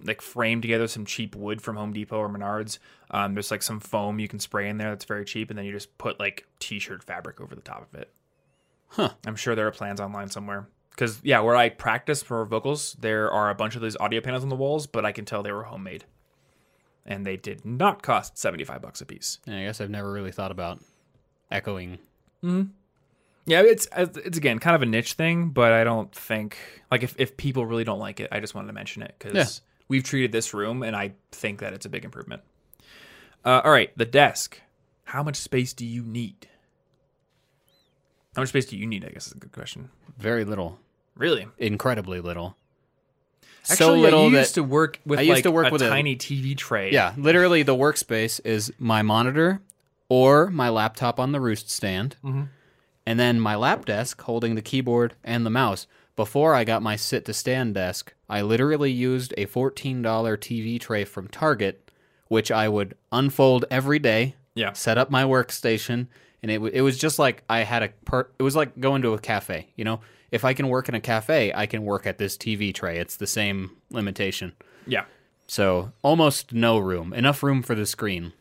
like 0.04 0.22
frame 0.22 0.62
together 0.62 0.88
some 0.88 1.06
cheap 1.06 1.36
wood 1.36 1.62
from 1.62 1.76
Home 1.76 1.94
Depot 1.94 2.18
or 2.18 2.30
Menards. 2.30 2.80
Um, 3.12 3.34
there's 3.34 3.52
like 3.52 3.64
some 3.64 3.80
foam 3.80 4.20
you 4.20 4.28
can 4.28 4.40
spray 4.40 4.70
in 4.70 4.78
there 4.78 4.90
that's 4.90 5.06
very 5.06 5.26
cheap, 5.26 5.50
and 5.50 5.58
then 5.58 5.66
you 5.66 5.72
just 5.72 5.98
put 5.98 6.20
like 6.20 6.48
t-shirt 6.60 7.04
fabric 7.04 7.42
over 7.42 7.56
the 7.56 7.62
top 7.62 7.88
of 7.92 8.00
it. 8.00 8.10
Huh. 8.90 9.10
I'm 9.26 9.36
sure 9.36 9.56
there 9.56 9.68
are 9.68 9.72
plans 9.72 10.00
online 10.00 10.30
somewhere. 10.30 10.68
Because 10.92 11.22
yeah, 11.24 11.40
where 11.42 11.56
I 11.56 11.70
practice 11.70 12.22
for 12.24 12.44
vocals, 12.46 12.98
there 13.00 13.32
are 13.32 13.50
a 13.50 13.56
bunch 13.56 13.76
of 13.76 13.82
these 13.82 13.96
audio 13.98 14.22
panels 14.22 14.44
on 14.44 14.50
the 14.50 14.56
walls, 14.56 14.88
but 14.88 15.06
I 15.06 15.12
can 15.12 15.26
tell 15.26 15.44
they 15.44 15.52
were 15.52 15.64
homemade, 15.64 16.06
and 17.06 17.26
they 17.26 17.38
did 17.38 17.66
not 17.66 18.02
cost 18.02 18.38
seventy 18.38 18.64
five 18.64 18.82
bucks 18.82 19.02
a 19.02 19.06
piece. 19.06 19.40
Yeah, 19.46 19.58
I 19.58 19.64
guess 19.64 19.82
I've 19.82 19.90
never 19.90 20.12
really 20.12 20.32
thought 20.32 20.52
about 20.52 20.80
echoing. 21.52 21.98
Yeah, 22.44 23.62
it's 23.64 23.88
it's 23.96 24.38
again 24.38 24.60
kind 24.60 24.76
of 24.76 24.82
a 24.82 24.86
niche 24.86 25.14
thing, 25.14 25.50
but 25.50 25.72
I 25.72 25.84
don't 25.84 26.14
think 26.14 26.58
like 26.92 27.04
if 27.04 27.16
if 27.18 27.36
people 27.38 27.66
really 27.66 27.84
don't 27.84 28.00
like 28.00 28.20
it, 28.20 28.30
I 28.32 28.40
just 28.40 28.54
wanted 28.56 28.68
to 28.68 28.74
mention 28.74 29.02
it 29.02 29.16
because 29.18 29.34
Yeah. 29.36 29.46
we've 29.88 30.04
treated 30.04 30.32
this 30.32 30.54
room, 30.54 30.84
and 30.84 30.96
I 30.96 31.14
think 31.32 31.60
that 31.60 31.74
it's 31.74 31.86
a 31.86 31.90
big 31.90 32.06
improvement. 32.06 32.42
Uh, 33.44 33.62
all 33.64 33.72
right, 33.72 33.92
the 33.98 34.06
desk. 34.06 34.62
How 35.06 35.24
much 35.24 35.38
space 35.38 35.74
do 35.74 35.86
you 35.86 36.04
need? 36.04 36.48
How 38.36 38.44
much 38.44 38.50
space 38.50 38.68
do 38.68 38.78
you 38.78 38.86
need? 38.86 39.04
I 39.04 39.10
guess 39.10 39.26
is 39.28 39.34
a 39.34 39.38
good 39.38 39.52
question. 39.52 39.90
Very 40.20 40.46
little. 40.46 40.80
Really? 41.16 41.48
Incredibly 41.58 42.22
little. 42.22 42.56
Actually, 43.64 43.76
so 43.78 43.94
yeah, 43.96 44.02
little 44.02 44.26
you 44.26 44.32
that 44.34 44.40
used 44.40 44.54
to 44.56 44.64
work 44.64 45.00
with 45.06 45.20
I 45.20 45.24
used 45.24 45.38
like 45.38 45.44
to 45.44 45.52
work 45.52 45.68
a 45.68 45.72
with 45.72 45.82
a- 45.82 45.90
tiny 45.90 46.16
TV 46.16 46.56
tray. 46.56 46.92
Yeah, 46.92 47.14
literally 47.18 47.64
the 47.64 47.76
workspace 47.76 48.40
is 48.46 48.72
my 48.78 49.02
monitor 49.02 49.62
or 50.10 50.50
my 50.50 50.68
laptop 50.70 51.20
on 51.20 51.32
the 51.32 51.40
roost 51.40 51.70
stand, 51.70 52.16
Mm-hmm. 52.24 52.44
and 53.06 53.20
then 53.20 53.40
my 53.40 53.56
lap 53.56 53.86
desk 53.86 54.22
holding 54.22 54.56
the 54.56 54.62
keyboard 54.62 55.14
and 55.24 55.46
the 55.46 55.50
mouse. 55.50 55.88
Before 56.16 56.54
I 56.54 56.64
got 56.66 56.82
my 56.84 56.96
sit 56.98 57.24
to 57.26 57.34
stand 57.34 57.76
desk, 57.76 58.14
I 58.30 58.42
literally 58.42 58.92
used 58.92 59.34
a 59.38 59.46
$14 59.46 60.02
TV 60.04 60.80
tray 60.80 61.06
from 61.06 61.28
Target, 61.30 61.90
which 62.28 62.52
I 62.52 62.68
would 62.68 62.96
unfold 63.12 63.66
every 63.72 64.00
day, 64.00 64.36
Yeah. 64.54 64.74
set 64.74 64.98
up 64.98 65.10
my 65.10 65.24
workstation, 65.24 66.08
and 66.44 66.52
it, 66.52 66.56
w- 66.56 66.72
it 66.74 66.82
was 66.82 66.98
just 66.98 67.20
like 67.20 67.44
I 67.50 67.60
had 67.60 67.84
a 67.84 67.90
per- 68.06 68.30
it 68.38 68.44
was 68.44 68.56
like 68.56 68.80
going 68.80 69.02
to 69.04 69.14
a 69.14 69.20
cafe, 69.20 69.70
you 69.76 69.86
know? 69.86 70.02
If 70.32 70.46
I 70.46 70.54
can 70.54 70.68
work 70.68 70.88
in 70.90 70.94
a 70.96 71.00
cafe, 71.02 71.52
I 71.56 71.66
can 71.66 71.84
work 71.84 72.06
at 72.06 72.18
this 72.20 72.38
TV 72.38 72.72
tray. 72.74 73.00
It's 73.00 73.16
the 73.18 73.26
same 73.26 73.72
limitation. 73.90 74.54
Yeah. 74.86 75.06
So 75.48 75.92
almost 76.04 76.54
no 76.54 76.78
room. 76.78 77.14
Enough 77.14 77.42
room 77.42 77.64
for 77.64 77.74
the 77.74 77.86
screen. 77.88 78.34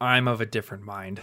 I'm 0.00 0.28
of 0.28 0.40
a 0.40 0.46
different 0.46 0.84
mind. 0.84 1.20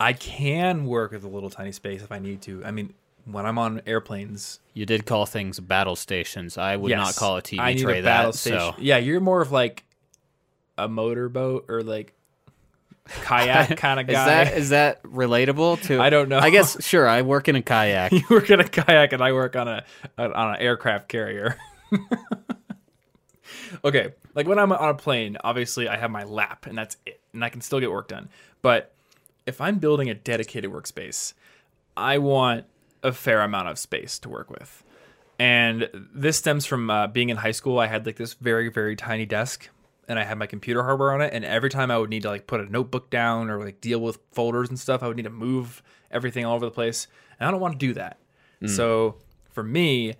I 0.00 0.12
can 0.12 0.86
work 0.86 1.10
with 1.12 1.24
a 1.24 1.28
little 1.28 1.50
tiny 1.50 1.72
space 1.72 2.02
if 2.02 2.12
I 2.12 2.18
need 2.20 2.40
to. 2.42 2.64
I 2.64 2.70
mean, 2.70 2.94
when 3.24 3.44
I'm 3.46 3.58
on 3.58 3.82
airplanes, 3.86 4.60
You 4.74 4.86
did 4.86 5.06
call 5.06 5.26
things 5.26 5.58
battle 5.60 5.96
stations. 5.96 6.56
I 6.56 6.76
would 6.76 6.90
not 6.92 7.06
yes, 7.08 7.18
call 7.18 7.36
a 7.36 7.42
TV 7.42 7.58
I 7.60 7.72
need 7.74 7.82
tray 7.82 8.00
a 8.00 8.02
battle 8.02 8.32
that. 8.32 8.38
station. 8.38 8.58
So 8.60 8.74
Yeah, 8.78 8.98
you're 8.98 9.20
more 9.20 9.40
of 9.40 9.50
like 9.52 9.84
a 10.76 10.88
motorboat 10.88 11.66
or 11.68 11.82
like 11.82 12.12
kayak 13.22 13.76
kind 13.76 13.98
of 13.98 14.06
guy. 14.06 14.12
is 14.12 14.26
that 14.26 14.56
is 14.58 14.68
that 14.70 15.02
relatable 15.02 15.82
to? 15.84 16.00
I 16.00 16.10
don't 16.10 16.28
know. 16.28 16.38
I 16.38 16.50
guess 16.50 16.82
sure. 16.84 17.08
I 17.08 17.22
work 17.22 17.48
in 17.48 17.56
a 17.56 17.62
kayak. 17.74 18.12
you 18.12 18.22
work 18.30 18.50
in 18.50 18.60
a 18.60 18.68
kayak 18.68 19.12
and 19.12 19.22
I 19.22 19.32
work 19.32 19.56
on 19.56 19.66
a 19.66 19.84
on 20.16 20.54
an 20.54 20.56
aircraft 20.60 21.08
carrier. 21.08 21.56
okay, 23.84 24.12
like 24.34 24.46
when 24.46 24.58
I'm 24.58 24.72
on 24.72 24.88
a 24.90 24.94
plane, 24.94 25.36
obviously 25.42 25.88
I 25.88 25.96
have 25.96 26.10
my 26.10 26.24
lap 26.24 26.66
and 26.66 26.76
that's 26.78 26.96
it, 27.06 27.17
and 27.32 27.44
I 27.44 27.48
can 27.48 27.60
still 27.60 27.80
get 27.80 27.90
work 27.90 28.08
done. 28.08 28.28
But 28.62 28.92
if 29.46 29.60
I'm 29.60 29.78
building 29.78 30.10
a 30.10 30.14
dedicated 30.14 30.70
workspace, 30.70 31.34
I 31.96 32.18
want 32.18 32.66
a 33.02 33.12
fair 33.12 33.42
amount 33.42 33.68
of 33.68 33.78
space 33.78 34.18
to 34.20 34.28
work 34.28 34.50
with. 34.50 34.84
And 35.38 35.88
this 35.92 36.36
stems 36.36 36.66
from 36.66 36.90
uh, 36.90 37.06
being 37.06 37.28
in 37.28 37.36
high 37.36 37.52
school. 37.52 37.78
I 37.78 37.86
had 37.86 38.06
like 38.06 38.16
this 38.16 38.34
very, 38.34 38.68
very 38.68 38.96
tiny 38.96 39.24
desk 39.24 39.68
and 40.08 40.18
I 40.18 40.24
had 40.24 40.38
my 40.38 40.46
computer 40.46 40.82
hardware 40.82 41.12
on 41.12 41.20
it. 41.20 41.32
And 41.32 41.44
every 41.44 41.70
time 41.70 41.90
I 41.90 41.98
would 41.98 42.10
need 42.10 42.22
to 42.22 42.28
like 42.28 42.46
put 42.46 42.60
a 42.60 42.70
notebook 42.70 43.10
down 43.10 43.50
or 43.50 43.62
like 43.62 43.80
deal 43.80 44.00
with 44.00 44.18
folders 44.32 44.68
and 44.68 44.78
stuff, 44.78 45.02
I 45.02 45.06
would 45.06 45.16
need 45.16 45.24
to 45.24 45.30
move 45.30 45.82
everything 46.10 46.44
all 46.44 46.56
over 46.56 46.64
the 46.64 46.72
place. 46.72 47.06
And 47.38 47.46
I 47.46 47.50
don't 47.50 47.60
want 47.60 47.78
to 47.78 47.86
do 47.86 47.94
that. 47.94 48.18
So 48.66 49.16
for 49.50 49.62
me, 49.62 50.14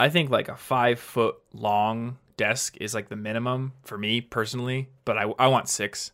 I 0.00 0.08
think 0.08 0.30
like 0.30 0.48
a 0.48 0.56
five 0.56 0.98
foot 0.98 1.36
long 1.52 2.18
desk 2.36 2.76
is 2.80 2.94
like 2.94 3.08
the 3.08 3.16
minimum 3.16 3.74
for 3.84 3.96
me 3.96 4.20
personally, 4.20 4.88
but 5.04 5.16
I, 5.16 5.32
I 5.38 5.46
want 5.46 5.68
six 5.68 6.10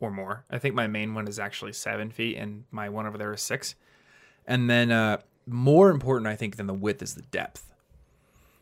or 0.00 0.10
more. 0.10 0.44
I 0.50 0.58
think 0.58 0.74
my 0.74 0.86
main 0.86 1.14
one 1.14 1.28
is 1.28 1.38
actually 1.38 1.74
seven 1.74 2.10
feet 2.10 2.36
and 2.36 2.64
my 2.70 2.88
one 2.88 3.06
over 3.06 3.18
there 3.18 3.32
is 3.32 3.42
six. 3.42 3.74
And 4.46 4.68
then 4.68 4.90
uh, 4.90 5.18
more 5.46 5.90
important, 5.90 6.26
I 6.26 6.36
think, 6.36 6.56
than 6.56 6.66
the 6.66 6.74
width 6.74 7.02
is 7.02 7.14
the 7.14 7.22
depth. 7.22 7.70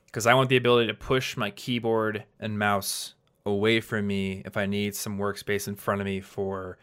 Because 0.06 0.26
I 0.26 0.34
want 0.34 0.48
the 0.48 0.56
ability 0.56 0.88
to 0.88 0.94
push 0.94 1.36
my 1.36 1.50
keyboard 1.50 2.24
and 2.40 2.58
mouse 2.58 3.14
away 3.46 3.80
from 3.80 4.06
me 4.06 4.42
if 4.44 4.56
I 4.56 4.66
need 4.66 4.94
some 4.94 5.18
workspace 5.18 5.68
in 5.68 5.76
front 5.76 6.00
of 6.00 6.06
me 6.06 6.20
for 6.20 6.76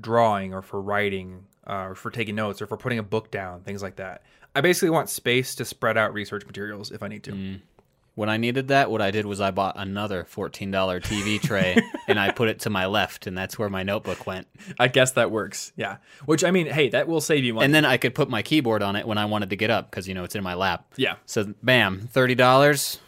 drawing 0.00 0.54
or 0.54 0.62
for 0.62 0.80
writing 0.80 1.46
uh, 1.66 1.88
or 1.88 1.94
for 1.94 2.10
taking 2.10 2.34
notes 2.34 2.62
or 2.62 2.66
for 2.66 2.76
putting 2.76 2.98
a 2.98 3.02
book 3.02 3.30
down, 3.30 3.62
things 3.62 3.82
like 3.82 3.96
that. 3.96 4.22
I 4.54 4.60
basically 4.60 4.90
want 4.90 5.08
space 5.08 5.54
to 5.56 5.64
spread 5.64 5.96
out 5.98 6.14
research 6.14 6.46
materials 6.46 6.90
if 6.90 7.02
I 7.02 7.08
need 7.08 7.24
to. 7.24 7.32
When 8.18 8.28
I 8.28 8.36
needed 8.36 8.66
that, 8.66 8.90
what 8.90 9.00
I 9.00 9.12
did 9.12 9.26
was 9.26 9.40
I 9.40 9.52
bought 9.52 9.74
another 9.78 10.24
$14 10.24 10.72
TV 10.72 11.40
tray 11.48 11.76
and 12.08 12.18
I 12.18 12.32
put 12.32 12.48
it 12.48 12.58
to 12.60 12.70
my 12.70 12.86
left, 12.86 13.28
and 13.28 13.38
that's 13.38 13.56
where 13.60 13.70
my 13.70 13.84
notebook 13.84 14.26
went. 14.26 14.48
I 14.76 14.88
guess 14.88 15.12
that 15.12 15.30
works. 15.30 15.72
Yeah. 15.76 15.98
Which 16.24 16.42
I 16.42 16.50
mean, 16.50 16.66
hey, 16.66 16.88
that 16.88 17.06
will 17.06 17.20
save 17.20 17.44
you 17.44 17.54
money. 17.54 17.66
And 17.66 17.72
then 17.72 17.84
I 17.84 17.96
could 17.96 18.16
put 18.16 18.28
my 18.28 18.42
keyboard 18.42 18.82
on 18.82 18.96
it 18.96 19.06
when 19.06 19.18
I 19.18 19.26
wanted 19.26 19.50
to 19.50 19.56
get 19.56 19.70
up 19.70 19.88
because, 19.88 20.08
you 20.08 20.14
know, 20.14 20.24
it's 20.24 20.34
in 20.34 20.42
my 20.42 20.54
lap. 20.54 20.92
yeah. 20.96 21.14
So, 21.26 21.54
bam, 21.62 22.08
$30 22.12 22.98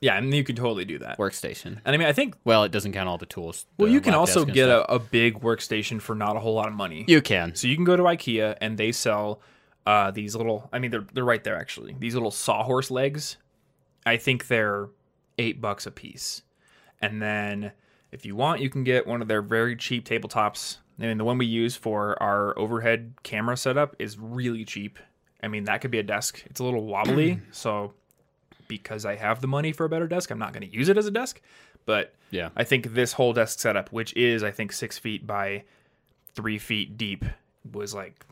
Yeah, 0.00 0.16
and 0.16 0.32
you 0.32 0.44
can 0.44 0.54
totally 0.54 0.84
do 0.84 1.00
that. 1.00 1.18
workstation. 1.18 1.80
And 1.84 1.92
I 1.92 1.96
mean, 1.96 2.06
I 2.06 2.12
think 2.12 2.36
Well, 2.44 2.62
it 2.62 2.70
doesn't 2.70 2.92
count 2.92 3.08
all 3.08 3.18
the 3.18 3.26
tools. 3.26 3.66
well, 3.76 3.88
the 3.88 3.92
you 3.92 4.00
can 4.00 4.14
also 4.14 4.44
get 4.44 4.68
a, 4.68 4.88
a 4.88 5.00
big 5.00 5.40
workstation 5.40 6.00
for 6.00 6.14
not 6.14 6.36
a 6.36 6.38
whole 6.38 6.54
lot 6.54 6.68
of 6.68 6.74
money. 6.74 7.04
You 7.08 7.20
can. 7.22 7.56
So 7.56 7.66
you 7.66 7.74
can 7.74 7.84
go 7.84 7.96
to 7.96 8.04
IKEA 8.04 8.56
and 8.60 8.78
they 8.78 8.92
sell 8.92 9.40
uh, 9.84 10.12
these 10.12 10.36
little. 10.36 10.68
I 10.72 10.78
mean, 10.78 10.92
they're 10.92 11.06
they're 11.12 11.24
right 11.24 11.42
there 11.42 11.56
actually. 11.58 11.96
These 11.98 12.14
little 12.14 12.30
sawhorse 12.30 12.88
legs. 12.92 13.36
I 14.06 14.16
think 14.16 14.48
they're 14.48 14.88
eight 15.38 15.60
bucks 15.60 15.86
a 15.86 15.90
piece. 15.90 16.42
And 17.00 17.20
then 17.20 17.72
if 18.12 18.26
you 18.26 18.36
want, 18.36 18.60
you 18.60 18.68
can 18.70 18.84
get 18.84 19.06
one 19.06 19.22
of 19.22 19.28
their 19.28 19.42
very 19.42 19.76
cheap 19.76 20.06
tabletops. 20.06 20.78
I 20.98 21.04
mean, 21.04 21.18
the 21.18 21.24
one 21.24 21.38
we 21.38 21.46
use 21.46 21.76
for 21.76 22.20
our 22.22 22.58
overhead 22.58 23.14
camera 23.22 23.56
setup 23.56 23.96
is 23.98 24.18
really 24.18 24.64
cheap. 24.64 24.98
I 25.42 25.48
mean, 25.48 25.64
that 25.64 25.80
could 25.80 25.90
be 25.90 25.98
a 25.98 26.02
desk. 26.02 26.42
It's 26.46 26.60
a 26.60 26.64
little 26.64 26.84
wobbly, 26.84 27.40
so 27.52 27.94
because 28.68 29.06
I 29.06 29.16
have 29.16 29.40
the 29.40 29.48
money 29.48 29.72
for 29.72 29.84
a 29.86 29.88
better 29.88 30.06
desk, 30.06 30.30
I'm 30.30 30.38
not 30.38 30.52
going 30.52 30.68
to 30.68 30.74
use 30.76 30.88
it 30.88 30.98
as 30.98 31.06
a 31.06 31.10
desk. 31.10 31.40
But 31.86 32.14
Yeah. 32.30 32.50
I 32.54 32.64
think 32.64 32.92
this 32.94 33.14
whole 33.14 33.32
desk 33.32 33.58
setup, 33.58 33.90
which 33.90 34.14
is 34.16 34.42
I 34.42 34.50
think 34.50 34.72
six 34.72 34.98
feet 34.98 35.26
by 35.26 35.64
three 36.34 36.58
feet 36.58 36.98
deep, 36.98 37.24
was 37.72 37.94
like 37.94 38.26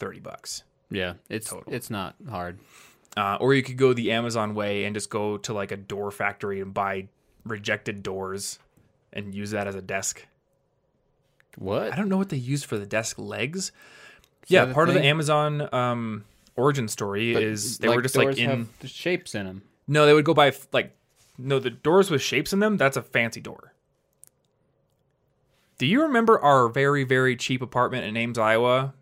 thirty 0.00 0.18
bucks. 0.18 0.64
Yeah. 0.90 1.14
It's 1.30 1.50
Total. 1.50 1.72
it's 1.72 1.88
not 1.90 2.16
hard. 2.28 2.58
Uh, 3.16 3.36
or 3.40 3.52
you 3.52 3.62
could 3.62 3.76
go 3.76 3.92
the 3.92 4.12
Amazon 4.12 4.54
way 4.54 4.84
and 4.84 4.94
just 4.94 5.10
go 5.10 5.36
to 5.38 5.52
like 5.52 5.70
a 5.70 5.76
door 5.76 6.10
factory 6.10 6.60
and 6.60 6.72
buy 6.72 7.08
rejected 7.44 8.02
doors 8.02 8.58
and 9.12 9.34
use 9.34 9.50
that 9.50 9.66
as 9.66 9.74
a 9.74 9.82
desk. 9.82 10.26
What? 11.58 11.92
I 11.92 11.96
don't 11.96 12.08
know 12.08 12.16
what 12.16 12.30
they 12.30 12.38
use 12.38 12.64
for 12.64 12.78
the 12.78 12.86
desk 12.86 13.18
legs. 13.18 13.72
yeah, 14.48 14.72
part 14.72 14.88
of 14.88 14.94
the? 14.94 15.04
Amazon 15.04 15.68
um, 15.74 16.24
origin 16.56 16.88
story 16.88 17.34
is 17.34 17.78
they 17.78 17.88
were 17.88 18.02
just 18.02 18.16
like 18.16 18.38
in. 18.38 18.48
have 18.48 18.78
the 18.80 18.88
shapes 18.88 19.34
in 19.34 19.46
them. 19.46 19.62
No, 19.86 20.06
they 20.06 20.14
would 20.14 20.24
go 20.24 20.34
by 20.34 20.52
like 20.72 20.96
no 21.36 21.58
the 21.58 21.70
doors 21.70 22.10
with 22.10 22.22
shapes 22.22 22.52
in 22.52 22.60
them. 22.60 22.76
That's 22.76 22.96
a 22.96 23.02
fancy 23.02 23.40
door. 23.40 23.74
Do 25.78 25.86
you 25.86 26.02
remember 26.02 26.40
our 26.40 26.68
very 26.68 27.04
very 27.04 27.36
cheap 27.36 27.60
apartment 27.60 28.04
in 28.04 28.16
Ames, 28.16 28.38
Iowa? 28.38 28.94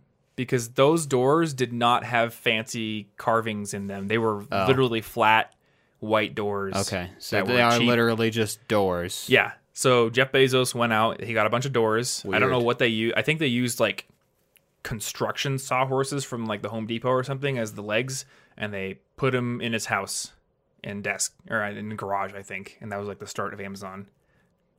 Because 0.45 0.71
those 0.71 1.05
doors 1.07 1.53
did 1.53 1.71
not 1.71 2.03
have 2.05 2.33
fancy 2.33 3.09
carvings 3.19 3.75
in 3.75 3.89
them. 3.89 4.09
They 4.09 4.17
were 4.17 4.43
Oh. 4.51 4.65
literally 4.67 5.03
flat 5.03 5.55
white 5.99 6.35
doors. 6.35 6.75
Okay, 6.75 7.11
so 7.19 7.43
they 7.45 7.61
are 7.61 7.77
cheap. 7.77 7.87
literally 7.87 8.31
just 8.31 8.67
doors. 8.67 9.27
Yeah. 9.29 9.53
So 9.75 10.09
Jeff 10.09 10.33
Bezos 10.33 10.75
went 10.75 10.95
out. 10.95 11.23
He 11.23 11.35
got 11.35 11.47
a 11.47 11.51
bunch 11.51 11.67
of 11.67 11.75
doors. 11.75 12.25
I 12.33 12.39
don't 12.39 12.51
know 12.51 12.59
what 12.59 12.79
they 12.79 12.89
use. 12.89 13.13
I 13.17 13.21
think 13.23 13.39
they 13.39 13.49
used 13.49 13.81
like 13.81 14.07
construction 14.83 15.59
sawhorses 15.59 16.25
from 16.25 16.47
like 16.47 16.63
the 16.63 16.71
Home 16.71 16.87
Depot 16.87 17.11
or 17.11 17.23
something 17.23 17.59
as 17.59 17.75
the 17.75 17.83
legs, 17.83 18.25
and 18.57 18.73
they 18.73 18.99
put 19.17 19.33
them 19.33 19.61
in 19.61 19.75
his 19.75 19.87
house 19.87 20.33
and 20.83 21.05
desk 21.05 21.35
or 21.51 21.63
in 21.65 21.91
the 21.91 21.95
garage, 21.95 22.33
I 22.35 22.41
think. 22.43 22.79
And 22.81 22.91
that 22.93 22.99
was 22.99 23.09
like 23.09 23.19
the 23.19 23.27
start 23.27 23.53
of 23.53 23.61
Amazon 23.61 24.07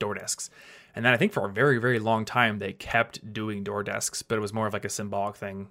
door 0.01 0.13
desks. 0.15 0.49
And 0.93 1.05
then 1.05 1.13
I 1.13 1.17
think 1.17 1.31
for 1.31 1.45
a 1.45 1.49
very 1.49 1.77
very 1.77 1.99
long 1.99 2.25
time 2.25 2.59
they 2.59 2.73
kept 2.73 3.31
doing 3.33 3.63
door 3.63 3.81
desks, 3.83 4.21
but 4.21 4.37
it 4.37 4.41
was 4.41 4.51
more 4.53 4.67
of 4.67 4.73
like 4.73 4.83
a 4.85 4.89
symbolic 4.89 5.37
thing 5.37 5.69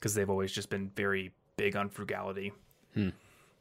because 0.00 0.14
they've 0.14 0.28
always 0.30 0.50
just 0.52 0.68
been 0.70 0.90
very 0.96 1.30
big 1.56 1.76
on 1.76 1.88
frugality. 1.88 2.52
Hmm. 2.94 3.10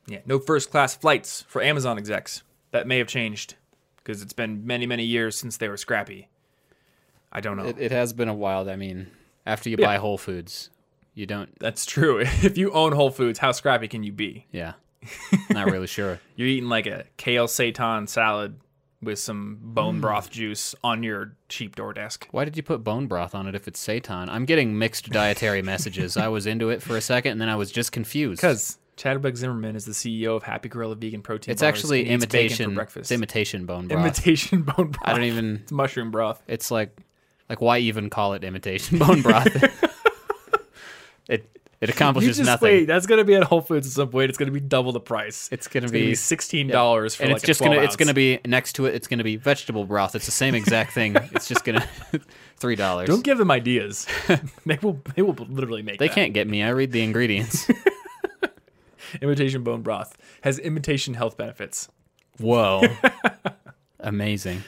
Yeah, 0.08 0.20
no 0.26 0.40
first 0.40 0.72
class 0.72 0.96
flights 0.96 1.44
for 1.48 1.62
Amazon 1.62 1.98
execs. 1.98 2.42
That 2.72 2.88
may 2.88 2.98
have 2.98 3.08
changed 3.08 3.56
because 3.98 4.22
it's 4.22 4.34
been 4.34 4.66
many, 4.66 4.86
many 4.86 5.04
years 5.04 5.38
since 5.38 5.58
they 5.58 5.68
were 5.70 5.78
scrappy. 5.78 6.30
I 7.32 7.42
don't 7.42 7.58
know. 7.58 7.66
It, 7.66 7.78
it 7.78 7.92
has 7.92 8.14
been 8.14 8.30
a 8.30 8.34
while. 8.34 8.70
I 8.70 8.76
mean, 8.76 9.08
after 9.46 9.70
you 9.70 9.76
Yeah. 9.80 9.86
buy 9.86 9.98
Whole 9.98 10.18
Foods, 10.18 10.70
you 11.14 11.26
don't. 11.26 11.58
That's 11.60 11.86
true. 11.86 12.20
If 12.44 12.58
you 12.58 12.72
own 12.72 12.94
Whole 12.94 13.12
Foods, 13.12 13.40
how 13.40 13.52
scrappy 13.52 13.88
can 13.88 14.04
you 14.04 14.12
be? 14.14 14.46
Yeah, 14.52 14.74
not 15.50 15.70
really 15.72 15.88
sure. 15.88 16.20
You're 16.36 16.48
eating 16.48 16.70
like 16.70 16.88
a 16.88 17.06
kale 17.18 17.48
seitan 17.48 18.08
salad 18.08 18.60
with 19.02 19.20
some 19.20 19.58
Hmm. 19.62 19.74
bone 19.74 20.02
broth 20.02 20.32
juice 20.32 20.74
on 20.84 21.04
your 21.04 21.36
cheap 21.50 21.76
door 21.76 21.94
desk. 21.94 22.28
Why 22.32 22.46
did 22.46 22.58
you 22.58 22.64
put 22.64 22.84
bone 22.84 23.08
broth 23.08 23.36
on 23.36 23.46
it 23.48 23.54
if 23.56 23.68
it's 23.68 23.86
seitan? 23.86 24.28
I'm 24.30 24.46
getting 24.46 24.78
mixed 24.78 25.10
dietary 25.12 25.62
messages. 25.62 26.18
I 26.18 26.28
was 26.30 26.46
into 26.48 26.70
it 26.70 26.82
for 26.82 26.98
a 26.98 27.02
second, 27.02 27.34
and 27.34 27.42
then 27.42 27.50
I 27.50 27.56
was 27.56 27.72
just 27.72 27.92
confused. 27.92 28.42
Because 28.42 28.78
Chadwick 28.96 29.38
Zimmerman 29.38 29.76
is 29.76 29.86
the 29.86 29.92
CEO 29.92 30.36
of 30.36 30.42
Happy 30.44 30.70
Gorilla 30.70 30.96
Vegan 30.96 31.22
Protein. 31.22 31.52
it's 31.52 31.62
Bars 31.62 31.70
actually 31.76 32.10
imitation. 32.10 32.74
breakfast. 32.74 32.98
It's 33.02 33.12
imitation 33.12 33.68
bone 33.68 33.88
broth. 33.88 34.00
imitation 34.00 34.62
bone 34.78 34.88
broth. 34.88 34.98
I 35.04 35.14
don't 35.14 35.24
even. 35.26 35.58
It's 35.64 35.72
mushroom 35.72 36.10
broth. 36.10 36.42
It's 36.48 36.72
like, 36.72 36.98
like 37.50 37.62
why 37.62 37.78
even 37.78 38.10
call 38.10 38.34
it 38.34 38.44
imitation 38.44 38.98
bone 38.98 39.22
broth? 39.22 39.46
it 41.30 41.48
it 41.82 41.90
You 41.90 41.94
accomplishes 41.94 42.38
just 42.38 42.48
nothing. 42.48 42.66
wait. 42.68 42.86
That's 42.86 43.06
gonna 43.06 43.24
be 43.24 43.36
at 43.36 43.44
Whole 43.44 43.62
Foods 43.62 43.88
at 43.88 43.94
some 43.94 44.10
point. 44.10 44.30
It's 44.30 44.38
gonna 44.38 44.52
be 44.52 44.60
double 44.60 44.92
the 44.92 45.00
price. 45.00 45.48
It's 45.52 45.68
gonna 45.68 45.86
It's 45.86 45.92
gonna 45.92 46.04
be 46.04 46.10
be 46.12 46.16
sixteen 46.16 46.68
dollars 46.68 47.16
for 47.16 47.24
and 47.24 47.32
like 47.34 47.38
it's 47.38 47.46
just 47.46 47.62
a 47.62 47.64
gonna 47.66 47.76
12 47.76 47.86
it's 47.86 47.96
gonna 47.96 48.14
be 48.14 48.40
next 48.46 48.74
to 48.74 48.86
it 48.86 48.96
it's 48.96 49.08
gonna 49.08 49.24
be 49.24 49.36
vegetable 49.36 49.86
broth 49.86 50.16
it's 50.16 50.26
the 50.26 50.32
same 50.32 50.56
exact 50.56 50.94
thing 50.94 51.16
it's 51.34 51.48
just 51.48 51.64
gonna 51.64 51.88
three 52.58 52.76
dollars 52.76 53.08
Don't 53.08 53.24
give 53.24 53.38
them 53.38 53.52
ideas. 53.52 54.08
they 54.66 54.78
will. 54.82 55.02
They 55.16 55.22
will 55.22 55.34
literally 55.50 55.82
make. 55.84 56.00
they 56.00 56.08
that. 56.08 56.16
can't 56.16 56.34
get 56.34 56.48
me 56.48 56.64
i 56.64 56.70
read 56.70 56.92
the 56.92 57.02
ingredients 57.04 57.68
Imitation 59.22 59.64
bone 59.64 59.82
broth 59.84 60.18
has 60.42 60.60
imitation 60.60 61.14
health 61.14 61.38
benefits. 61.38 61.88
whoa 62.40 62.82
amazing 64.00 64.64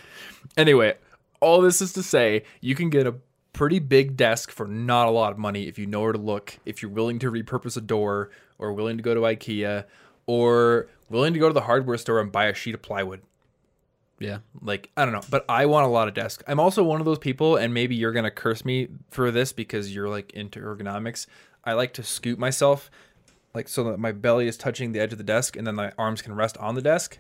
Anyway, 0.58 0.96
all 1.42 1.62
this 1.62 1.82
is 1.82 1.94
to 1.94 2.04
say, 2.04 2.44
you 2.60 2.76
can 2.76 2.90
get 2.90 3.06
a 3.08 3.16
pretty 3.60 3.80
big 3.80 4.16
desk 4.16 4.52
for 4.52 4.66
not 4.66 5.06
a 5.06 5.12
lot 5.12 5.34
of 5.34 5.38
money 5.38 5.68
if 5.68 5.78
you 5.78 5.86
know 5.86 6.00
where 6.00 6.14
to 6.14 6.18
look. 6.18 6.58
If 6.66 6.82
you're 6.82 6.90
willing 6.90 7.20
to 7.20 7.30
repurpose 7.30 7.76
a 7.76 7.82
door, 7.82 8.30
or 8.58 8.72
willing 8.72 8.96
to 8.96 9.04
go 9.04 9.14
to 9.14 9.20
IKEA, 9.20 9.84
or 10.26 10.88
willing 11.10 11.34
to 11.34 11.40
go 11.40 11.50
to 11.50 11.54
the 11.54 11.60
hardware 11.60 11.98
store 11.98 12.22
and 12.22 12.32
buy 12.32 12.46
a 12.46 12.54
sheet 12.54 12.74
of 12.74 12.82
plywood. 12.82 13.20
yeah 14.18 14.38
Like, 14.62 14.90
I 14.96 15.04
don't 15.04 15.14
know, 15.14 15.24
but 15.30 15.44
I 15.50 15.66
want 15.66 15.86
a 15.86 15.90
lot 15.90 16.08
of 16.08 16.14
desk. 16.14 16.42
I'm 16.48 16.58
also 16.58 16.86
one 16.86 17.02
of 17.02 17.06
those 17.06 17.20
people, 17.20 17.58
and 17.58 17.74
maybe 17.74 17.96
you're 17.96 18.14
going 18.14 18.24
to 18.24 18.32
curse 18.32 18.64
me 18.64 18.88
for 19.12 19.30
this 19.30 19.52
because 19.52 19.94
you're 19.94 20.08
like 20.08 20.32
into 20.32 20.62
ergonomics. 20.62 21.28
I 21.66 21.74
like 21.74 21.92
to 21.96 22.04
scoot 22.04 22.40
myself, 22.40 22.90
like, 23.54 23.68
so 23.68 23.84
that 23.92 24.00
my 24.00 24.14
belly 24.14 24.48
is 24.48 24.56
touching 24.56 24.94
the 24.94 25.02
edge 25.02 25.12
of 25.12 25.18
the 25.18 25.24
desk 25.26 25.58
and 25.58 25.68
then 25.68 25.76
my 25.76 25.92
arms 25.98 26.22
can 26.22 26.34
rest 26.34 26.58
on 26.60 26.76
the 26.76 26.82
desk 26.82 27.20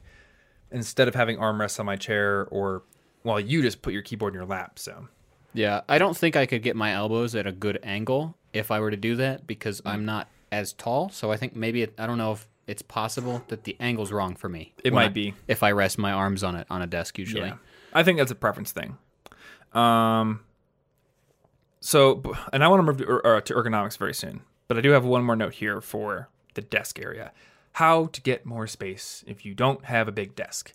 instead 0.71 1.09
of 1.09 1.15
having 1.15 1.35
armrests 1.35 1.81
on 1.81 1.85
my 1.85 1.97
chair 1.97 2.47
or, 2.49 2.83
well, 3.25 3.41
you 3.41 3.61
just 3.61 3.81
put 3.81 3.91
your 3.91 4.03
keyboard 4.03 4.33
in 4.33 4.39
your 4.39 4.47
lap. 4.47 4.79
So, 4.79 5.09
yeah 5.53 5.81
i 5.89 5.97
don't 5.97 6.15
think 6.17 6.35
i 6.35 6.45
could 6.45 6.61
get 6.63 6.75
my 6.75 6.93
elbows 6.93 7.35
at 7.35 7.45
a 7.47 7.51
good 7.51 7.79
angle 7.83 8.35
if 8.53 8.71
i 8.71 8.79
were 8.79 8.91
to 8.91 8.97
do 8.97 9.15
that 9.15 9.45
because 9.47 9.81
i'm 9.85 10.05
not 10.05 10.27
as 10.51 10.73
tall 10.73 11.09
so 11.09 11.31
i 11.31 11.37
think 11.37 11.55
maybe 11.55 11.81
it, 11.83 11.93
i 11.97 12.05
don't 12.07 12.17
know 12.17 12.31
if 12.33 12.47
it's 12.67 12.81
possible 12.83 13.43
that 13.47 13.63
the 13.63 13.75
angle's 13.79 14.11
wrong 14.11 14.35
for 14.35 14.47
me 14.49 14.73
It 14.83 14.93
might 14.93 15.05
I- 15.05 15.09
be. 15.09 15.33
if 15.47 15.63
i 15.63 15.71
rest 15.71 15.97
my 15.97 16.11
arms 16.11 16.43
on 16.43 16.55
it 16.55 16.67
on 16.69 16.81
a 16.81 16.87
desk 16.87 17.17
usually 17.17 17.47
yeah, 17.47 17.55
I 17.93 18.03
think 18.03 18.19
that's 18.19 18.29
a 18.29 18.35
preference 18.35 18.71
thing. 18.71 18.97
Um, 19.73 20.41
so, 21.81 22.21
and 22.53 22.63
I 22.63 22.67
want 22.67 22.79
to 22.79 22.83
move 22.83 22.97
to, 22.97 23.05
er- 23.07 23.37
uh, 23.37 23.41
to 23.41 23.53
ergonomics 23.55 23.97
very 23.97 24.13
soon, 24.13 24.41
but 24.67 24.77
I 24.77 24.81
do 24.81 24.91
have 24.91 25.05
one 25.05 25.23
more 25.23 25.35
note 25.35 25.55
here 25.55 25.81
for 25.81 26.29
the 26.53 26.61
desk 26.61 26.99
area. 26.99 27.31
How 27.73 28.05
to 28.07 28.21
get 28.21 28.45
more 28.45 28.67
space 28.67 29.23
if 29.25 29.45
you 29.45 29.53
don't 29.55 29.85
have 29.85 30.07
a 30.07 30.11
big 30.11 30.35
desk. 30.35 30.73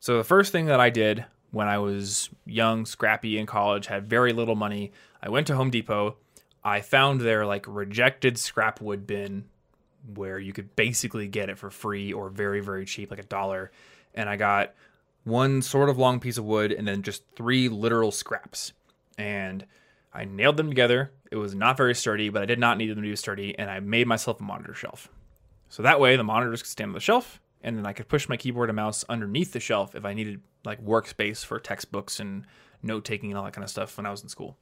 So 0.00 0.16
the 0.16 0.22
first 0.24 0.52
thing 0.52 0.66
that 0.66 0.78
I 0.78 0.90
did 0.90 1.24
when 1.50 1.68
I 1.68 1.78
was 1.78 2.30
young, 2.44 2.86
scrappy 2.86 3.38
in 3.38 3.46
college, 3.46 3.86
had 3.86 4.08
very 4.08 4.32
little 4.32 4.56
money, 4.56 4.92
I 5.22 5.28
went 5.30 5.46
to 5.48 5.56
Home 5.56 5.70
Depot. 5.70 6.16
I 6.62 6.80
found 6.80 7.20
their 7.20 7.46
like 7.46 7.64
rejected 7.66 8.38
scrap 8.38 8.80
wood 8.80 9.06
bin 9.06 9.44
where 10.14 10.38
you 10.38 10.52
could 10.52 10.74
basically 10.76 11.28
get 11.28 11.48
it 11.48 11.58
for 11.58 11.70
free 11.70 12.12
or 12.12 12.28
very 12.30 12.60
very 12.60 12.84
cheap 12.84 13.10
like 13.10 13.20
a 13.20 13.24
dollar 13.24 13.70
and 14.14 14.28
I 14.28 14.36
got 14.36 14.74
one 15.24 15.62
sort 15.62 15.88
of 15.88 15.98
long 15.98 16.20
piece 16.20 16.38
of 16.38 16.44
wood 16.44 16.72
and 16.72 16.86
then 16.86 17.02
just 17.02 17.22
three 17.36 17.68
literal 17.68 18.10
scraps. 18.10 18.72
And 19.16 19.64
I 20.12 20.24
nailed 20.24 20.56
them 20.56 20.68
together. 20.68 21.12
It 21.30 21.36
was 21.36 21.54
not 21.54 21.76
very 21.76 21.94
sturdy, 21.94 22.28
but 22.28 22.42
I 22.42 22.46
did 22.46 22.58
not 22.58 22.78
need 22.78 22.88
them 22.88 22.96
to 22.96 23.02
be 23.02 23.14
sturdy, 23.14 23.56
and 23.58 23.70
I 23.70 23.80
made 23.80 24.06
myself 24.06 24.40
a 24.40 24.42
monitor 24.42 24.74
shelf. 24.74 25.08
So 25.68 25.82
that 25.82 26.00
way 26.00 26.16
the 26.16 26.24
monitors 26.24 26.62
could 26.62 26.70
stand 26.70 26.90
on 26.90 26.94
the 26.94 27.00
shelf, 27.00 27.40
and 27.62 27.76
then 27.76 27.86
I 27.86 27.92
could 27.92 28.08
push 28.08 28.28
my 28.28 28.36
keyboard 28.36 28.68
and 28.70 28.76
mouse 28.76 29.04
underneath 29.08 29.52
the 29.52 29.60
shelf 29.60 29.94
if 29.94 30.04
I 30.04 30.14
needed 30.14 30.40
like 30.64 30.84
workspace 30.84 31.44
for 31.44 31.58
textbooks 31.58 32.20
and 32.20 32.44
note 32.82 33.04
taking 33.04 33.30
and 33.30 33.38
all 33.38 33.44
that 33.44 33.52
kind 33.54 33.64
of 33.64 33.70
stuff 33.70 33.96
when 33.96 34.06
I 34.06 34.10
was 34.10 34.22
in 34.22 34.28
school. 34.28 34.56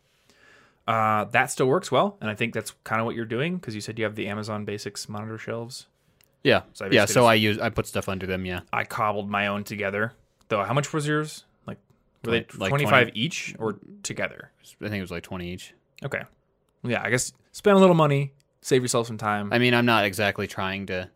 Uh, 0.86 1.24
that 1.24 1.50
still 1.50 1.66
works 1.66 1.90
well, 1.90 2.16
and 2.20 2.30
I 2.30 2.34
think 2.36 2.54
that's 2.54 2.72
kind 2.84 3.00
of 3.00 3.06
what 3.06 3.16
you're 3.16 3.24
doing 3.24 3.56
because 3.56 3.74
you 3.74 3.80
said 3.80 3.98
you 3.98 4.04
have 4.04 4.14
the 4.14 4.28
Amazon 4.28 4.64
Basics 4.64 5.08
monitor 5.08 5.36
shelves. 5.36 5.86
yeah 6.44 6.62
So 6.74 6.86
I 6.86 6.90
yeah 6.90 7.04
so 7.06 7.24
i 7.26 7.34
use 7.34 7.58
i 7.58 7.68
put 7.70 7.86
stuff 7.88 8.08
under 8.08 8.24
them 8.24 8.46
yeah 8.46 8.60
I 8.72 8.84
cobbled 8.84 9.28
my 9.28 9.48
own 9.48 9.64
together. 9.64 10.12
Though, 10.48 10.62
how 10.62 10.74
much 10.74 10.92
was 10.92 11.04
yours? 11.08 11.44
Like, 11.66 11.78
were 12.24 12.30
they 12.32 12.46
like 12.56 12.68
25 12.68 13.10
each 13.14 13.56
or 13.58 13.80
together? 14.04 14.52
i 14.80 14.84
think 14.84 14.98
it 14.98 15.00
was 15.00 15.10
like 15.10 15.24
20 15.24 15.48
each 15.50 15.74
Okay. 16.04 16.22
Yeah, 16.84 17.02
I 17.02 17.10
guess 17.10 17.32
spend 17.52 17.76
a 17.76 17.80
little 17.80 17.94
money, 17.96 18.32
save 18.60 18.82
yourself 18.82 19.06
some 19.08 19.16
time. 19.18 19.52
I 19.52 19.58
mean, 19.58 19.74
I'm 19.74 19.86
not 19.86 20.04
exactly 20.04 20.46
trying 20.46 20.86
to. 20.86 21.10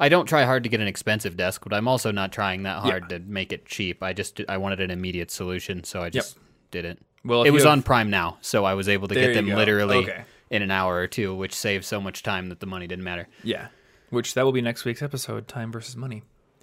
I 0.00 0.08
don't 0.08 0.26
try 0.26 0.44
hard 0.44 0.62
to 0.64 0.68
get 0.68 0.80
an 0.80 0.88
expensive 0.88 1.36
desk, 1.36 1.62
but 1.64 1.72
I'm 1.72 1.86
also 1.88 2.10
not 2.10 2.32
trying 2.32 2.64
that 2.64 2.80
hard 2.82 3.08
to 3.10 3.18
make 3.20 3.52
it 3.52 3.64
cheap. 3.66 4.02
I 4.02 4.12
just 4.12 4.40
I 4.48 4.56
wanted 4.58 4.80
an 4.80 4.90
immediate 4.90 5.30
solution, 5.30 5.84
so 5.84 6.02
I 6.02 6.10
just 6.10 6.36
did 6.70 6.84
it. 6.84 6.98
Well, 7.24 7.44
it 7.44 7.50
was 7.50 7.62
have- 7.62 7.72
on 7.72 7.82
Prime 7.82 8.10
now, 8.10 8.38
so 8.40 8.64
I 8.64 8.74
was 8.74 8.88
able 8.88 9.08
to 9.08 9.14
There 9.14 9.28
get 9.28 9.34
them 9.34 9.46
go. 9.46 9.56
literally 9.56 9.98
Okay. 9.98 10.24
in 10.50 10.62
an 10.62 10.70
hour 10.70 10.96
or 10.96 11.06
two, 11.06 11.34
which 11.34 11.54
saved 11.54 11.84
so 11.84 12.00
much 12.00 12.22
time 12.22 12.48
that 12.48 12.60
the 12.60 12.66
money 12.66 12.86
didn't 12.86 13.04
matter. 13.04 13.28
Yeah. 13.42 13.68
Which 14.10 14.34
that 14.34 14.44
will 14.44 14.52
be 14.52 14.60
next 14.60 14.84
week's 14.84 15.00
episode, 15.02 15.48
time 15.48 15.72
versus 15.72 15.96
money. 15.96 16.22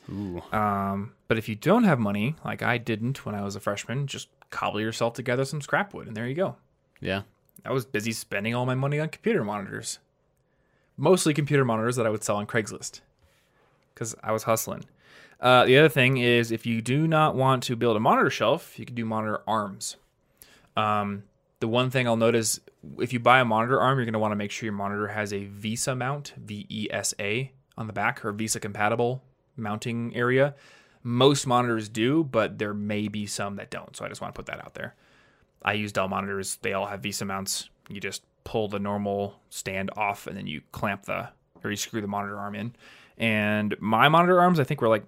Ooh. 0.09 0.41
Um, 0.51 1.13
but 1.27 1.37
if 1.37 1.47
you 1.49 1.55
don't 1.55 1.83
have 1.85 1.99
money, 1.99 2.35
like 2.43 2.61
I 2.61 2.77
didn't 2.77 3.25
when 3.25 3.33
I 3.33 3.43
was 3.43 3.55
a 3.55 3.59
freshman, 3.59 4.07
just 4.07 4.27
cobble 4.49 4.81
yourself 4.81 5.13
together 5.13 5.45
some 5.45 5.61
scrap 5.61 5.93
wood, 5.93 6.07
and 6.07 6.15
there 6.17 6.27
you 6.27 6.35
go. 6.35 6.57
Yeah. 6.99 7.21
I 7.65 7.71
was 7.71 7.85
busy 7.85 8.11
spending 8.11 8.53
all 8.53 8.65
my 8.65 8.75
money 8.75 8.99
on 8.99 9.09
computer 9.09 9.43
monitors, 9.43 9.99
mostly 10.97 11.33
computer 11.33 11.63
monitors 11.65 11.95
that 11.95 12.05
I 12.05 12.09
would 12.09 12.23
sell 12.23 12.37
on 12.37 12.45
Craigslist, 12.47 13.01
because 13.93 14.15
I 14.23 14.31
was 14.31 14.43
hustling. 14.43 14.85
Uh, 15.39 15.65
the 15.65 15.77
other 15.77 15.89
thing 15.89 16.17
is, 16.17 16.51
if 16.51 16.65
you 16.65 16.81
do 16.81 17.07
not 17.07 17.35
want 17.35 17.63
to 17.63 17.75
build 17.75 17.97
a 17.97 17.99
monitor 17.99 18.29
shelf, 18.29 18.77
you 18.77 18.85
can 18.85 18.95
do 18.95 19.05
monitor 19.05 19.41
arms. 19.47 19.97
Um, 20.77 21.23
the 21.59 21.67
one 21.67 21.89
thing 21.89 22.07
I'll 22.07 22.15
notice 22.15 22.59
if 22.99 23.13
you 23.13 23.19
buy 23.19 23.39
a 23.39 23.45
monitor 23.45 23.79
arm, 23.79 23.97
you're 23.97 24.05
going 24.05 24.13
to 24.13 24.19
want 24.19 24.31
to 24.31 24.35
make 24.35 24.51
sure 24.51 24.65
your 24.65 24.73
monitor 24.73 25.07
has 25.07 25.33
a 25.33 25.45
VESA 25.47 25.97
mount, 25.97 26.33
V 26.37 26.65
E 26.69 26.87
S 26.91 27.13
A, 27.19 27.51
on 27.77 27.87
the 27.87 27.93
back 27.93 28.23
or 28.25 28.33
VESA 28.33 28.61
compatible 28.61 29.23
mounting 29.55 30.15
area. 30.15 30.55
Most 31.03 31.47
monitors 31.47 31.89
do, 31.89 32.23
but 32.23 32.59
there 32.59 32.73
may 32.73 33.07
be 33.07 33.25
some 33.25 33.55
that 33.55 33.71
don't. 33.71 33.95
So 33.95 34.05
I 34.05 34.09
just 34.09 34.21
want 34.21 34.33
to 34.33 34.37
put 34.37 34.45
that 34.45 34.63
out 34.63 34.75
there. 34.75 34.95
I 35.63 35.73
use 35.73 35.91
Dell 35.91 36.07
monitors. 36.07 36.57
They 36.61 36.73
all 36.73 36.85
have 36.85 37.01
VESA 37.01 37.25
mounts. 37.25 37.69
You 37.89 37.99
just 37.99 38.23
pull 38.43 38.67
the 38.67 38.79
normal 38.79 39.39
stand 39.49 39.91
off 39.95 40.27
and 40.27 40.37
then 40.37 40.47
you 40.47 40.61
clamp 40.71 41.05
the 41.05 41.29
or 41.63 41.69
you 41.69 41.75
screw 41.75 42.01
the 42.01 42.07
monitor 42.07 42.37
arm 42.37 42.55
in. 42.55 42.75
And 43.17 43.75
my 43.79 44.09
monitor 44.09 44.39
arms, 44.39 44.59
I 44.59 44.63
think, 44.63 44.81
were 44.81 44.89
like 44.89 45.05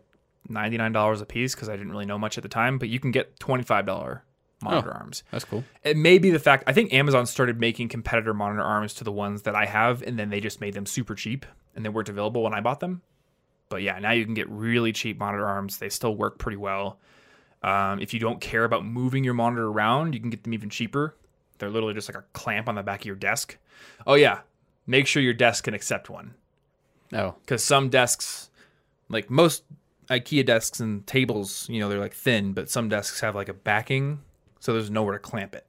$99 0.49 1.22
a 1.22 1.26
piece 1.26 1.56
because 1.56 1.70
I 1.70 1.74
didn't 1.74 1.91
really 1.91 2.06
know 2.06 2.18
much 2.18 2.38
at 2.38 2.43
the 2.43 2.49
time, 2.49 2.78
but 2.78 2.89
you 2.89 2.99
can 2.99 3.12
get 3.12 3.39
$25 3.39 4.22
monitor 4.62 4.91
arms. 4.91 5.24
That's 5.32 5.45
cool. 5.45 5.64
It 5.84 5.97
may 5.97 6.18
be 6.18 6.30
the 6.30 6.39
fact 6.39 6.64
I 6.68 6.74
think 6.74 6.93
Amazon 6.93 7.26
started 7.26 7.60
making 7.60 7.89
competitor 7.89 8.34
monitor 8.34 8.64
arms 8.64 8.93
to 8.95 9.04
the 9.04 9.12
ones 9.12 9.43
that 9.43 9.56
I 9.56 9.66
have, 9.66 10.01
and 10.01 10.18
then 10.18 10.30
they 10.30 10.39
just 10.39 10.62
made 10.62 10.74
them 10.74 10.86
super 10.86 11.16
cheap 11.16 11.45
and 11.76 11.84
they 11.84 11.89
weren't 11.89 12.10
available 12.10 12.43
when 12.43 12.54
I 12.54 12.62
bought 12.62 12.80
them. 12.80 13.01
But 13.70 13.82
yeah, 13.82 13.97
now 13.99 14.12
you 14.12 14.26
can 14.26 14.34
get 14.34 14.49
really 14.49 14.91
cheap 14.91 15.18
monitor 15.18 15.45
arms. 15.45 15.78
They 15.78 15.89
still 15.89 16.16
work 16.16 16.38
pretty 16.38 16.58
well. 16.58 16.99
Um, 17.64 17.99
if 17.99 18.14
you 18.14 18.20
don't 18.20 18.41
care 18.41 18.66
about 18.66 18.86
moving 18.86 19.24
your 19.24 19.34
monitor 19.34 19.68
around, 19.68 20.14
you 20.14 20.20
can 20.20 20.30
get 20.30 20.43
them 20.43 20.54
even 20.54 20.70
cheaper. 20.70 21.16
They're 21.58 21.70
literally 21.70 21.93
just 21.93 22.10
like 22.10 22.18
a 22.18 22.26
clamp 22.34 22.68
on 22.68 22.76
the 22.76 22.84
back 22.84 23.01
of 23.01 23.06
your 23.06 23.16
desk. 23.16 23.58
Oh 24.06 24.16
yeah, 24.16 24.41
make 24.86 25.08
sure 25.08 25.24
your 25.24 25.34
desk 25.34 25.64
can 25.64 25.74
accept 25.74 26.10
one 26.10 26.36
Oh, 27.14 27.36
because 27.41 27.64
some 27.64 27.89
desks, 27.89 28.49
like 29.09 29.30
most 29.30 29.64
IKEA 30.09 30.45
desks 30.45 30.80
and 30.80 31.05
tables, 31.05 31.68
you 31.70 31.80
know, 31.80 31.89
they're 31.89 31.99
like 31.99 32.14
thin, 32.14 32.53
but 32.53 32.70
some 32.70 32.89
desks 32.89 33.20
have 33.22 33.36
like 33.36 33.49
a 33.49 33.53
backing, 33.53 34.22
so 34.59 34.74
there's 34.74 34.89
nowhere 34.89 35.14
to 35.14 35.20
clamp 35.20 35.55
it, 35.55 35.66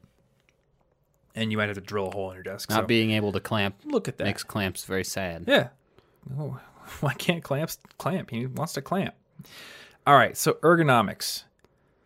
and 1.34 1.50
you 1.50 1.56
might 1.58 1.68
have 1.68 1.76
to 1.76 1.80
drill 1.80 2.08
a 2.08 2.10
hole 2.10 2.30
in 2.30 2.34
your 2.34 2.42
desk. 2.42 2.70
not 2.70 2.80
so 2.82 2.86
being 2.86 3.10
able 3.10 3.32
to 3.32 3.40
clamp 3.40 3.76
look 3.84 4.08
at 4.08 4.18
that. 4.18 4.24
makes 4.24 4.42
clamps 4.42 4.84
very 4.84 5.04
sad. 5.04 5.44
Yeah. 5.46 5.68
Oh, 6.38 6.58
why 7.00 7.14
can't 7.14 7.42
clamps 7.42 7.78
clamp? 7.98 8.30
He 8.30 8.46
wants 8.46 8.72
to 8.74 8.82
clamp. 8.82 9.14
All 10.06 10.16
right. 10.16 10.36
So 10.36 10.54
ergonomics, 10.54 11.44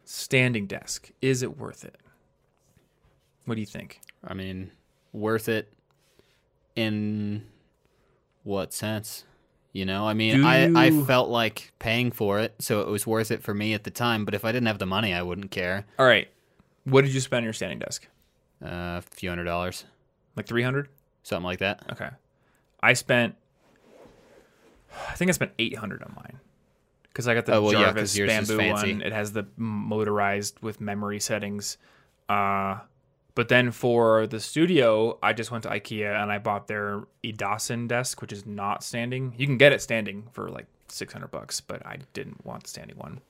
standing 0.04 0.66
desk. 0.66 1.10
Is 1.20 1.42
it 1.42 1.58
worth 1.58 1.84
it? 1.84 1.96
What 3.44 3.54
do 3.54 3.60
you 3.60 3.66
think? 3.66 4.00
I 4.22 4.34
mean, 4.34 4.70
worth 5.12 5.48
it 5.48 5.72
in 6.76 7.46
what 8.48 8.72
sense? 8.72 9.24
You 9.72 9.84
know, 9.84 10.08
I 10.08 10.14
mean, 10.14 10.42
I, 10.44 10.86
I 10.86 10.90
felt 11.04 11.28
like 11.28 11.72
paying 11.78 12.10
for 12.10 12.40
it, 12.40 12.54
so 12.58 12.80
it 12.80 12.88
was 12.88 13.06
worth 13.06 13.30
it 13.30 13.42
for 13.42 13.52
me 13.54 13.74
at 13.74 13.84
the 13.84 13.90
time. 13.90 14.24
But 14.24 14.34
if 14.34 14.44
I 14.44 14.50
didn't 14.50 14.66
have 14.66 14.78
the 14.78 14.86
money, 14.86 15.12
I 15.12 15.22
wouldn't 15.22 15.50
care. 15.50 15.84
All 15.98 16.06
right. 16.06 16.26
What 16.84 17.04
did 17.04 17.12
you 17.12 17.20
spend 17.20 17.38
on 17.38 17.44
your 17.44 17.52
standing 17.52 17.78
desk? 17.78 18.08
Uh, 18.64 18.98
a 18.98 19.02
few 19.02 19.28
hundred 19.28 19.44
dollars, 19.44 19.84
Like 20.34 20.46
three 20.46 20.62
hundred? 20.62 20.88
something 21.22 21.44
like 21.44 21.58
that. 21.58 21.82
Okay. 21.92 22.08
I 22.82 22.94
spent. 22.94 23.36
I 25.08 25.12
think 25.14 25.28
I 25.28 25.32
spent 25.32 25.52
eight 25.58 25.76
hundred 25.76 26.02
on 26.02 26.12
mine. 26.16 26.40
Because 27.02 27.28
I 27.28 27.34
got 27.34 27.44
the 27.46 27.54
Oh, 27.54 27.62
well, 27.62 27.72
Jarvis 27.72 28.16
is 28.16 28.26
bamboo 28.26 28.70
one. 28.70 29.02
It 29.02 29.12
has 29.12 29.32
the 29.32 29.46
motorized 29.56 30.58
with 30.62 30.80
memory 30.80 31.20
settings. 31.20 31.76
Uh, 32.28 32.78
but 33.38 33.46
then 33.46 33.70
for 33.70 34.26
the 34.26 34.40
studio, 34.40 35.16
I 35.22 35.32
just 35.32 35.52
went 35.52 35.62
to 35.62 35.68
IKEA 35.70 36.20
and 36.20 36.32
I 36.32 36.38
bought 36.38 36.66
their 36.66 37.04
Idåsen 37.22 37.86
desk, 37.86 38.20
which 38.20 38.32
is 38.32 38.44
not 38.44 38.82
standing. 38.82 39.32
You 39.36 39.46
can 39.46 39.58
get 39.58 39.72
it 39.72 39.80
standing 39.80 40.26
for 40.32 40.48
like 40.48 40.66
six 40.88 41.12
hundred 41.12 41.30
bucks, 41.30 41.60
but 41.60 41.86
I 41.86 41.98
didn't 42.14 42.44
want 42.44 42.64
the 42.64 42.68
standing 42.68 42.96
one. 42.96 43.20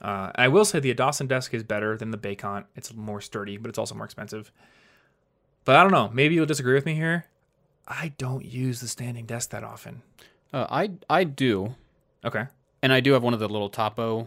Uh, 0.00 0.32
I 0.34 0.48
will 0.48 0.64
say 0.64 0.80
the 0.80 0.92
Idåsen 0.92 1.28
desk 1.28 1.54
is 1.54 1.62
better 1.62 1.96
than 1.96 2.10
the 2.10 2.18
Bekant. 2.18 2.64
It's 2.74 2.92
more 2.92 3.20
sturdy, 3.20 3.58
but 3.58 3.68
it's 3.68 3.78
also 3.78 3.94
more 3.94 4.04
expensive. 4.04 4.50
But 5.64 5.76
I 5.76 5.84
don't 5.84 5.92
know. 5.92 6.10
Maybe 6.12 6.34
you'll 6.34 6.44
disagree 6.44 6.74
with 6.74 6.84
me 6.84 6.94
here. 6.96 7.26
I 7.86 8.14
don't 8.18 8.44
use 8.44 8.80
the 8.80 8.88
standing 8.88 9.26
desk 9.26 9.50
that 9.50 9.62
often. 9.62 10.02
Uh, 10.52 10.66
I 10.68 10.90
I 11.08 11.22
do, 11.22 11.76
Okay. 12.24 12.46
and 12.82 12.92
I 12.92 12.98
do 12.98 13.12
have 13.12 13.22
one 13.22 13.34
of 13.34 13.38
the 13.38 13.48
little 13.48 13.68
topo 13.68 14.26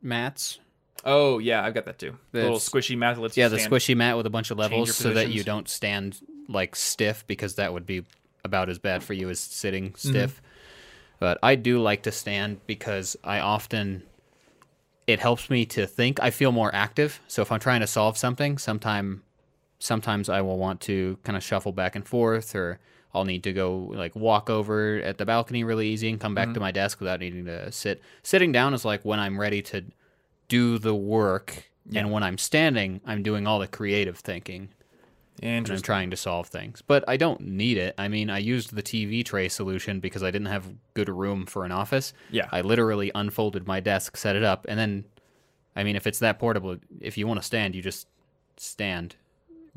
mats. 0.00 0.60
Oh 1.04 1.38
yeah, 1.38 1.64
I've 1.64 1.74
got 1.74 1.86
that 1.86 1.98
too. 1.98 2.16
The 2.32 2.42
little 2.42 2.58
squishy 2.58 2.96
mat 2.96 3.16
that 3.20 3.36
Yeah, 3.36 3.48
the 3.48 3.56
squishy 3.56 3.96
mat 3.96 4.16
with 4.16 4.26
a 4.26 4.30
bunch 4.30 4.50
of 4.50 4.58
levels, 4.58 4.94
so 4.94 5.12
that 5.12 5.30
you 5.30 5.42
don't 5.42 5.68
stand 5.68 6.20
like 6.48 6.76
stiff, 6.76 7.26
because 7.26 7.54
that 7.56 7.72
would 7.72 7.86
be 7.86 8.04
about 8.44 8.68
as 8.68 8.78
bad 8.78 9.02
for 9.02 9.14
you 9.14 9.30
as 9.30 9.40
sitting 9.40 9.90
Mm-hmm. 9.90 10.08
stiff. 10.08 10.42
But 11.18 11.38
I 11.42 11.54
do 11.54 11.78
like 11.80 12.02
to 12.04 12.12
stand 12.12 12.66
because 12.66 13.16
I 13.22 13.40
often 13.40 14.02
it 15.06 15.20
helps 15.20 15.50
me 15.50 15.66
to 15.66 15.86
think. 15.86 16.18
I 16.22 16.30
feel 16.30 16.52
more 16.52 16.74
active. 16.74 17.20
So 17.28 17.42
if 17.42 17.50
I'm 17.52 17.60
trying 17.60 17.80
to 17.80 17.86
solve 17.86 18.16
something, 18.16 18.58
sometime 18.58 19.22
sometimes 19.78 20.28
I 20.28 20.40
will 20.42 20.58
want 20.58 20.80
to 20.82 21.18
kind 21.24 21.36
of 21.36 21.42
shuffle 21.42 21.72
back 21.72 21.96
and 21.96 22.06
forth, 22.06 22.54
or 22.54 22.78
I'll 23.14 23.24
need 23.24 23.42
to 23.44 23.52
go 23.52 23.90
like 23.94 24.14
walk 24.14 24.48
over 24.50 24.96
at 25.02 25.18
the 25.18 25.24
balcony 25.26 25.64
really 25.64 25.88
easy 25.88 26.08
and 26.10 26.20
come 26.20 26.34
back 26.34 26.48
Mm-hmm. 26.48 26.54
to 26.54 26.60
my 26.60 26.70
desk 26.72 27.00
without 27.00 27.20
needing 27.20 27.44
to 27.46 27.70
sit. 27.72 28.00
Sitting 28.22 28.52
down 28.52 28.72
is 28.74 28.84
like 28.84 29.04
when 29.04 29.18
I'm 29.18 29.38
ready 29.40 29.62
to 29.62 29.84
do 30.50 30.78
the 30.78 30.94
work, 30.94 31.70
and 31.94 32.12
when 32.12 32.22
I'm 32.22 32.36
standing, 32.36 33.00
I'm 33.06 33.22
doing 33.22 33.46
all 33.46 33.58
the 33.58 33.66
creative 33.66 34.18
thinking 34.18 34.68
and 35.42 35.70
I'm 35.70 35.80
trying 35.80 36.10
to 36.10 36.16
solve 36.16 36.48
things. 36.48 36.82
But 36.86 37.02
I 37.08 37.16
don't 37.16 37.40
need 37.40 37.78
it. 37.78 37.94
I 37.96 38.08
mean, 38.08 38.28
I 38.28 38.38
used 38.38 38.74
the 38.74 38.82
TV 38.82 39.24
tray 39.24 39.48
solution 39.48 39.98
because 40.00 40.22
I 40.22 40.30
didn't 40.30 40.48
have 40.48 40.66
good 40.92 41.08
room 41.08 41.46
for 41.46 41.64
an 41.64 41.72
office. 41.72 42.12
Yeah. 42.30 42.48
I 42.52 42.60
literally 42.60 43.10
unfolded 43.14 43.66
my 43.66 43.80
desk, 43.80 44.16
set 44.18 44.36
it 44.36 44.42
up, 44.42 44.66
and 44.68 44.78
then, 44.78 45.04
I 45.74 45.82
mean, 45.82 45.96
if 45.96 46.06
it's 46.06 46.18
that 46.18 46.38
portable, 46.38 46.76
if 47.00 47.16
you 47.16 47.26
want 47.26 47.40
to 47.40 47.46
stand, 47.46 47.74
you 47.74 47.80
just 47.80 48.06
stand, 48.58 49.16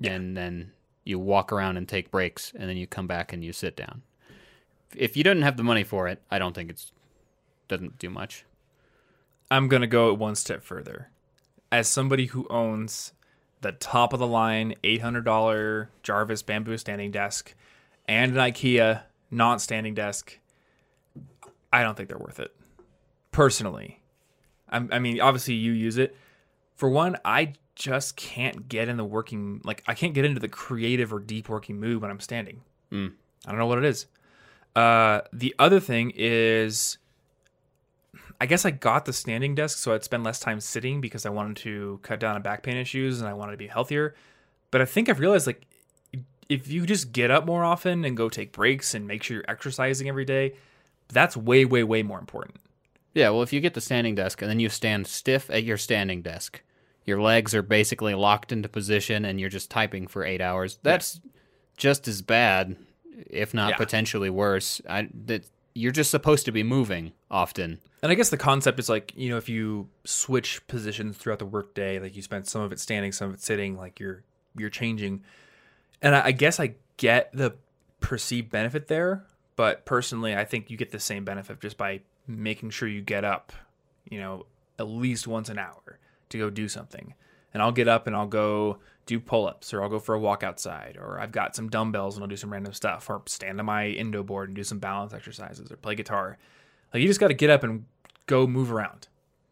and 0.03 0.36
then 0.36 0.71
you 1.05 1.17
walk 1.17 1.53
around 1.53 1.78
and 1.78 1.88
take 1.88 2.11
breaks, 2.11 2.51
and 2.57 2.67
then 2.69 2.76
you 2.76 2.86
come 2.86 3.07
back 3.07 3.32
and 3.32 3.43
you 3.43 3.53
sit 3.53 3.78
down. 3.78 4.01
If 4.95 5.15
you 5.15 5.24
didn't 5.24 5.43
have 5.43 5.55
the 5.55 5.63
money 5.63 5.84
for 5.84 6.07
it, 6.09 6.21
I 6.30 6.39
don't 6.39 6.53
think 6.53 6.69
it's 6.69 6.91
doesn't 7.69 7.97
do 7.97 8.09
much. 8.09 8.43
I'm 9.54 9.68
gonna 9.68 9.86
go 9.86 10.12
one 10.16 10.34
step 10.34 10.64
further. 10.64 11.12
As 11.72 11.88
somebody 11.88 12.26
who 12.26 12.47
owns 12.49 13.14
the 13.62 13.72
top 13.72 14.12
of 14.12 14.20
the 14.20 14.26
line 14.26 14.74
$800 14.84 15.89
Jarvis 16.01 16.41
bamboo 16.41 16.76
standing 16.80 17.12
desk 17.12 17.54
and 18.08 18.32
an 18.32 18.38
IKEA 18.38 19.04
not 19.30 19.62
standing 19.62 19.93
desk, 19.93 20.39
I 21.72 21.84
don't 21.84 21.95
think 21.95 22.10
they're 22.10 22.18
worth 22.18 22.39
it. 22.39 22.51
Personally, 23.32 24.01
I'm, 24.70 24.89
I 24.91 24.97
mean, 24.97 25.22
obviously 25.22 25.54
you 25.54 25.72
use 25.72 25.99
it. 25.99 26.18
For 26.74 26.89
one, 26.89 27.18
I 27.24 27.54
just 27.76 28.16
can't 28.16 28.68
get 28.68 28.89
in 28.89 28.97
the 28.97 29.06
working 29.06 29.62
like 29.64 29.84
I 29.86 29.93
can't 29.93 30.16
get 30.16 30.26
into 30.26 30.39
the 30.39 30.49
creative 30.49 31.14
or 31.14 31.20
deep 31.20 31.47
working 31.47 31.80
mood 31.80 32.01
when 32.01 32.10
I'm 32.10 32.20
standing. 32.20 32.62
I 33.45 33.51
don't 33.51 33.60
know 33.60 33.68
what 33.68 33.78
it 33.78 33.86
is. 33.86 34.08
Uh, 34.76 35.22
the 35.32 35.54
other 35.60 35.80
thing 35.80 36.12
is, 36.16 36.97
I 38.41 38.45
guess 38.45 38.65
I 38.65 38.71
got 38.71 39.05
the 39.05 39.13
standing 39.13 39.55
desk 39.55 39.77
so 39.77 39.93
I'd 39.93 40.03
spend 40.03 40.23
less 40.23 40.39
time 40.39 40.59
sitting 40.59 41.01
because 41.01 41.25
I 41.25 41.29
wanted 41.29 41.57
to 41.57 41.99
cut 42.03 42.19
down 42.19 42.36
on 42.36 42.41
back 42.41 42.63
pain 42.63 42.77
issues 42.77 43.19
and 43.19 43.29
I 43.29 43.34
wanted 43.34 43.53
to 43.53 43.57
be 43.57 43.67
healthier. 43.67 44.15
But 44.71 44.81
I 44.81 44.86
think 44.86 45.07
I've 45.09 45.19
realized 45.19 45.47
like 45.47 45.65
if 46.49 46.67
you 46.67 46.86
just 46.86 47.11
get 47.13 47.31
up 47.31 47.45
more 47.45 47.63
often 47.63 48.03
and 48.03 48.17
go 48.17 48.29
take 48.29 48.51
breaks 48.51 48.93
and 48.93 49.07
make 49.07 49.23
sure 49.23 49.38
you're 49.38 49.45
exercising 49.47 50.09
every 50.09 50.25
day, 50.25 50.53
that's 51.07 51.38
way, 51.38 51.63
way, 51.65 51.84
way 51.84 52.03
more 52.03 52.19
important. 52.19 52.57
Yeah, 53.13 53.29
well, 53.29 53.43
if 53.43 53.53
you 53.53 53.61
get 53.61 53.75
the 53.75 53.81
standing 53.81 54.15
desk 54.15 54.41
and 54.41 54.49
then 54.49 54.59
you 54.59 54.69
stand 54.69 55.07
stiff 55.07 55.49
at 55.49 55.63
your 55.63 55.77
standing 55.77 56.21
desk, 56.21 56.61
your 57.05 57.21
legs 57.21 57.53
are 57.53 57.61
basically 57.61 58.13
locked 58.15 58.51
into 58.51 58.67
position 58.67 59.23
and 59.25 59.39
you're 59.39 59.49
just 59.49 59.69
typing 59.69 60.07
for 60.07 60.25
eight 60.25 60.41
hours. 60.41 60.79
That's 60.84 61.21
just 61.77 62.07
as 62.07 62.21
bad, 62.21 62.75
if 63.29 63.53
not 63.53 63.71
Yeah. 63.71 63.77
potentially 63.77 64.29
worse. 64.29 64.81
I, 64.89 65.09
that 65.25 65.45
you're 65.76 65.91
just 65.91 66.11
supposed 66.11 66.45
to 66.45 66.51
be 66.51 66.63
moving 66.63 67.13
often. 67.32 67.80
And 68.01 68.11
I 68.11 68.15
guess 68.15 68.30
the 68.30 68.38
concept 68.38 68.80
is 68.80 68.89
like, 68.89 69.13
you 69.15 69.30
know, 69.30 69.38
if 69.38 69.49
you 69.49 69.89
switch 70.03 70.65
positions 70.67 71.17
throughout 71.17 71.39
the 71.39 71.45
workday, 71.45 71.99
like 71.99 72.15
you 72.15 72.21
spend 72.21 72.47
some 72.47 72.61
of 72.61 72.71
it 72.71 72.80
standing, 72.80 73.11
some 73.11 73.30
of 73.30 73.36
it 73.36 73.41
sitting, 73.41 73.78
like 73.78 73.99
you're 73.99 74.24
you're 74.55 74.69
changing. 74.69 75.24
And 76.01 76.15
I, 76.15 76.26
I 76.26 76.32
guess 76.32 76.59
I 76.59 76.76
get 76.97 77.32
the 77.34 77.55
perceived 78.01 78.51
benefit 78.51 78.88
there, 78.88 79.26
But 79.55 79.86
personally, 79.86 80.36
I 80.36 80.45
think 80.45 80.69
you 80.69 80.78
get 80.78 80.91
the 80.91 80.99
same 80.99 81.26
benefit 81.26 81.61
just 81.61 81.78
by 81.78 82.01
making 82.28 82.71
sure 82.71 82.88
you 82.88 83.01
get 83.01 83.24
up, 83.24 83.53
you 84.09 84.19
know, 84.19 84.45
at 84.80 84.88
least 84.88 85.28
once 85.28 85.49
an 85.49 85.59
hour 85.59 85.99
to 86.30 86.38
go 86.38 86.49
do 86.49 86.67
something. 86.67 87.13
And 87.53 87.61
I'll 87.61 87.71
get 87.71 87.88
up 87.88 88.07
and 88.07 88.15
I'll 88.15 88.28
go 88.28 88.80
do 89.06 89.20
pull 89.20 89.47
ups 89.47 89.74
or 89.74 89.84
I'll 89.84 89.89
go 89.89 89.99
for 89.99 90.16
a 90.16 90.20
walk 90.20 90.43
outside 90.43 90.97
or 90.99 91.20
I've 91.20 91.32
got 91.32 91.56
some 91.56 91.70
dumbbells 91.70 92.16
and 92.16 92.24
I'll 92.24 92.30
do 92.30 92.38
some 92.38 92.51
random 92.51 92.74
stuff 92.74 93.10
or 93.10 93.22
stand 93.26 93.60
on 93.60 93.66
my 93.66 93.88
indo 93.88 94.24
board 94.24 94.49
and 94.49 94.56
do 94.56 94.64
some 94.64 94.80
balance 94.80 95.14
exercises 95.14 95.72
or 95.72 95.78
play 95.78 95.95
guitar. 95.95 96.38
Like 96.93 97.01
you 97.01 97.08
just 97.08 97.20
got 97.20 97.28
to 97.28 97.34
get 97.34 97.49
up 97.49 97.64
and 97.64 97.86
go 98.28 98.47
move 98.47 98.72
around. 98.72 99.08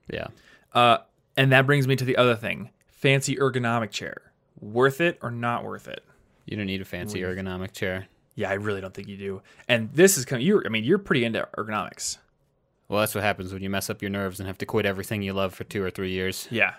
Yeah. 0.09 0.27
Uh, 0.73 0.99
and 1.35 1.51
that 1.51 1.65
brings 1.65 1.87
me 1.87 1.95
to 1.95 2.05
the 2.05 2.17
other 2.17 2.35
thing 2.35 2.69
fancy 2.87 3.35
ergonomic 3.35 3.91
chair. 3.91 4.31
Worth 4.59 5.01
it 5.01 5.17
or 5.21 5.31
not 5.31 5.63
worth 5.63 5.87
it? 5.87 6.03
You 6.45 6.55
don't 6.55 6.67
need 6.67 6.81
a 6.81 6.85
fancy 6.85 7.21
ergonomic 7.21 7.71
chair. 7.71 8.07
Yeah, 8.35 8.49
I 8.49 8.53
really 8.53 8.79
don't 8.79 8.93
think 8.93 9.07
you 9.07 9.17
do. 9.17 9.41
And 9.67 9.91
this 9.93 10.17
is 10.17 10.25
coming. 10.25 10.45
You, 10.45 10.61
I 10.65 10.69
mean, 10.69 10.83
you're 10.83 10.97
pretty 10.97 11.25
into 11.25 11.47
ergonomics. 11.57 12.17
Well, 12.87 12.99
that's 12.99 13.15
what 13.15 13.23
happens 13.23 13.53
when 13.53 13.63
you 13.63 13.69
mess 13.69 13.89
up 13.89 14.01
your 14.01 14.11
nerves 14.11 14.39
and 14.39 14.47
have 14.47 14.57
to 14.59 14.65
quit 14.65 14.85
everything 14.85 15.21
you 15.21 15.33
love 15.33 15.53
for 15.53 15.63
two 15.63 15.83
or 15.83 15.89
three 15.89 16.11
years. 16.11 16.47
Yeah, 16.51 16.73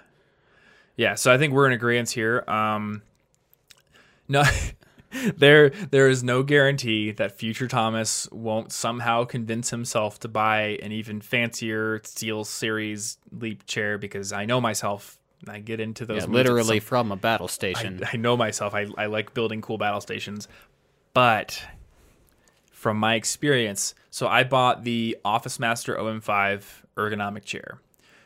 yeah. 0.97 1.15
So 1.15 1.33
I 1.33 1.39
think 1.39 1.53
we're 1.53 1.67
in 1.67 1.73
agreement 1.73 2.11
here. 2.11 2.45
Um, 2.49 3.03
no, 4.29 4.43
there 5.37 5.71
there 5.71 6.09
is 6.09 6.23
no 6.23 6.43
guarantee 6.43 7.11
that 7.13 7.39
future 7.39 7.69
Thomas 7.69 8.29
won't 8.31 8.73
somehow 8.73 9.25
convince 9.25 9.71
himself 9.71 10.19
to 10.21 10.29
buy 10.29 10.79
an 10.83 10.93
even 10.93 11.21
fancier 11.21 11.99
Steelcase 12.01 13.17
Leap 13.31 13.67
chair 13.67 13.99
because 13.99 14.33
I 14.33 14.45
know 14.45 14.61
myself. 14.61 15.19
I 15.49 15.59
get 15.59 15.81
into 15.81 16.07
those 16.07 16.23
Yeah, 16.23 16.29
literally 16.31 16.79
some- 16.79 16.87
from 16.87 17.13
a 17.13 17.17
battle 17.17 17.49
station. 17.49 18.03
I 18.13 18.17
know 18.17 18.37
myself. 18.37 18.75
I, 18.75 18.87
I 18.97 19.07
like 19.07 19.35
building 19.35 19.61
cool 19.61 19.77
battle 19.77 20.01
stations. 20.01 20.47
But 21.15 21.61
from 22.71 22.97
my 22.97 23.15
experience, 23.17 23.95
so 24.09 24.29
I 24.29 24.45
bought 24.45 24.85
the 24.85 25.19
Office 25.25 25.59
Master 25.59 25.97
OM5 25.97 26.63
ergonomic 26.97 27.45
chair, 27.45 27.81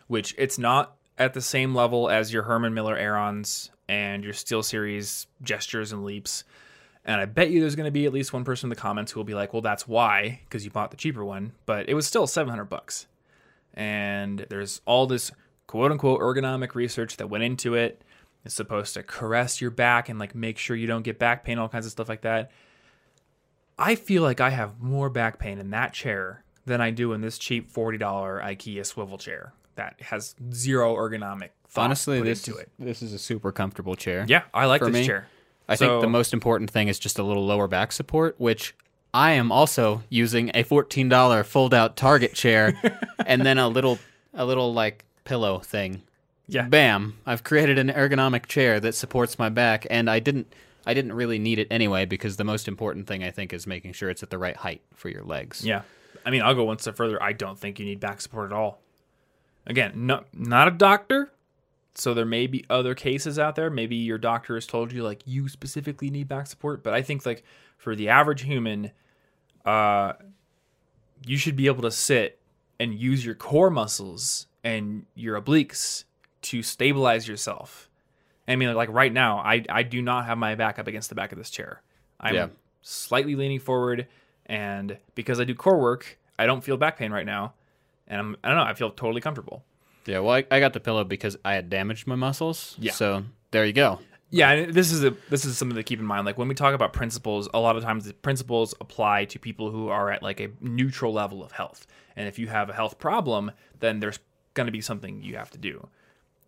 which 0.08 0.34
it's 0.36 0.58
not 0.58 0.95
at 1.18 1.34
the 1.34 1.40
same 1.40 1.74
level 1.74 2.10
as 2.10 2.32
your 2.32 2.42
Herman 2.44 2.74
Miller 2.74 2.96
Aerons 2.96 3.70
and 3.88 4.24
your 4.24 4.32
Steelcase 4.32 5.26
gestures 5.42 5.92
and 5.92 6.04
leaps. 6.04 6.44
And 7.04 7.20
I 7.20 7.24
bet 7.24 7.50
you 7.50 7.60
there's 7.60 7.76
going 7.76 7.86
to 7.86 7.92
be 7.92 8.04
at 8.04 8.12
least 8.12 8.32
one 8.32 8.44
person 8.44 8.66
in 8.66 8.70
the 8.70 8.76
comments 8.76 9.12
who 9.12 9.20
will 9.20 9.24
be 9.24 9.34
like, 9.34 9.52
"Well, 9.52 9.62
that's 9.62 9.86
why, 9.86 10.40
because 10.44 10.64
you 10.64 10.70
bought 10.70 10.90
the 10.90 10.96
cheaper 10.96 11.24
one." 11.24 11.52
But 11.64 11.88
it 11.88 11.94
was 11.94 12.06
still 12.06 12.26
700 12.26 12.64
bucks. 12.64 13.06
And 13.74 14.44
there's 14.50 14.80
all 14.86 15.06
this 15.06 15.30
quote 15.66 15.92
unquote 15.92 16.20
ergonomic 16.20 16.74
research 16.74 17.16
that 17.18 17.30
went 17.30 17.44
into 17.44 17.74
it. 17.74 18.02
It's 18.44 18.54
supposed 18.54 18.94
to 18.94 19.02
caress 19.02 19.60
your 19.60 19.70
back 19.70 20.08
and 20.08 20.18
like 20.18 20.34
make 20.34 20.58
sure 20.58 20.76
you 20.76 20.86
don't 20.86 21.02
get 21.02 21.18
back 21.18 21.44
pain, 21.44 21.58
all 21.58 21.68
kinds 21.68 21.86
of 21.86 21.92
stuff 21.92 22.08
like 22.08 22.22
that. 22.22 22.50
I 23.78 23.94
feel 23.94 24.22
like 24.22 24.40
I 24.40 24.50
have 24.50 24.80
more 24.80 25.10
back 25.10 25.38
pain 25.38 25.58
in 25.58 25.70
that 25.70 25.92
chair 25.92 26.44
than 26.64 26.80
I 26.80 26.90
do 26.90 27.12
in 27.12 27.20
this 27.20 27.38
cheap 27.38 27.70
$40 27.70 27.98
IKEA 28.00 28.86
swivel 28.86 29.18
chair 29.18 29.52
that 29.76 30.00
has 30.00 30.34
zero 30.52 30.94
ergonomic 30.96 31.50
Honestly, 31.78 32.20
this 32.22 32.46
into 32.46 32.58
is, 32.58 32.62
it. 32.64 32.70
this 32.78 33.02
is 33.02 33.12
a 33.12 33.18
super 33.18 33.52
comfortable 33.52 33.96
chair. 33.96 34.24
Yeah, 34.28 34.42
I 34.54 34.66
like 34.66 34.80
this 34.80 34.92
me, 34.92 35.04
chair. 35.06 35.28
I 35.68 35.76
think 35.76 36.00
the 36.00 36.08
most 36.08 36.32
important 36.32 36.70
thing 36.70 36.88
is 36.88 36.98
just 36.98 37.18
a 37.18 37.22
little 37.22 37.44
lower 37.44 37.68
back 37.68 37.92
support, 37.92 38.36
which 38.38 38.74
I 39.12 39.32
am 39.32 39.50
also 39.50 40.02
using 40.08 40.50
a 40.54 40.62
fourteen 40.62 41.08
dollar 41.08 41.44
fold 41.44 41.74
out 41.74 41.96
Target 41.96 42.34
chair, 42.34 42.80
and 43.26 43.42
then 43.42 43.58
a 43.58 43.68
little 43.68 43.98
a 44.34 44.44
little 44.44 44.72
like 44.72 45.04
pillow 45.24 45.58
thing. 45.58 46.02
Yeah. 46.48 46.68
Bam! 46.68 47.18
I've 47.26 47.42
created 47.42 47.78
an 47.78 47.88
ergonomic 47.88 48.46
chair 48.46 48.78
that 48.80 48.94
supports 48.94 49.38
my 49.38 49.48
back, 49.48 49.86
and 49.90 50.08
I 50.08 50.20
didn't 50.20 50.52
I 50.86 50.94
didn't 50.94 51.14
really 51.14 51.38
need 51.38 51.58
it 51.58 51.66
anyway 51.70 52.04
because 52.04 52.36
the 52.36 52.44
most 52.44 52.68
important 52.68 53.08
thing 53.08 53.24
I 53.24 53.30
think 53.30 53.52
is 53.52 53.66
making 53.66 53.92
sure 53.92 54.08
it's 54.08 54.22
at 54.22 54.30
the 54.30 54.38
right 54.38 54.56
height 54.56 54.82
for 54.94 55.08
your 55.08 55.24
legs. 55.24 55.64
Yeah. 55.64 55.82
I 56.24 56.30
mean, 56.30 56.42
I'll 56.42 56.54
go 56.54 56.64
one 56.64 56.78
step 56.78 56.96
further. 56.96 57.22
I 57.22 57.32
don't 57.32 57.58
think 57.58 57.78
you 57.78 57.84
need 57.84 58.00
back 58.00 58.20
support 58.20 58.50
at 58.50 58.56
all. 58.56 58.80
Again, 59.66 59.92
no, 60.06 60.24
not 60.32 60.68
a 60.68 60.70
doctor. 60.70 61.32
So 61.94 62.12
there 62.12 62.26
may 62.26 62.46
be 62.46 62.64
other 62.68 62.94
cases 62.94 63.38
out 63.38 63.56
there. 63.56 63.70
Maybe 63.70 63.96
your 63.96 64.18
doctor 64.18 64.54
has 64.54 64.66
told 64.66 64.92
you 64.92 65.02
like 65.02 65.22
you 65.24 65.48
specifically 65.48 66.10
need 66.10 66.28
back 66.28 66.46
support, 66.46 66.82
but 66.82 66.92
I 66.92 67.00
think 67.02 67.24
like 67.24 67.42
for 67.78 67.96
the 67.96 68.08
average 68.10 68.42
human, 68.42 68.90
uh, 69.64 70.12
you 71.26 71.38
should 71.38 71.56
be 71.56 71.66
able 71.66 71.82
to 71.82 71.90
sit 71.90 72.38
and 72.78 72.94
use 72.94 73.24
your 73.24 73.34
core 73.34 73.70
muscles 73.70 74.46
and 74.62 75.06
your 75.14 75.40
obliques 75.40 76.04
to 76.42 76.62
stabilize 76.62 77.26
yourself. 77.26 77.88
I 78.46 78.56
mean, 78.56 78.72
like 78.74 78.90
right 78.90 79.12
now, 79.12 79.38
I 79.38 79.64
I 79.68 79.82
do 79.82 80.02
not 80.02 80.26
have 80.26 80.38
my 80.38 80.54
back 80.54 80.78
up 80.78 80.86
against 80.86 81.08
the 81.08 81.14
back 81.14 81.32
of 81.32 81.38
this 81.38 81.50
chair. 81.50 81.82
I'm 82.20 82.34
Yeah. 82.34 82.48
slightly 82.82 83.34
leaning 83.34 83.58
forward, 83.58 84.06
and 84.44 84.98
because 85.14 85.40
I 85.40 85.44
do 85.44 85.54
core 85.54 85.78
work, 85.80 86.18
I 86.38 86.46
don't 86.46 86.62
feel 86.62 86.76
back 86.76 86.98
pain 86.98 87.10
right 87.10 87.26
now, 87.26 87.54
and 88.06 88.20
I'm 88.20 88.36
I 88.42 88.48
don't 88.48 88.56
know, 88.56 88.64
I 88.64 88.74
feel 88.74 88.90
totally 88.90 89.20
comfortable. 89.20 89.64
Yeah, 90.06 90.20
well, 90.20 90.34
I, 90.36 90.44
I 90.50 90.60
got 90.60 90.72
the 90.72 90.80
pillow 90.80 91.04
because 91.04 91.36
I 91.44 91.54
had 91.54 91.68
damaged 91.68 92.06
my 92.06 92.14
muscles. 92.14 92.76
Yeah. 92.78 92.92
So 92.92 93.24
there 93.50 93.64
you 93.64 93.72
go. 93.72 93.98
Yeah, 94.30 94.50
and 94.50 94.74
this 94.74 94.90
is 94.90 95.04
a 95.04 95.10
this 95.30 95.44
is 95.44 95.56
something 95.56 95.76
to 95.76 95.82
keep 95.82 96.00
in 96.00 96.06
mind. 96.06 96.26
Like 96.26 96.38
when 96.38 96.48
we 96.48 96.54
talk 96.54 96.74
about 96.74 96.92
principles, 96.92 97.48
a 97.54 97.60
lot 97.60 97.76
of 97.76 97.82
times 97.82 98.04
the 98.04 98.14
principles 98.14 98.74
apply 98.80 99.26
to 99.26 99.38
people 99.38 99.70
who 99.70 99.88
are 99.88 100.10
at 100.10 100.22
like 100.22 100.40
a 100.40 100.50
neutral 100.60 101.12
level 101.12 101.44
of 101.44 101.52
health. 101.52 101.86
And 102.16 102.26
if 102.26 102.38
you 102.38 102.48
have 102.48 102.68
a 102.68 102.72
health 102.72 102.98
problem, 102.98 103.52
then 103.80 104.00
there's 104.00 104.18
going 104.54 104.66
to 104.66 104.72
be 104.72 104.80
something 104.80 105.22
you 105.22 105.36
have 105.36 105.50
to 105.50 105.58
do. 105.58 105.88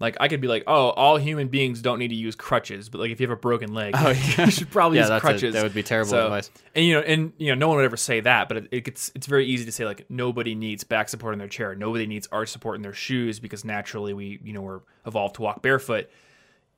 Like 0.00 0.16
I 0.20 0.28
could 0.28 0.40
be 0.40 0.46
like, 0.46 0.62
oh, 0.68 0.90
all 0.90 1.16
human 1.16 1.48
beings 1.48 1.82
don't 1.82 1.98
need 1.98 2.08
to 2.08 2.14
use 2.14 2.36
crutches, 2.36 2.88
but 2.88 3.00
like 3.00 3.10
if 3.10 3.20
you 3.20 3.26
have 3.26 3.36
a 3.36 3.40
broken 3.40 3.74
leg, 3.74 3.94
Oh, 3.96 4.10
yeah. 4.38 4.44
you 4.44 4.50
should 4.52 4.70
probably 4.70 4.98
Yeah, 4.98 5.02
use 5.04 5.08
that's 5.08 5.24
a- 5.24 5.26
crutches. 5.26 5.54
that 5.54 5.62
would 5.64 5.74
be 5.74 5.82
terrible 5.82 6.10
So- 6.10 6.24
advice. 6.26 6.50
And 6.76 6.84
you 6.86 6.94
know, 6.94 7.00
and 7.00 7.32
you 7.38 7.48
know, 7.48 7.54
no 7.56 7.66
one 7.68 7.78
would 7.78 7.84
ever 7.84 7.96
say 7.96 8.20
that, 8.20 8.46
but 8.48 8.58
it, 8.58 8.68
it 8.70 8.84
gets 8.84 9.10
it's 9.16 9.26
very 9.26 9.44
easy 9.46 9.64
to 9.64 9.72
say 9.72 9.84
like 9.84 10.08
nobody 10.08 10.54
needs 10.54 10.84
back 10.84 11.08
support 11.08 11.32
in 11.32 11.38
their 11.40 11.48
chair, 11.48 11.74
nobody 11.74 12.06
needs 12.06 12.28
arch 12.30 12.48
support 12.50 12.76
in 12.76 12.82
their 12.82 12.92
shoes 12.92 13.40
because 13.40 13.64
naturally 13.64 14.12
we 14.12 14.38
you 14.44 14.52
know 14.52 14.60
we're 14.62 14.80
evolved 15.04 15.34
to 15.36 15.42
walk 15.42 15.62
barefoot. 15.62 16.08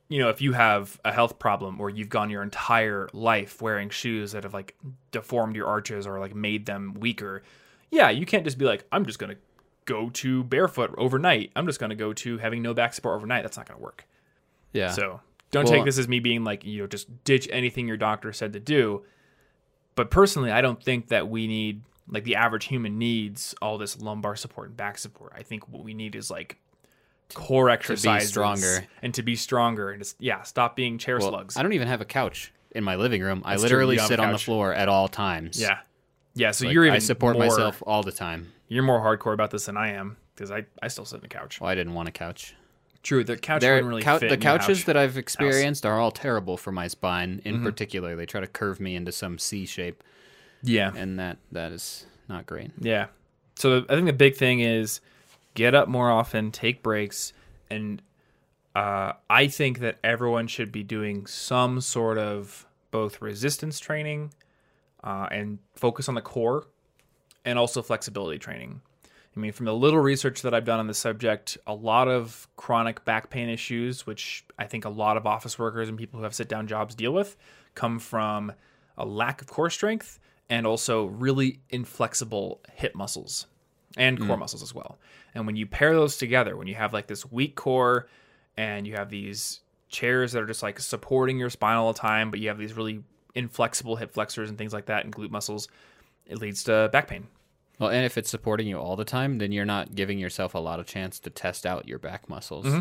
You 0.08 0.18
know, 0.18 0.28
if 0.30 0.40
you 0.40 0.54
have 0.54 0.98
a 1.04 1.12
health 1.12 1.38
problem 1.38 1.80
or 1.80 1.88
you've 1.90 2.08
gone 2.08 2.30
your 2.30 2.42
entire 2.42 3.08
life 3.12 3.60
wearing 3.62 3.90
shoes 3.90 4.32
that 4.32 4.42
have 4.44 4.54
like 4.54 4.74
deformed 5.12 5.54
your 5.54 5.68
arches 5.68 6.04
or 6.06 6.18
like 6.18 6.34
made 6.34 6.66
them 6.66 6.94
weaker, 6.98 7.42
yeah, 7.92 8.08
you 8.10 8.24
can't 8.26 8.44
just 8.44 8.56
be 8.58 8.64
like, 8.64 8.84
I'm 8.90 9.04
just 9.04 9.18
gonna 9.20 9.36
go 9.84 10.10
to 10.10 10.44
barefoot 10.44 10.94
overnight. 10.98 11.50
I'm 11.56 11.66
just 11.66 11.80
gonna 11.80 11.94
go 11.94 12.12
to 12.14 12.38
having 12.38 12.62
no 12.62 12.74
back 12.74 12.92
support 12.94 13.16
overnight. 13.16 13.42
That's 13.42 13.56
not 13.56 13.66
gonna 13.68 13.80
work. 13.80 14.06
Yeah. 14.72 14.90
So 14.90 15.20
don't 15.50 15.64
Well- 15.64 15.72
take 15.74 15.84
this 15.84 15.98
as 15.98 16.06
me 16.08 16.20
being 16.20 16.44
like, 16.44 16.64
you 16.64 16.80
know, 16.82 16.86
just 16.86 17.24
ditch 17.24 17.48
anything 17.50 17.88
your 17.88 17.96
doctor 17.96 18.32
said 18.32 18.52
to 18.52 18.60
do. 18.60 19.04
But 19.96 20.10
personally, 20.10 20.50
I 20.52 20.60
don't 20.60 20.82
think 20.82 21.08
that 21.08 21.28
we 21.28 21.46
need, 21.48 21.82
like, 22.08 22.22
the 22.24 22.36
average 22.36 22.66
human 22.66 22.98
needs 22.98 23.54
all 23.60 23.76
this 23.76 24.00
lumbar 24.00 24.36
support 24.36 24.68
and 24.68 24.76
back 24.76 24.96
support. 24.98 25.32
I 25.36 25.42
think 25.42 25.68
what 25.68 25.82
we 25.82 25.92
need 25.94 26.14
is 26.14 26.30
like 26.30 26.56
core 27.34 27.70
exercises 27.70 28.28
stronger. 28.30 28.86
and 29.02 29.12
to 29.14 29.22
be 29.22 29.36
stronger 29.36 29.90
and 29.90 30.00
just 30.00 30.16
yeah, 30.20 30.42
stop 30.42 30.74
being 30.76 30.98
chair 30.98 31.18
Well, 31.18 31.28
slugs. 31.30 31.56
I 31.56 31.62
don't 31.62 31.72
even 31.72 31.88
have 31.88 32.00
a 32.00 32.04
couch 32.04 32.52
in 32.72 32.82
my 32.84 32.96
living 32.96 33.22
room. 33.22 33.42
I 33.44 33.50
That's 33.52 33.62
true, 33.62 33.68
literally 33.70 33.94
you 33.94 33.98
don't 33.98 34.10
have 34.10 34.18
sit 34.18 34.20
on 34.20 34.32
the 34.32 34.38
floor 34.38 34.72
at 34.74 34.88
all 34.88 35.08
times. 35.08 35.60
yeah, 35.60 35.78
yeah. 36.34 36.50
So 36.52 36.64
Like, 36.66 36.74
you're 36.74 36.84
even 36.84 36.96
I 36.96 36.98
support 37.00 37.36
more, 37.36 37.46
myself 37.46 37.82
all 37.86 38.02
the 38.02 38.12
time. 38.12 38.52
You're 38.70 38.82
more 38.84 39.00
hardcore 39.00 39.34
about 39.34 39.50
this 39.50 39.66
than 39.66 39.76
I 39.76 39.90
am 39.90 40.16
because 40.34 40.50
I 40.50 40.64
I 40.82 40.88
still 40.88 41.04
sit 41.04 41.16
on 41.16 41.20
the 41.20 41.28
couch. 41.28 41.60
Well, 41.60 41.68
I 41.68 41.74
didn't 41.74 41.92
want 41.92 42.08
a 42.08 42.12
couch. 42.12 42.54
True, 43.02 43.24
the 43.24 43.36
couch 43.36 43.62
wouldn't 43.62 43.86
really 43.86 44.02
cou- 44.02 44.18
fit 44.18 44.28
the 44.30 44.36
couches 44.38 44.78
house. 44.78 44.84
that 44.84 44.96
I've 44.96 45.16
experienced 45.18 45.84
are 45.86 45.98
all 45.98 46.10
terrible 46.10 46.56
for 46.56 46.70
my 46.72 46.86
spine. 46.86 47.42
In 47.44 47.56
Mm-hmm. 47.56 47.64
particular, 47.64 48.14
they 48.16 48.26
try 48.26 48.40
to 48.40 48.46
curve 48.46 48.78
me 48.80 48.94
into 48.94 49.10
some 49.12 49.38
C 49.38 49.66
shape, 49.66 50.02
yeah, 50.62 50.92
and 50.94 51.18
that 51.18 51.38
that 51.52 51.72
is 51.72 52.06
not 52.28 52.46
great. 52.46 52.70
Yeah. 52.78 53.06
So 53.56 53.84
I 53.88 53.94
think 53.94 54.06
the 54.06 54.12
big 54.12 54.36
thing 54.36 54.60
is 54.60 55.00
get 55.54 55.74
up 55.74 55.88
more 55.88 56.10
often, 56.10 56.50
take 56.52 56.82
breaks, 56.82 57.32
and 57.70 58.00
uh, 58.76 59.14
I 59.28 59.48
think 59.48 59.80
that 59.80 59.98
everyone 60.04 60.46
should 60.46 60.70
be 60.70 60.82
doing 60.84 61.26
some 61.26 61.80
sort 61.80 62.18
of 62.18 62.66
both 62.90 63.20
resistance 63.20 63.80
training 63.80 64.32
uh, 65.02 65.26
and 65.30 65.58
focus 65.74 66.08
on 66.08 66.14
the 66.14 66.20
core, 66.22 66.66
and 67.44 67.58
also 67.58 67.82
flexibility 67.82 68.38
training. 68.38 68.80
I 69.36 69.40
mean, 69.40 69.52
from 69.52 69.66
the 69.66 69.74
little 69.74 70.00
research 70.00 70.42
that 70.42 70.54
I've 70.54 70.64
done 70.64 70.80
on 70.80 70.88
the 70.88 70.94
subject, 70.94 71.56
a 71.66 71.74
lot 71.74 72.08
of 72.08 72.48
chronic 72.56 73.04
back 73.04 73.30
pain 73.30 73.48
issues, 73.48 74.06
which 74.06 74.44
I 74.58 74.66
think 74.66 74.84
a 74.84 74.88
lot 74.90 75.16
of 75.16 75.26
office 75.26 75.58
workers 75.58 75.88
and 75.88 75.96
people 75.96 76.18
who 76.18 76.24
have 76.24 76.34
sit 76.34 76.48
down 76.48 76.66
jobs 76.66 76.94
deal 76.94 77.12
with, 77.12 77.36
come 77.74 78.00
from 78.00 78.52
a 78.98 79.06
lack 79.06 79.40
of 79.40 79.46
core 79.46 79.70
strength 79.70 80.18
and 80.48 80.66
also 80.66 81.06
really 81.06 81.60
inflexible 81.70 82.60
hip 82.74 82.94
muscles 82.96 83.46
and 83.96 84.18
core 84.18 84.36
mm. 84.36 84.40
muscles 84.40 84.62
as 84.62 84.74
well. 84.74 84.98
And 85.34 85.46
when 85.46 85.54
you 85.54 85.66
pair 85.66 85.94
those 85.94 86.16
together, 86.16 86.56
when 86.56 86.66
you 86.66 86.74
have 86.74 86.92
like 86.92 87.06
this 87.06 87.30
weak 87.30 87.54
core 87.54 88.08
and 88.56 88.84
you 88.84 88.94
have 88.94 89.10
these 89.10 89.60
chairs 89.88 90.32
that 90.32 90.42
are 90.42 90.46
just 90.46 90.62
like 90.62 90.80
supporting 90.80 91.38
your 91.38 91.50
spine 91.50 91.76
all 91.76 91.92
the 91.92 91.98
time, 91.98 92.32
but 92.32 92.40
you 92.40 92.48
have 92.48 92.58
these 92.58 92.72
really 92.72 93.02
inflexible 93.36 93.94
hip 93.94 94.12
flexors 94.12 94.48
and 94.48 94.58
things 94.58 94.72
like 94.72 94.86
that 94.86 95.04
and 95.04 95.14
glute 95.14 95.30
muscles, 95.30 95.68
it 96.26 96.38
leads 96.38 96.62
to 96.64 96.88
back 96.92 97.08
pain. 97.08 97.26
Well, 97.78 97.90
and 97.90 98.04
if 98.04 98.18
it's 98.18 98.28
supporting 98.28 98.66
you 98.66 98.76
all 98.78 98.94
the 98.96 99.04
time, 99.06 99.38
then 99.38 99.52
you're 99.52 99.64
not 99.64 99.94
giving 99.94 100.18
yourself 100.18 100.54
a 100.54 100.58
lot 100.58 100.80
of 100.80 100.86
chance 100.86 101.18
to 101.20 101.30
test 101.30 101.64
out 101.64 101.88
your 101.88 101.98
back 101.98 102.28
muscles. 102.28 102.66
Mm-hmm. 102.66 102.80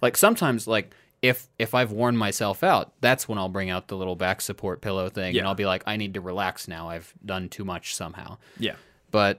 Like 0.00 0.16
sometimes, 0.16 0.66
like 0.68 0.94
if 1.22 1.48
if 1.58 1.74
I've 1.74 1.90
worn 1.90 2.16
myself 2.16 2.62
out, 2.62 2.92
that's 3.00 3.28
when 3.28 3.38
I'll 3.38 3.48
bring 3.48 3.70
out 3.70 3.88
the 3.88 3.96
little 3.96 4.14
back 4.16 4.40
support 4.40 4.80
pillow 4.82 5.08
thing 5.08 5.34
Yeah. 5.34 5.40
and 5.40 5.48
I'll 5.48 5.54
be 5.56 5.66
like, 5.66 5.82
I 5.86 5.96
need 5.96 6.14
to 6.14 6.20
relax 6.20 6.68
now. 6.68 6.88
I've 6.90 7.12
done 7.24 7.48
too 7.48 7.64
much 7.64 7.94
somehow. 7.94 8.36
Yeah. 8.58 8.74
But 9.10 9.38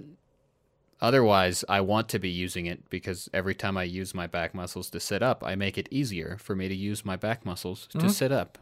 otherwise, 1.02 1.64
I 1.70 1.82
want 1.82 2.10
to 2.10 2.20
be 2.20 2.30
using 2.30 2.66
it 2.66 2.90
because 2.90 3.30
every 3.34 3.56
time 3.56 3.78
I 3.78 3.84
use 3.84 4.14
my 4.14 4.28
back 4.28 4.54
muscles 4.54 4.90
to 4.92 5.00
sit 5.00 5.22
up, 5.22 5.44
I 5.44 5.56
make 5.56 5.78
it 5.78 5.88
easier 5.92 6.38
for 6.40 6.56
me 6.56 6.68
to 6.68 6.76
use 6.76 7.06
my 7.06 7.16
back 7.16 7.46
muscles 7.46 7.88
Mm-hmm. 7.90 8.08
to 8.08 8.14
sit 8.14 8.32
up. 8.32 8.58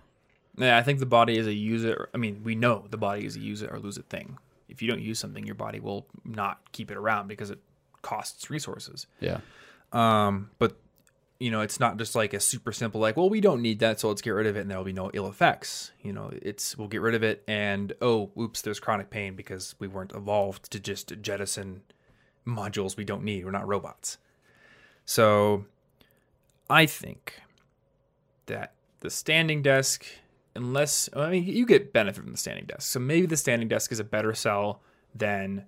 Yeah, 0.57 0.77
I 0.77 0.83
think 0.83 0.99
the 0.99 1.05
body 1.05 1.37
is 1.37 1.47
a 1.47 1.53
use 1.53 1.83
it. 1.83 1.91
Or, 1.97 2.09
I 2.13 2.17
mean, 2.17 2.41
we 2.43 2.55
know 2.55 2.85
the 2.89 2.97
body 2.97 3.25
is 3.25 3.35
a 3.35 3.39
use 3.39 3.61
it 3.61 3.71
or 3.71 3.79
lose 3.79 3.97
it 3.97 4.05
thing. 4.09 4.37
If 4.67 4.81
you 4.81 4.89
don't 4.89 5.01
use 5.01 5.19
something, 5.19 5.45
your 5.45 5.55
body 5.55 5.79
will 5.79 6.07
not 6.23 6.71
keep 6.71 6.91
it 6.91 6.97
around 6.97 7.27
because 7.27 7.49
it 7.49 7.59
costs 8.01 8.49
resources. 8.49 9.07
Yeah. 9.19 9.39
Um, 9.91 10.49
but 10.59 10.77
you 11.39 11.51
know, 11.51 11.61
it's 11.61 11.79
not 11.79 11.97
just 11.97 12.15
like 12.15 12.33
a 12.33 12.39
super 12.39 12.71
simple 12.71 13.01
like, 13.01 13.17
well, 13.17 13.29
we 13.29 13.41
don't 13.41 13.61
need 13.61 13.79
that, 13.79 13.99
so 13.99 14.07
let's 14.07 14.21
get 14.21 14.31
rid 14.31 14.47
of 14.47 14.55
it, 14.55 14.61
and 14.61 14.71
there'll 14.71 14.85
be 14.85 14.93
no 14.93 15.11
ill 15.13 15.27
effects. 15.27 15.91
You 16.01 16.13
know, 16.13 16.31
it's 16.41 16.77
we'll 16.77 16.87
get 16.87 17.01
rid 17.01 17.13
of 17.15 17.23
it, 17.23 17.43
and 17.47 17.93
oh, 18.01 18.31
oops, 18.39 18.61
there's 18.61 18.79
chronic 18.79 19.09
pain 19.09 19.35
because 19.35 19.75
we 19.77 19.87
weren't 19.87 20.13
evolved 20.13 20.71
to 20.71 20.79
just 20.79 21.13
jettison 21.21 21.81
modules 22.47 22.95
we 22.95 23.03
don't 23.03 23.23
need. 23.23 23.43
We're 23.43 23.51
not 23.51 23.67
robots. 23.67 24.17
So, 25.05 25.65
I 26.69 26.85
think 26.85 27.39
that 28.45 28.73
the 29.01 29.09
standing 29.09 29.61
desk, 29.61 30.05
unless 30.55 31.09
I 31.15 31.29
mean, 31.31 31.45
you 31.45 31.65
get 31.65 31.93
benefit 31.93 32.23
from 32.23 32.31
the 32.31 32.37
standing 32.37 32.65
desk, 32.65 32.91
so 32.91 32.99
maybe 32.99 33.25
the 33.25 33.37
standing 33.37 33.67
desk 33.67 33.91
is 33.91 33.99
a 33.99 34.03
better 34.03 34.33
sell 34.33 34.81
than 35.13 35.65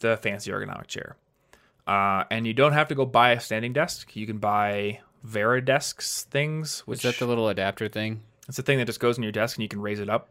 the 0.00 0.16
fancy 0.16 0.50
ergonomic 0.50 0.86
chair. 0.86 1.16
Uh, 1.86 2.24
and 2.30 2.46
you 2.46 2.52
don't 2.52 2.72
have 2.72 2.88
to 2.88 2.94
go 2.94 3.06
buy 3.06 3.30
a 3.30 3.40
standing 3.40 3.72
desk. 3.72 4.16
You 4.16 4.26
can 4.26 4.38
buy 4.38 5.00
Varidesks 5.26 6.24
things, 6.24 6.80
which 6.80 6.98
Is 6.98 7.02
that 7.02 7.18
the 7.18 7.26
little 7.26 7.48
adapter 7.48 7.88
thing? 7.88 8.22
it's 8.48 8.58
a 8.58 8.62
thing 8.62 8.78
that 8.78 8.86
just 8.86 9.00
goes 9.00 9.16
in 9.16 9.22
your 9.22 9.32
desk 9.32 9.56
and 9.56 9.62
you 9.62 9.68
can 9.68 9.80
raise 9.80 10.00
it 10.00 10.08
up. 10.08 10.28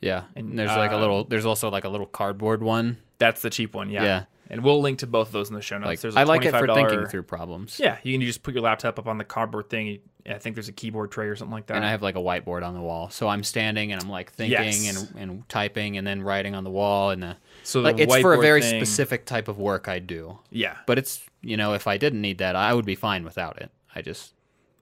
Yeah. 0.00 0.24
And, 0.34 0.58
there's 0.58 0.70
like 0.70 0.90
a 0.90 0.96
uh, 0.96 1.00
little 1.00 1.24
there's 1.24 1.46
also 1.46 1.70
like 1.70 1.84
a 1.84 1.88
little 1.88 2.06
cardboard 2.06 2.62
one. 2.62 2.98
That's 3.18 3.42
the 3.42 3.50
cheap 3.50 3.74
one, 3.74 3.90
yeah. 3.90 4.04
Yeah. 4.04 4.24
And 4.50 4.62
we'll 4.62 4.80
link 4.80 4.98
to 4.98 5.06
both 5.06 5.28
of 5.28 5.32
those 5.32 5.48
in 5.48 5.54
the 5.54 5.62
show 5.62 5.78
notes. 5.78 5.86
Like 5.86 6.00
There's 6.00 6.16
a 6.16 6.20
I 6.20 6.24
like 6.24 6.44
it 6.44 6.50
for 6.50 6.66
thinking 6.66 7.06
through 7.06 7.22
problems. 7.22 7.78
Yeah, 7.80 7.96
you 8.02 8.12
can 8.12 8.26
just 8.26 8.42
put 8.42 8.52
your 8.54 8.62
laptop 8.62 8.98
up 8.98 9.06
on 9.06 9.16
the 9.16 9.24
cardboard 9.24 9.70
thing. 9.70 10.00
I 10.28 10.38
think 10.38 10.54
there's 10.54 10.68
a 10.68 10.72
keyboard 10.72 11.10
tray 11.10 11.26
or 11.26 11.36
something 11.36 11.52
like 11.52 11.66
that. 11.66 11.76
And 11.76 11.84
I 11.84 11.90
have 11.90 12.02
like 12.02 12.14
a 12.14 12.20
whiteboard 12.20 12.64
on 12.64 12.74
the 12.74 12.80
wall. 12.80 13.10
So 13.10 13.28
I'm 13.28 13.42
standing 13.42 13.92
and 13.92 14.00
I'm 14.00 14.08
like 14.08 14.32
thinking 14.32 14.52
Yes. 14.52 15.10
and, 15.14 15.18
and 15.18 15.48
typing 15.48 15.96
and 15.96 16.06
then 16.06 16.22
writing 16.22 16.54
on 16.54 16.64
the 16.64 16.70
wall 16.70 17.10
and 17.10 17.22
the, 17.22 17.36
so 17.64 17.82
the 17.82 17.92
like 17.92 17.98
it's 17.98 18.16
for 18.18 18.34
a 18.34 18.40
very 18.40 18.60
thing- 18.60 18.80
specific 18.80 19.24
type 19.24 19.48
of 19.48 19.58
work 19.58 19.88
I 19.88 19.98
do. 19.98 20.38
Yeah, 20.50 20.76
But 20.86 20.98
it's 20.98 21.22
you 21.40 21.56
know, 21.56 21.74
if 21.74 21.86
I 21.86 21.96
didn't 21.96 22.20
need 22.20 22.38
that, 22.38 22.54
I 22.54 22.72
would 22.72 22.84
be 22.84 22.94
fine 22.94 23.24
without 23.24 23.60
it. 23.60 23.70
I 23.94 24.02
just 24.02 24.32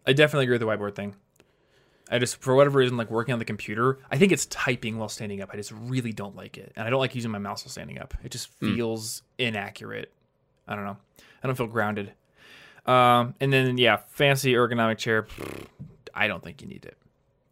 I 0.06 0.12
definitely 0.12 0.44
agree 0.44 0.54
with 0.54 0.60
the 0.60 0.66
whiteboard 0.66 0.94
thing. 0.94 1.14
I 2.10 2.18
just, 2.18 2.40
for 2.42 2.56
whatever 2.56 2.80
reason, 2.80 2.96
like 2.96 3.10
working 3.10 3.32
on 3.32 3.38
the 3.38 3.44
computer, 3.44 3.98
I 4.10 4.18
think 4.18 4.32
it's 4.32 4.46
typing 4.46 4.98
while 4.98 5.08
standing 5.08 5.40
up. 5.40 5.50
I 5.52 5.56
just 5.56 5.70
really 5.70 6.12
don't 6.12 6.34
like 6.34 6.58
it. 6.58 6.72
And 6.74 6.84
I 6.84 6.90
don't 6.90 6.98
like 6.98 7.14
using 7.14 7.30
my 7.30 7.38
mouse 7.38 7.64
while 7.64 7.70
standing 7.70 8.00
up. 8.00 8.14
It 8.24 8.32
just 8.32 8.50
hmm. 8.58 8.74
feels 8.74 9.22
inaccurate. 9.38 10.12
I 10.66 10.74
don't 10.74 10.84
know. 10.84 10.96
I 11.42 11.46
don't 11.46 11.56
feel 11.56 11.68
grounded. 11.68 12.12
Um, 12.90 13.34
and 13.40 13.52
then, 13.52 13.78
yeah, 13.78 13.98
fancy 14.08 14.54
ergonomic 14.54 14.98
chair. 14.98 15.26
I 16.14 16.26
don't 16.26 16.42
think 16.42 16.60
you 16.60 16.68
need 16.68 16.84
it. 16.84 16.96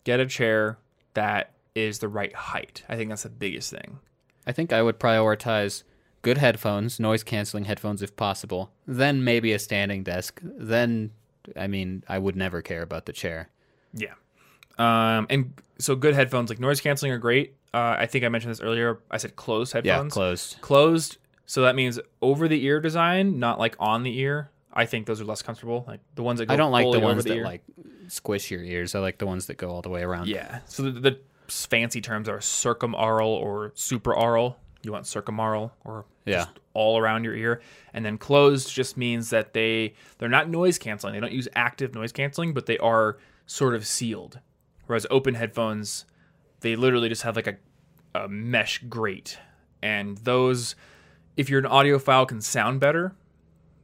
Get 0.05 0.21
a 0.21 0.27
chair 0.27 0.79
that 1.15 1.53
is 1.75 2.01
the 2.01 2.09
right 2.09 2.35
height. 2.35 2.83
I 2.89 2.97
think 2.97 3.11
that's 3.11 3.23
the 3.23 3.29
biggest 3.29 3.71
thing. 3.71 4.01
I 4.47 4.53
think 4.53 4.73
I 4.73 4.83
would 4.83 4.99
prioritize 4.99 5.85
good 6.23 6.39
headphones, 6.39 6.99
noise 6.99 7.23
canceling 7.23 7.67
headphones 7.67 8.03
if 8.03 8.17
possible, 8.17 8.73
then 8.87 9.23
maybe 9.23 9.53
a 9.53 9.59
standing 9.59 10.03
desk. 10.03 10.41
Then 10.43 11.13
I 11.57 11.67
mean, 11.67 12.03
I 12.09 12.19
would 12.19 12.35
never 12.35 12.61
care 12.61 12.83
about 12.83 13.07
the 13.07 13.13
chair. 13.13 13.49
Yeah. 13.95 14.15
Um, 14.79 15.27
and 15.31 15.55
so 15.79 15.95
good 15.95 16.15
headphones, 16.15 16.51
like 16.51 16.59
noise 16.59 16.81
canceling, 16.81 17.13
are 17.13 17.19
great. 17.19 17.55
Uh, 17.73 17.97
I 17.99 18.07
think 18.07 18.25
I 18.25 18.29
mentioned 18.29 18.51
this 18.51 18.61
earlier. 18.61 18.99
I 19.11 19.19
said 19.19 19.37
closed 19.37 19.73
headphones. 19.73 20.11
Yeah, 20.13 20.15
closed. 20.15 20.61
closed 20.61 21.19
so 21.47 21.63
that 21.63 21.75
means 21.75 21.99
over 22.21 22.47
the 22.47 22.63
ear 22.65 22.79
design 22.81 23.39
not 23.39 23.59
like 23.59 23.75
on 23.79 24.03
the 24.03 24.19
ear 24.19 24.51
i 24.79 24.87
think 24.87 25.07
those 25.07 25.21
are 25.21 25.25
less 25.25 25.43
comfortable 25.43 25.85
like 25.87 26.01
the 26.15 26.23
ones 26.23 26.39
that 26.39 26.47
go 26.47 26.55
I 26.55 26.57
don't 26.57 26.73
like 26.73 26.91
the 26.91 27.01
ones 27.01 27.25
the 27.25 27.31
that 27.31 27.37
ear. 27.39 27.45
like 27.45 27.63
squish 28.09 28.51
your 28.51 28.63
ears. 28.63 28.95
I 28.95 29.01
like 29.01 29.19
the 29.19 29.27
ones 29.27 29.47
that 29.47 29.59
go 29.59 29.69
all 29.69 29.83
the 29.83 29.91
way 29.91 30.03
around. 30.03 30.29
yeah 30.29 30.61
so 30.67 30.83
the, 30.85 30.93
the 30.93 31.21
fancy 31.49 32.01
terms 32.01 32.29
are 32.29 32.39
circumaural 32.39 33.27
or 33.29 33.71
supraaural 33.73 34.55
you 34.83 34.93
want 34.93 35.05
circumaural 35.05 35.73
or 35.85 36.05
Yeah. 36.25 36.45
just 36.45 36.51
all 36.73 36.99
around 36.99 37.25
your 37.25 37.35
ear 37.35 37.61
and 37.93 38.05
then 38.05 38.17
closed 38.19 38.73
just 38.73 38.97
means 38.97 39.31
that 39.31 39.53
they 39.53 39.95
they're 40.19 40.29
not 40.29 40.49
noise 40.49 40.79
canceling 40.79 41.13
they 41.15 41.21
don't 41.21 41.33
use 41.33 41.49
active 41.57 41.95
noise 41.95 42.13
canceling 42.13 42.55
but 42.55 42.67
they 42.67 42.79
are 42.79 43.19
sort 43.47 43.75
of 43.75 43.87
sealed 43.87 44.39
whereas 44.87 45.07
open 45.11 45.35
headphones 45.35 46.05
they 46.61 46.77
literally 46.77 47.09
just 47.09 47.23
have 47.23 47.35
like 47.37 47.47
a, 47.47 47.57
a 48.15 48.29
mesh 48.29 48.79
grate 48.89 49.39
and 49.83 50.19
those 50.19 50.77
if 51.37 51.49
you're 51.51 51.61
an 51.61 51.67
audiophile 51.71 52.27
can 52.29 52.41
sound 52.41 52.79
better 52.81 53.15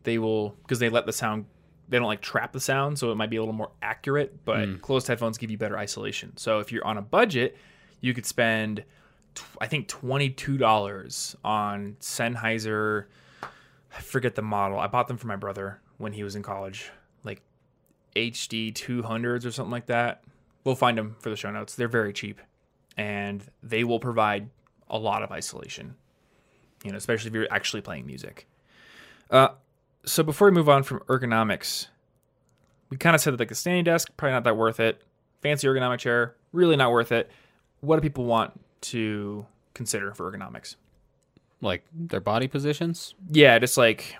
they 0.04 0.18
will 0.18 0.50
because 0.62 0.78
they 0.78 0.88
let 0.88 1.06
the 1.06 1.12
sound 1.12 1.46
they 1.88 1.98
don't 1.98 2.06
like 2.06 2.22
trap 2.22 2.52
the 2.52 2.60
sound 2.60 2.98
so 2.98 3.10
it 3.10 3.16
might 3.16 3.28
be 3.28 3.36
a 3.36 3.40
little 3.40 3.54
more 3.54 3.72
accurate 3.82 4.44
but 4.44 4.80
closed 4.80 5.06
headphones 5.06 5.36
give 5.36 5.50
you 5.50 5.58
better 5.58 5.76
isolation. 5.76 6.34
So 6.36 6.60
if 6.60 6.72
you're 6.72 6.86
on 6.86 6.96
a 6.96 7.02
budget 7.02 7.56
you 8.00 8.14
could 8.14 8.26
spend 8.26 8.84
i 9.60 9.66
think 9.66 9.88
$22 9.88 11.36
on 11.44 11.96
sennheiser 12.00 13.06
i 13.42 14.00
forget 14.00 14.34
the 14.34 14.42
model. 14.42 14.78
I 14.78 14.86
bought 14.86 15.08
them 15.08 15.16
for 15.16 15.26
my 15.26 15.36
brother 15.36 15.80
when 15.98 16.12
he 16.12 16.22
was 16.22 16.36
in 16.36 16.42
college 16.42 16.90
like 17.24 17.42
hd 18.14 18.72
200s 18.74 19.44
or 19.44 19.50
something 19.50 19.72
like 19.72 19.86
that. 19.86 20.22
We'll 20.64 20.76
find 20.76 20.96
them 20.96 21.16
for 21.18 21.28
the 21.28 21.36
show 21.36 21.50
notes. 21.50 21.74
They're 21.74 21.88
very 21.88 22.12
cheap 22.12 22.40
and 22.96 23.44
they 23.62 23.84
will 23.84 24.00
provide 24.00 24.48
a 24.88 24.98
lot 24.98 25.22
of 25.22 25.32
isolation 25.32 25.96
you 26.84 26.90
know 26.90 26.96
especially 26.96 27.28
if 27.28 27.34
you're 27.34 27.48
actually 27.50 27.82
playing 27.82 28.06
music. 28.06 28.46
Uh, 29.30 29.48
so 30.04 30.22
before 30.22 30.48
we 30.48 30.54
move 30.54 30.68
on 30.68 30.82
from 30.82 31.00
ergonomics, 31.00 31.88
we 32.90 32.96
kind 32.96 33.14
of 33.14 33.20
said 33.20 33.32
that 33.32 33.40
like 33.40 33.48
the 33.48 33.54
standing 33.54 33.84
desk 33.84 34.10
probably 34.16 34.34
not 34.34 34.44
that 34.44 34.56
worth 34.56 34.80
it. 34.80 35.02
Fancy 35.42 35.66
ergonomic 35.66 35.98
chair 35.98 36.34
really 36.52 36.76
not 36.76 36.90
worth 36.90 37.12
it. 37.12 37.30
What 37.80 37.96
do 37.96 38.02
people 38.02 38.24
want 38.24 38.58
to 38.82 39.46
consider 39.74 40.14
for 40.14 40.30
ergonomics? 40.30 40.76
Like 41.60 41.84
their 41.92 42.20
body 42.20 42.48
positions. 42.48 43.14
Yeah, 43.30 43.58
just 43.58 43.76
like 43.76 44.16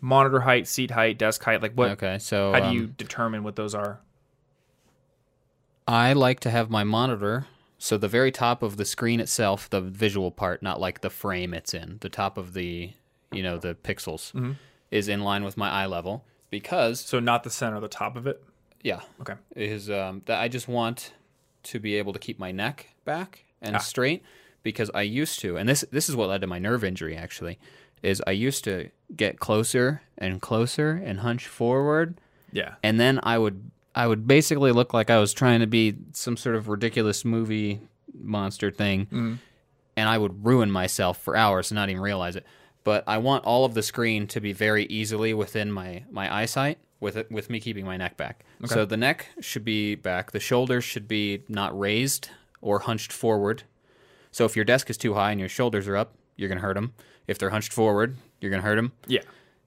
monitor 0.00 0.40
height, 0.40 0.66
seat 0.66 0.90
height, 0.90 1.18
desk 1.18 1.42
height. 1.42 1.62
Like 1.62 1.74
what? 1.74 1.90
Okay, 1.92 2.18
so 2.18 2.52
How 2.52 2.60
do 2.60 2.66
um, 2.66 2.74
you 2.74 2.86
determine 2.86 3.44
what 3.44 3.56
those 3.56 3.74
are? 3.74 4.00
I 5.86 6.12
like 6.12 6.40
to 6.40 6.50
have 6.50 6.70
my 6.70 6.84
monitor. 6.84 7.46
So 7.78 7.98
the 7.98 8.08
very 8.08 8.32
top 8.32 8.62
of 8.62 8.78
the 8.78 8.84
screen 8.84 9.20
itself, 9.20 9.68
the 9.68 9.80
visual 9.80 10.30
part, 10.30 10.62
not 10.62 10.80
like 10.80 11.02
the 11.02 11.10
frame 11.10 11.52
it's 11.52 11.74
in, 11.74 11.98
the 12.00 12.08
top 12.08 12.38
of 12.38 12.54
the, 12.54 12.92
you 13.30 13.42
know, 13.42 13.58
the 13.58 13.74
pixels, 13.74 14.32
Mm-hmm. 14.32 14.52
Is 14.96 15.08
in 15.08 15.20
line 15.22 15.44
with 15.44 15.56
my 15.56 15.70
eye 15.70 15.86
level 15.86 16.24
because 16.50 17.00
So 17.00 17.20
not 17.20 17.44
the 17.44 17.50
center, 17.50 17.78
the 17.80 17.88
top 17.88 18.16
of 18.16 18.26
it. 18.26 18.42
yeah, 18.82 19.00
Okay. 19.20 19.34
is 19.54 19.90
um, 19.90 20.22
that 20.26 20.40
I 20.40 20.48
just 20.48 20.68
want 20.68 21.12
to 21.64 21.78
be 21.80 21.96
able 21.96 22.12
to 22.12 22.18
keep 22.18 22.38
my 22.38 22.52
neck 22.52 22.90
back 23.04 23.44
and 23.60 23.76
Ah. 23.76 23.78
straight 23.80 24.22
because 24.62 24.90
I 24.94 25.02
used 25.02 25.40
to, 25.40 25.56
and 25.56 25.68
this 25.68 25.84
this 25.92 26.08
is 26.08 26.16
what 26.16 26.28
led 26.28 26.40
to 26.40 26.46
my 26.46 26.58
nerve 26.58 26.82
injury 26.84 27.16
actually, 27.16 27.58
is 28.02 28.22
I 28.26 28.32
used 28.32 28.64
to 28.64 28.90
get 29.16 29.38
closer 29.40 30.02
and 30.18 30.40
closer 30.42 31.00
and 31.04 31.20
hunch 31.20 31.46
forward, 31.46 32.18
Yeah. 32.52 32.74
and 32.82 32.98
then 33.00 33.20
I 33.22 33.38
would 33.38 33.70
I 33.94 34.06
would 34.06 34.26
basically 34.26 34.72
look 34.72 34.92
like 34.92 35.08
I 35.10 35.18
was 35.18 35.32
trying 35.32 35.60
to 35.60 35.66
be 35.66 35.96
some 36.12 36.36
sort 36.36 36.54
of 36.54 36.68
ridiculous 36.68 37.24
movie 37.24 37.80
monster 38.14 38.70
thing, 38.70 39.38
and 39.96 40.08
I 40.08 40.18
would 40.18 40.44
ruin 40.44 40.70
myself 40.70 41.18
for 41.18 41.34
hours 41.36 41.70
and 41.70 41.76
not 41.76 41.88
even 41.88 42.02
realize 42.02 42.36
it. 42.36 42.44
But 42.86 43.02
I 43.08 43.18
want 43.18 43.44
all 43.44 43.64
of 43.64 43.74
the 43.74 43.82
screen 43.82 44.28
to 44.28 44.40
be 44.40 44.52
very 44.52 44.84
easily 44.84 45.34
within 45.34 45.72
my 45.72 46.04
my 46.08 46.32
eyesight 46.32 46.78
with 47.00 47.16
it 47.16 47.28
with 47.32 47.50
me 47.50 47.58
keeping 47.58 47.84
my 47.84 47.96
neck 47.96 48.16
back. 48.16 48.44
So 48.64 48.84
the 48.84 48.96
neck 48.96 49.26
should 49.40 49.64
be 49.64 49.96
back, 49.96 50.30
the 50.30 50.38
shoulders 50.38 50.84
should 50.84 51.08
be 51.08 51.42
not 51.48 51.76
raised 51.76 52.30
or 52.60 52.78
hunched 52.78 53.12
forward. 53.12 53.64
So 54.30 54.44
if 54.44 54.54
your 54.54 54.64
desk 54.64 54.88
is 54.88 54.96
too 54.96 55.14
high 55.14 55.32
and 55.32 55.40
your 55.40 55.48
shoulders 55.48 55.88
are 55.88 55.96
up, 55.96 56.14
you're 56.36 56.48
gonna 56.48 56.60
hurt 56.60 56.74
them. 56.74 56.94
If 57.26 57.40
they're 57.40 57.50
hunched 57.50 57.72
forward, 57.72 58.14
you're 58.40 58.52
gonna 58.52 58.62
hurt 58.62 58.76
them. 58.76 58.92
Yeah. 59.08 59.22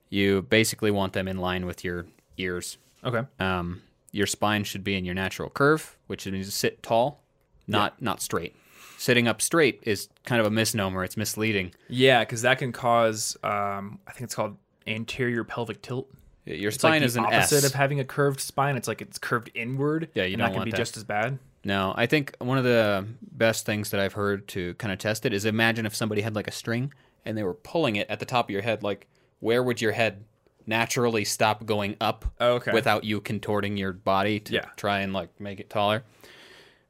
You 0.10 0.44
basically 0.44 0.90
want 0.90 1.12
them 1.12 1.28
in 1.28 1.40
line 1.40 1.66
with 1.66 1.84
your 1.84 2.06
ears. 2.38 2.78
Okay. 3.04 3.24
Um, 3.38 3.82
your 4.14 4.28
spine 4.28 4.64
should 4.64 4.86
be 4.86 4.96
in 4.96 5.04
your 5.04 5.16
natural 5.16 5.50
curve, 5.50 5.98
which 6.08 6.26
means 6.26 6.54
sit 6.54 6.82
tall, 6.82 7.22
not 7.68 8.02
not 8.02 8.22
straight. 8.22 8.56
Sitting 9.00 9.30
up 9.30 9.42
straight 9.42 9.80
is 9.84 10.10
kind 10.26 10.42
of 10.42 10.46
a 10.46 10.50
misnomer. 10.52 11.06
It's 11.06 11.16
misleading. 11.16 11.72
Yeah, 11.88 12.20
because 12.20 12.42
that 12.42 12.58
can 12.60 12.74
cause, 12.74 13.38
um, 13.44 14.00
I 14.06 14.12
think 14.12 14.24
it's 14.24 14.36
called 14.36 14.58
anterior 14.86 15.46
pelvic 15.46 15.82
tilt. 15.82 16.10
Your 16.44 16.68
It's 16.68 16.78
spine 16.80 17.00
like 17.02 17.04
is 17.04 17.16
an 17.16 17.24
opposite 17.26 17.58
S. 17.60 17.64
of 17.64 17.74
having 17.76 18.02
a 18.02 18.04
curved 18.04 18.42
spine. 18.42 18.76
It's 18.76 18.90
like 18.90 19.02
it's 19.02 19.18
curved 19.18 19.52
inward. 19.56 20.10
Yeah, 20.16 20.24
you 20.24 20.34
and 20.34 20.40
don't 20.40 20.48
that 20.48 20.52
can 20.52 20.56
want 20.58 20.66
be 20.66 20.72
that. 20.72 20.78
just 20.78 20.98
as 20.98 21.06
bad. 21.06 21.40
No, 21.64 21.94
I 21.96 22.08
think 22.08 22.36
one 22.40 22.58
of 22.58 22.66
the 22.66 23.06
best 23.22 23.66
things 23.66 23.92
that 23.92 24.02
I've 24.02 24.14
heard 24.14 24.48
to 24.50 24.74
kind 24.76 24.92
of 24.92 25.00
test 25.00 25.26
it 25.26 25.34
is 25.34 25.46
imagine 25.46 25.86
if 25.86 25.96
somebody 25.96 26.22
had 26.22 26.36
like 26.36 26.48
a 26.48 26.52
string 26.52 26.94
and 27.26 27.38
they 27.38 27.44
were 27.44 27.54
pulling 27.54 27.96
it 27.96 28.10
at 28.10 28.20
the 28.20 28.26
top 28.26 28.48
of 28.48 28.50
your 28.50 28.64
head. 28.64 28.84
Like, 28.84 29.08
where 29.40 29.64
would 29.64 29.80
your 29.82 29.92
head 29.94 30.26
naturally 30.66 31.24
stop 31.24 31.66
going 31.66 31.96
up 32.02 32.26
Oh, 32.42 32.56
okay. 32.56 32.72
without 32.74 33.06
you 33.06 33.22
contorting 33.22 33.78
your 33.78 33.94
body 33.94 34.40
to 34.42 34.54
Yeah. 34.56 34.66
try 34.76 35.00
and 35.00 35.14
like 35.14 35.30
make 35.40 35.60
it 35.62 35.70
taller. 35.70 36.04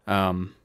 Um, 0.07 0.55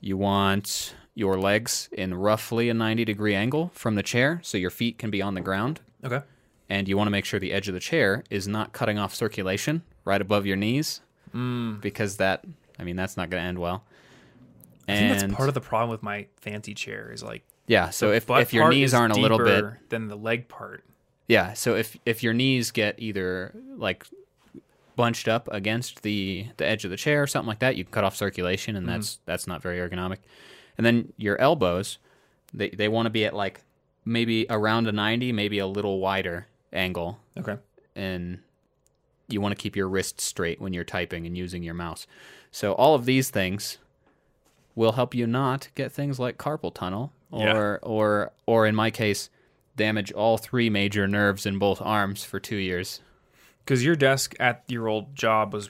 you 0.00 0.16
want 0.16 0.94
your 1.14 1.38
legs 1.38 1.88
in 1.92 2.14
roughly 2.14 2.68
a 2.68 2.74
90 2.74 3.04
degree 3.04 3.34
angle 3.34 3.70
from 3.74 3.94
the 3.96 4.02
chair 4.02 4.40
so 4.42 4.56
your 4.56 4.70
feet 4.70 4.98
can 4.98 5.10
be 5.10 5.20
on 5.20 5.34
the 5.34 5.40
ground. 5.40 5.80
Okay. 6.04 6.20
And 6.68 6.86
you 6.86 6.96
want 6.96 7.06
to 7.08 7.10
make 7.10 7.24
sure 7.24 7.40
the 7.40 7.52
edge 7.52 7.66
of 7.68 7.74
the 7.74 7.80
chair 7.80 8.22
is 8.30 8.46
not 8.46 8.72
cutting 8.72 8.98
off 8.98 9.14
circulation 9.14 9.82
right 10.04 10.20
above 10.20 10.46
your 10.46 10.56
knees 10.56 11.00
Mm. 11.34 11.80
because 11.82 12.16
that, 12.16 12.42
I 12.78 12.84
mean, 12.84 12.96
that's 12.96 13.16
not 13.16 13.28
going 13.28 13.42
to 13.42 13.46
end 13.46 13.58
well. 13.58 13.84
I 14.88 14.96
think 14.96 15.20
that's 15.20 15.34
part 15.34 15.48
of 15.48 15.54
the 15.54 15.60
problem 15.60 15.90
with 15.90 16.02
my 16.02 16.26
fancy 16.40 16.72
chair 16.72 17.10
is 17.12 17.22
like 17.22 17.42
yeah, 17.66 17.90
so 17.90 18.12
if, 18.12 18.30
if 18.30 18.54
your 18.54 18.70
knees 18.70 18.94
aren't 18.94 19.14
a 19.14 19.20
little 19.20 19.38
bit 19.38 19.90
than 19.90 20.08
the 20.08 20.16
leg 20.16 20.48
part. 20.48 20.84
Yeah, 21.26 21.52
so 21.52 21.74
if 21.74 21.98
if 22.06 22.22
your 22.22 22.32
knees 22.32 22.70
get 22.70 22.94
either 22.98 23.52
like 23.76 24.06
bunched 24.98 25.28
up 25.28 25.48
against 25.52 26.02
the 26.02 26.48
the 26.56 26.66
edge 26.66 26.84
of 26.84 26.90
the 26.90 26.96
chair 26.96 27.22
or 27.22 27.26
something 27.28 27.46
like 27.46 27.60
that, 27.60 27.76
you 27.76 27.84
can 27.84 27.92
cut 27.92 28.02
off 28.02 28.16
circulation, 28.16 28.74
and 28.74 28.84
mm-hmm. 28.84 28.96
that's 28.96 29.20
that's 29.26 29.46
not 29.46 29.62
very 29.62 29.78
ergonomic. 29.78 30.18
And 30.76 30.84
then 30.84 31.12
your 31.16 31.40
elbows, 31.40 31.98
they 32.52 32.70
they 32.70 32.88
want 32.88 33.06
to 33.06 33.10
be 33.10 33.24
at 33.24 33.32
like 33.32 33.62
maybe 34.04 34.44
around 34.50 34.88
a 34.88 34.92
ninety, 34.92 35.30
maybe 35.32 35.60
a 35.60 35.68
little 35.68 36.00
wider 36.00 36.48
angle, 36.72 37.20
Okay. 37.38 37.56
and 37.94 38.40
you 39.28 39.40
want 39.40 39.56
to 39.56 39.62
keep 39.62 39.76
your 39.76 39.88
wrists 39.88 40.24
straight 40.24 40.60
when 40.60 40.72
you're 40.72 40.84
typing 40.84 41.26
and 41.26 41.38
using 41.38 41.62
your 41.62 41.74
mouse. 41.74 42.06
So 42.50 42.72
all 42.72 42.96
of 42.96 43.04
these 43.04 43.30
things 43.30 43.78
will 44.74 44.92
help 44.92 45.14
you 45.14 45.26
not 45.28 45.68
get 45.76 45.92
things 45.92 46.18
like 46.18 46.38
carpal 46.38 46.74
tunnel 46.74 47.12
or 47.30 47.46
Yeah. 47.46 47.78
or 47.82 48.32
or 48.46 48.66
in 48.66 48.74
my 48.74 48.90
case 48.90 49.30
damage 49.76 50.10
all 50.12 50.38
three 50.38 50.68
major 50.68 51.06
nerves 51.06 51.46
in 51.46 51.56
both 51.56 51.80
arms 51.80 52.24
for 52.24 52.40
2 52.40 52.56
years. 52.56 53.00
Because 53.68 53.84
your 53.84 53.96
desk 53.96 54.34
at 54.40 54.64
your 54.66 54.88
old 54.88 55.14
job 55.14 55.52
was 55.52 55.68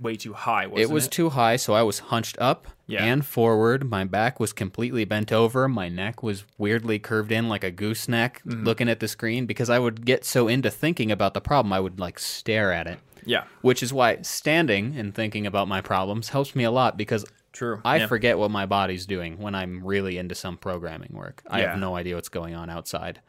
way 0.00 0.16
too 0.16 0.32
high, 0.32 0.66
wasn't 0.66 0.80
it? 0.80 0.90
it 0.90 0.94
was 0.94 1.06
too 1.08 1.28
high, 1.28 1.56
so 1.56 1.74
I 1.74 1.82
was 1.82 1.98
hunched 1.98 2.38
up 2.40 2.66
Yeah. 2.86 3.04
and 3.04 3.24
forward. 3.24 3.88
My 3.88 4.04
back 4.04 4.40
was 4.40 4.54
completely 4.54 5.04
bent 5.04 5.30
over. 5.30 5.68
My 5.68 5.90
neck 5.90 6.22
was 6.22 6.44
weirdly 6.56 6.98
curved 6.98 7.30
in 7.30 7.48
like 7.50 7.62
a 7.62 7.70
gooseneck 7.70 8.40
Mm-hmm. 8.46 8.64
looking 8.64 8.88
at 8.88 9.00
the 9.00 9.08
screen 9.08 9.44
because 9.44 9.68
I 9.68 9.78
would 9.78 10.06
get 10.06 10.24
so 10.24 10.48
into 10.48 10.70
thinking 10.70 11.12
about 11.12 11.34
the 11.34 11.42
problem, 11.42 11.70
I 11.74 11.80
would 11.80 12.00
like 12.00 12.18
stare 12.18 12.72
at 12.72 12.86
it. 12.86 12.98
Yeah. 13.26 13.44
which 13.62 13.82
is 13.82 13.92
why 13.92 14.18
standing 14.22 14.96
and 14.96 15.14
thinking 15.14 15.46
about 15.46 15.66
my 15.68 15.80
problems 15.82 16.30
helps 16.30 16.54
me 16.56 16.64
a 16.64 16.70
lot 16.70 16.96
because 16.96 17.24
True. 17.52 17.80
I 17.84 17.98
Yeah. 17.98 18.06
forget 18.06 18.38
what 18.38 18.50
my 18.50 18.64
body's 18.66 19.04
doing 19.06 19.38
when 19.38 19.54
I'm 19.54 19.84
really 19.84 20.16
into 20.18 20.34
some 20.34 20.56
programming 20.58 21.10
work. 21.12 21.42
I 21.48 21.60
Yeah. 21.60 21.70
have 21.72 21.78
no 21.78 21.94
idea 21.94 22.16
what's 22.16 22.28
going 22.30 22.54
on 22.54 22.68
outside. 22.68 23.20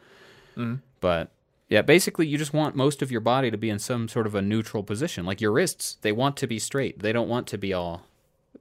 Mhm. 0.57 0.79
But 0.99 1.31
yeah, 1.67 1.81
basically, 1.81 2.27
you 2.27 2.37
just 2.37 2.53
want 2.53 2.75
most 2.75 3.01
of 3.01 3.11
your 3.11 3.21
body 3.21 3.49
to 3.49 3.57
be 3.57 3.69
in 3.69 3.79
some 3.79 4.07
sort 4.07 4.27
of 4.27 4.35
a 4.35 4.41
neutral 4.41 4.83
position. 4.83 5.25
Like 5.25 5.41
your 5.41 5.51
wrists, 5.51 5.97
they 6.01 6.11
want 6.11 6.37
to 6.37 6.47
be 6.47 6.59
straight. 6.59 6.99
They 6.99 7.11
don't 7.11 7.29
want 7.29 7.47
to 7.47 7.57
be 7.57 7.73
all 7.73 8.03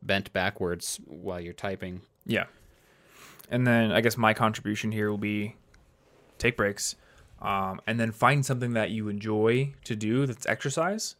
bent 0.03 0.33
backwards 0.33 1.01
while 1.07 1.41
you're 1.41 1.53
typing. 1.53 2.03
Yeah. 2.27 2.45
And 3.51 3.67
then 3.67 3.93
I 3.93 4.01
guess 4.01 4.17
my 4.17 4.33
contribution 4.33 4.91
here 4.91 5.11
will 5.11 5.19
be 5.19 5.57
take 6.39 6.57
breaks, 6.57 6.97
um, 7.43 7.81
and 7.87 8.01
then 8.01 8.11
find 8.11 8.45
something 8.45 8.73
that 8.73 8.91
you 8.91 9.09
enjoy 9.09 9.75
to 9.85 9.95
do 9.95 10.27
that's 10.27 10.47
exercise 10.47 11.17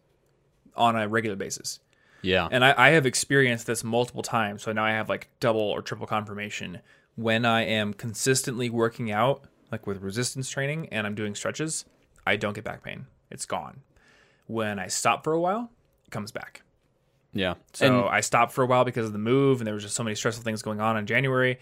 on 0.75 0.97
a 0.97 1.07
regular 1.07 1.37
basis. 1.37 1.81
Yeah. 2.23 2.49
And 2.51 2.65
I, 2.65 2.75
I 2.77 2.89
have 2.91 3.05
experienced 3.05 3.67
this 3.67 3.85
multiple 3.85 4.23
times. 4.23 4.63
So 4.63 4.73
now 4.73 4.85
I 4.85 4.93
have 4.93 5.11
like 5.11 5.29
double 5.39 5.61
or 5.61 5.83
triple 5.83 6.07
confirmation. 6.07 6.81
When 7.17 7.45
I 7.45 7.63
am 7.65 7.93
consistently 7.93 8.71
working 8.71 9.13
out, 9.13 9.45
like 9.75 9.87
with 9.87 10.01
resistance 10.03 10.49
training, 10.49 10.89
and 10.91 11.07
I'm 11.07 11.15
doing 11.15 11.35
stretches, 11.35 11.85
I 12.27 12.37
don't 12.37 12.53
get 12.55 12.65
back 12.65 12.83
pain. 12.83 13.07
It's 13.31 13.45
gone. 13.47 13.81
When 14.47 14.79
I 14.79 14.87
stop 14.87 15.25
for 15.25 15.33
a 15.33 15.41
while, 15.41 15.71
it 16.07 16.11
comes 16.11 16.31
back. 16.31 16.63
yeah. 17.33 17.55
So 17.73 17.87
And- 18.05 18.09
I 18.09 18.21
stopped 18.21 18.53
for 18.53 18.63
a 18.63 18.67
while 18.67 18.85
because 18.85 19.07
of 19.07 19.13
the 19.13 19.19
move, 19.19 19.61
and 19.61 19.67
there 19.67 19.75
was 19.75 19.83
just 19.83 19.97
so 19.97 20.05
many 20.05 20.15
stressful 20.15 20.45
things 20.45 20.63
going 20.63 20.81
on 20.81 20.97
in 20.97 21.07
January, 21.07 21.59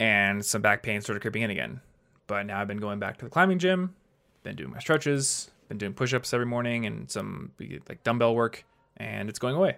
and 0.00 0.42
some 0.44 0.62
back 0.62 0.82
pain 0.82 1.00
started 1.02 1.20
creeping 1.20 1.42
in 1.42 1.50
again. 1.50 1.80
But 2.26 2.46
now 2.46 2.58
I've 2.60 2.68
been 2.68 2.78
going 2.78 2.98
back 2.98 3.18
to 3.18 3.24
the 3.26 3.30
climbing 3.30 3.58
gym, 3.58 3.94
been 4.42 4.56
doing 4.56 4.70
my 4.70 4.78
stretches, 4.78 5.50
been 5.68 5.76
doing 5.78 5.92
push-ups 5.92 6.32
every 6.32 6.46
morning, 6.46 6.86
and 6.86 7.10
some 7.10 7.52
like 7.88 8.02
dumbbell 8.04 8.34
work, 8.34 8.64
and 8.96 9.28
it's 9.28 9.38
going 9.38 9.54
away. 9.56 9.76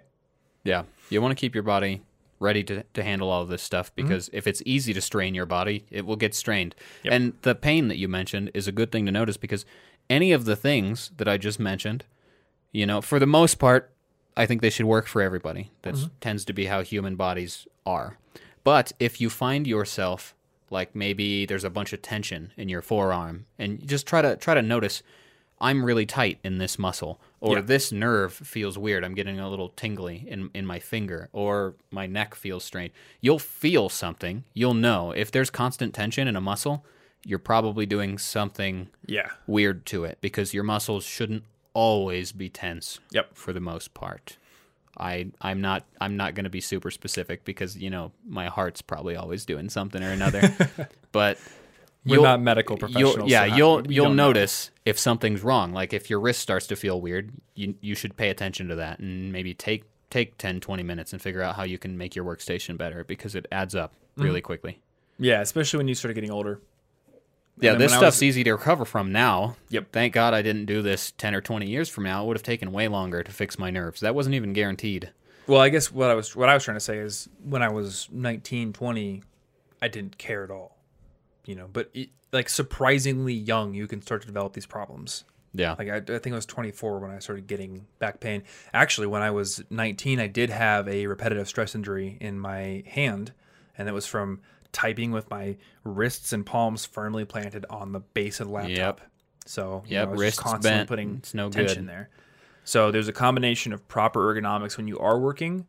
Yeah. 0.63 0.85
You 1.11 1.21
want 1.21 1.33
to 1.37 1.41
keep 1.41 1.55
your 1.55 1.65
body 1.65 2.03
ready 2.41 2.63
to, 2.65 2.83
to 2.95 3.03
handle 3.03 3.31
all 3.31 3.43
of 3.43 3.49
this 3.49 3.63
stuff 3.63 3.95
mm-hmm. 3.95 4.07
because 4.07 4.31
if 4.33 4.47
it's 4.47 4.63
easy 4.65 4.93
to 4.95 5.01
strain 5.01 5.35
your 5.35 5.47
body, 5.47 5.85
it 5.91 6.07
will 6.07 6.17
get 6.17 6.35
strained. 6.35 6.75
Yep. 7.03 7.13
And 7.13 7.33
the 7.43 7.55
pain 7.55 7.89
that 7.89 7.99
you 7.99 8.09
mentioned 8.09 8.51
is 8.55 8.69
a 8.69 8.73
good 8.73 8.93
thing 8.93 9.07
to 9.07 9.13
notice 9.13 9.37
because 9.37 9.65
any 10.11 10.33
of 10.33 10.45
the 10.45 10.57
things 10.57 11.11
that 11.17 11.29
I 11.29 11.37
just 11.37 11.59
mentioned, 11.59 12.05
you 12.73 12.87
know, 12.87 13.01
for 13.01 13.19
the 13.19 13.27
most 13.27 13.59
part, 13.59 13.91
I 14.37 14.47
think 14.47 14.61
they 14.61 14.71
should 14.71 14.87
work 14.87 15.07
for 15.07 15.23
everybody. 15.23 15.71
That 15.83 15.95
mm-hmm. 15.95 16.09
tends 16.21 16.45
to 16.47 16.53
be 16.53 16.67
how 16.67 16.83
human 16.83 17.17
bodies 17.17 17.67
are. 17.87 18.19
But 18.65 18.93
if 18.99 19.21
you 19.21 19.31
find 19.31 19.67
yourself 19.67 20.35
like 20.71 20.95
maybe 20.95 21.47
there's 21.47 21.65
a 21.65 21.71
bunch 21.71 21.93
of 21.93 22.03
tension 22.03 22.53
in 22.57 22.69
your 22.69 22.83
forearm 22.83 23.47
and 23.59 23.81
you 23.81 23.87
just 23.87 24.07
try 24.07 24.23
to 24.23 24.37
try 24.37 24.55
to 24.55 24.63
notice 24.63 25.03
I'm 25.61 25.85
really 25.85 26.05
tight 26.05 26.39
in 26.43 26.59
this 26.59 26.79
muscle, 26.79 27.21
or 27.45 27.57
Yeah. 27.57 27.61
this 27.63 27.93
nerve 27.93 28.33
feels 28.33 28.79
weird. 28.79 29.05
I'm 29.05 29.15
getting 29.15 29.39
a 29.39 29.49
little 29.51 29.69
tingly 29.71 30.25
in, 30.27 30.51
in 30.55 30.65
my 30.67 30.79
finger, 30.79 31.29
or 31.33 31.75
my 31.91 32.07
neck 32.07 32.35
feels 32.35 32.65
strained. 32.65 32.93
You'll 33.21 33.39
feel 33.39 33.89
something. 33.89 34.45
You'll 34.55 34.75
know. 34.75 35.13
If 35.13 35.31
there's 35.31 35.51
constant 35.51 35.95
tension 35.95 36.27
in 36.27 36.37
a 36.37 36.41
muscle, 36.41 36.85
you're 37.25 37.39
probably 37.39 37.87
doing 37.87 38.17
something 38.19 38.89
Yeah. 39.07 39.31
weird 39.47 39.85
to 39.87 40.05
it 40.05 40.19
because 40.21 40.55
your 40.55 40.65
muscles 40.65 41.05
shouldn't 41.05 41.45
always 41.75 42.33
be 42.33 42.49
tense 42.49 43.01
Yep. 43.13 43.35
for 43.37 43.53
the 43.53 43.61
most 43.61 43.95
part. 43.95 44.39
I 44.97 45.27
I'm 45.41 45.61
not 45.61 45.85
I'm 46.01 46.17
not 46.17 46.35
going 46.35 46.45
to 46.45 46.51
be 46.51 46.61
super 46.61 46.91
specific 46.93 47.45
because 47.45 47.77
you 47.77 47.91
know 47.91 48.13
my 48.29 48.47
heart's 48.47 48.81
probably 48.81 49.17
always 49.17 49.45
doing 49.45 49.69
something 49.69 50.03
or 50.03 50.11
another. 50.13 50.55
but 51.13 51.37
We're 52.07 52.17
you'll- 52.17 52.25
not 52.25 52.41
medical 52.43 52.77
professionals. 52.77 53.17
You'll, 53.17 53.29
yeah, 53.31 53.49
so 53.49 53.57
you'll 53.57 53.93
you'll 53.93 54.05
don't 54.07 54.17
know. 54.17 54.27
notice 54.29 54.71
if 54.85 54.99
something's 54.99 55.43
wrong. 55.43 55.73
Like 55.73 55.93
if 55.93 56.11
your 56.11 56.21
wrist 56.21 56.41
starts 56.41 56.67
to 56.69 56.77
feel 56.77 57.01
weird, 57.01 57.33
you 57.55 57.75
you 57.81 57.95
should 57.95 58.17
pay 58.17 58.29
attention 58.31 58.69
to 58.69 58.75
that 58.77 58.99
and 58.99 59.33
maybe 59.33 59.55
take 59.55 59.85
take 60.11 60.37
10 60.39 60.61
20 60.61 60.83
minutes 60.83 61.13
and 61.13 61.21
figure 61.23 61.43
out 61.43 61.57
how 61.57 61.63
you 61.65 61.79
can 61.79 61.97
make 61.99 62.15
your 62.15 62.25
workstation 62.25 62.77
better 62.77 63.03
because 63.05 63.35
it 63.35 63.47
adds 63.51 63.75
up 63.75 63.95
really 64.17 64.41
Mm-hmm. 64.41 64.47
quickly. 64.47 64.81
Yeah, 65.19 65.41
especially 65.41 65.79
when 65.79 65.89
you 65.89 65.95
start 65.95 66.15
getting 66.15 66.31
older. 66.31 66.61
Yeah, 67.61 67.75
this 67.75 67.93
stuff's 67.93 68.17
was- 68.17 68.23
easy 68.25 68.43
to 68.45 68.53
recover 68.53 68.85
from 68.85 69.13
now. 69.13 69.57
Yep. 69.71 69.93
Thank 69.93 70.13
God 70.13 70.35
I 70.35 70.43
didn't 70.43 70.67
do 70.67 70.83
this 70.83 71.13
10 71.13 71.35
or 71.37 71.41
20 71.41 71.67
years 71.69 71.89
from 71.89 72.03
now. 72.05 72.25
It 72.25 72.27
would 72.27 72.37
have 72.37 72.43
taken 72.43 72.73
way 72.73 72.89
longer 72.89 73.23
to 73.23 73.31
fix 73.33 73.59
my 73.59 73.71
nerves. 73.71 74.01
That 74.01 74.15
wasn't 74.15 74.35
even 74.35 74.53
guaranteed. 74.53 75.11
Well, 75.47 75.61
I 75.61 75.69
guess 75.69 75.93
what 75.93 76.11
I 76.11 76.15
was 76.15 76.35
what 76.35 76.49
I 76.49 76.55
was 76.55 76.65
trying 76.65 76.77
to 76.77 76.81
say 76.81 76.99
is 76.99 77.29
when 77.45 77.63
I 77.63 77.69
was 77.69 78.09
19, 78.13 78.73
20, 78.73 79.23
I 79.81 79.89
didn't 79.89 80.19
care 80.19 80.43
at 80.43 80.51
all. 80.51 80.74
You 81.47 81.55
know, 81.57 81.69
but 81.73 81.91
it, 81.95 82.11
like 82.33 82.49
surprisingly 82.49 83.35
young, 83.35 83.75
you 83.75 83.87
can 83.87 84.01
start 84.03 84.23
to 84.23 84.27
develop 84.27 84.55
these 84.55 84.67
problems. 84.67 85.25
Yeah. 85.53 85.77
Like 85.79 85.89
I, 85.89 85.97
I 85.97 86.19
think 86.19 86.33
I 86.33 86.35
was 86.35 86.47
24 86.47 86.99
when 86.99 87.11
I 87.11 87.19
started 87.21 87.47
getting 87.47 87.87
back 88.01 88.19
pain. 88.21 88.43
Actually, 88.73 89.07
when 89.07 89.23
I 89.23 89.31
was 89.31 89.63
19, 89.71 90.19
I 90.19 90.27
did 90.27 90.51
have 90.51 90.89
a 90.89 91.07
repetitive 91.07 91.47
stress 91.47 91.75
injury 91.75 92.19
in 92.21 92.39
my 92.41 92.83
hand, 92.87 93.33
and 93.79 93.89
it 93.89 93.93
was 93.93 94.07
from 94.07 94.41
typing 94.73 95.13
with 95.13 95.31
my 95.31 95.57
wrists 95.85 96.33
and 96.33 96.45
palms 96.45 96.85
firmly 96.85 97.25
planted 97.25 97.65
on 97.71 97.93
the 97.93 98.01
base 98.01 98.41
of 98.41 98.49
the 98.49 98.53
laptop. 98.53 99.01
So 99.47 99.85
Yep, 99.87 100.09
I 100.09 100.11
was 100.11 100.21
wrists 100.21 100.39
just 100.39 100.49
constantly 100.49 100.79
bent. 100.79 100.89
putting 100.89 101.15
It's 101.19 101.35
no 101.35 101.51
tension 101.51 101.83
good. 101.85 101.89
there. 101.89 102.09
So 102.65 102.91
there's 102.91 103.09
a 103.09 103.13
combination 103.13 103.73
of 103.73 103.87
proper 103.87 104.35
ergonomics 104.35 104.77
when 104.77 104.89
you 104.89 104.99
are 104.99 105.19
working, 105.21 105.67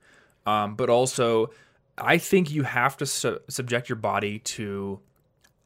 um, 0.48 0.76
but 0.76 0.90
also 0.90 1.52
I 1.98 2.18
think 2.18 2.50
you 2.50 2.64
have 2.64 2.98
to 2.98 3.06
su- 3.06 3.40
subject 3.50 3.88
your 3.90 3.98
body 3.98 4.40
to 4.40 5.00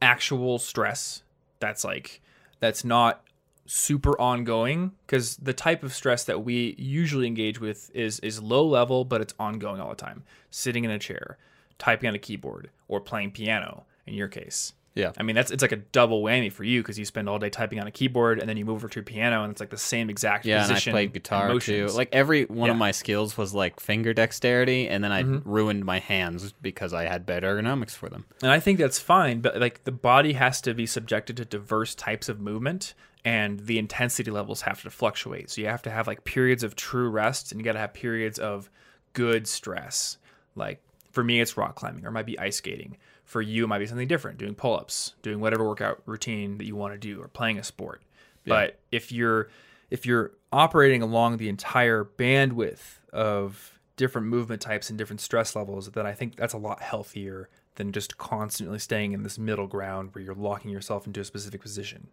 actual 0.02 0.58
stress 0.58 1.22
that's 1.58 1.84
like 1.84 2.20
that's 2.58 2.84
not 2.84 3.22
super 3.66 4.20
ongoing 4.20 4.92
because 5.06 5.36
the 5.36 5.52
type 5.52 5.84
of 5.84 5.94
stress 5.94 6.24
that 6.24 6.42
we 6.42 6.74
usually 6.78 7.26
engage 7.26 7.60
with 7.60 7.90
is 7.94 8.18
is 8.20 8.42
low 8.42 8.66
level 8.66 9.04
but 9.04 9.20
it's 9.20 9.34
ongoing 9.38 9.80
all 9.80 9.90
the 9.90 9.94
time. 9.94 10.24
Sitting 10.50 10.84
in 10.84 10.90
a 10.90 10.98
chair 10.98 11.38
typing 11.78 12.08
on 12.08 12.14
a 12.14 12.18
keyboard 12.18 12.70
or 12.88 13.00
playing 13.00 13.30
piano 13.30 13.84
in 14.06 14.14
your 14.14 14.28
case 14.28 14.74
Yeah. 14.94 15.12
i 15.18 15.22
mean 15.22 15.36
that's 15.36 15.52
it's 15.52 15.62
like 15.62 15.70
a 15.72 15.76
double 15.76 16.20
whammy 16.22 16.50
for 16.50 16.64
you 16.64 16.82
because 16.82 16.98
you 16.98 17.04
spend 17.04 17.28
all 17.28 17.38
day 17.38 17.48
typing 17.48 17.78
on 17.80 17.86
a 17.86 17.92
keyboard 17.92 18.40
and 18.40 18.48
then 18.48 18.56
you 18.56 18.64
move 18.64 18.74
over 18.76 18.88
to 18.88 19.00
a 19.00 19.02
piano 19.04 19.44
and 19.44 19.52
it's 19.52 19.60
like 19.60 19.70
the 19.70 19.76
same 19.78 20.10
exact 20.10 20.44
Yeah, 20.44 20.64
and 20.64 20.72
I 20.72 20.80
played 20.80 21.12
guitar 21.12 21.58
too. 21.60 21.86
Like 21.88 22.08
every 22.12 22.44
one 22.46 22.70
of 22.70 22.76
my 22.76 22.90
skills 22.90 23.38
was 23.38 23.54
like 23.54 23.78
finger 23.78 24.12
dexterity, 24.12 24.88
and 24.88 25.02
then 25.04 25.12
I 25.12 25.22
Mm-hmm. 25.22 25.48
ruined 25.48 25.84
my 25.84 25.98
hands 26.00 26.52
because 26.60 26.92
I 26.92 27.04
had 27.04 27.24
bad 27.26 27.42
ergonomics 27.44 27.92
for 27.92 28.08
them. 28.08 28.24
And 28.42 28.50
I 28.50 28.58
think 28.58 28.78
that's 28.78 28.98
fine, 28.98 29.40
but 29.40 29.60
like 29.60 29.84
the 29.84 29.92
body 29.92 30.32
has 30.32 30.60
to 30.62 30.74
be 30.74 30.86
subjected 30.86 31.36
to 31.36 31.44
diverse 31.44 31.94
types 31.94 32.28
of 32.28 32.40
movement 32.40 32.94
and 33.24 33.60
the 33.60 33.78
intensity 33.78 34.30
levels 34.30 34.62
have 34.62 34.82
to 34.82 34.90
fluctuate. 34.90 35.50
So 35.50 35.60
you 35.60 35.68
have 35.68 35.82
to 35.82 35.90
have 35.90 36.06
like 36.06 36.24
periods 36.24 36.62
of 36.64 36.74
true 36.74 37.08
rest 37.10 37.52
and 37.52 37.60
you 37.60 37.64
got 37.64 37.72
to 37.74 37.78
have 37.78 37.92
periods 37.94 38.38
of 38.38 38.70
good 39.12 39.46
stress. 39.46 40.16
Like 40.56 40.82
for 41.12 41.22
me 41.22 41.40
it's 41.40 41.56
rock 41.56 41.76
climbing 41.76 42.04
or 42.04 42.08
it 42.08 42.12
might 42.12 42.26
be 42.26 42.38
ice 42.38 42.56
skating. 42.56 42.96
For 43.30 43.40
you 43.40 43.62
it 43.62 43.68
might 43.68 43.78
be 43.78 43.86
something 43.86 44.08
different, 44.08 44.38
doing 44.38 44.56
pull-ups, 44.56 45.14
doing 45.22 45.38
whatever 45.38 45.64
workout 45.64 46.02
routine 46.04 46.58
that 46.58 46.64
you 46.64 46.74
want 46.74 46.94
to 46.94 46.98
do 46.98 47.22
or 47.22 47.28
playing 47.28 47.58
a 47.58 47.62
sport. 47.62 48.02
But 48.44 48.80
if 48.90 49.12
you're 49.12 49.48
if 49.88 50.04
you're 50.04 50.32
operating 50.52 51.00
along 51.00 51.36
the 51.36 51.48
entire 51.48 52.04
bandwidth 52.04 52.98
of 53.12 53.78
different 53.94 54.26
movement 54.26 54.60
types 54.60 54.90
and 54.90 54.98
different 54.98 55.20
stress 55.20 55.54
levels, 55.54 55.88
then 55.92 56.06
I 56.06 56.12
think 56.12 56.34
that's 56.34 56.54
a 56.54 56.58
lot 56.58 56.82
healthier 56.82 57.48
than 57.76 57.92
just 57.92 58.18
constantly 58.18 58.80
staying 58.80 59.12
in 59.12 59.22
this 59.22 59.38
middle 59.38 59.68
ground 59.68 60.10
where 60.12 60.24
you're 60.24 60.34
locking 60.34 60.72
yourself 60.72 61.06
into 61.06 61.20
a 61.20 61.24
specific 61.24 61.60
position. 61.62 62.08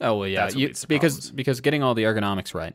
Oh 0.00 0.16
well, 0.18 0.28
yeah, 0.28 0.46
That's 0.46 0.56
you, 0.56 0.72
because 0.88 1.30
because 1.30 1.60
getting 1.60 1.84
all 1.84 1.94
the 1.94 2.02
ergonomics 2.02 2.54
right, 2.54 2.74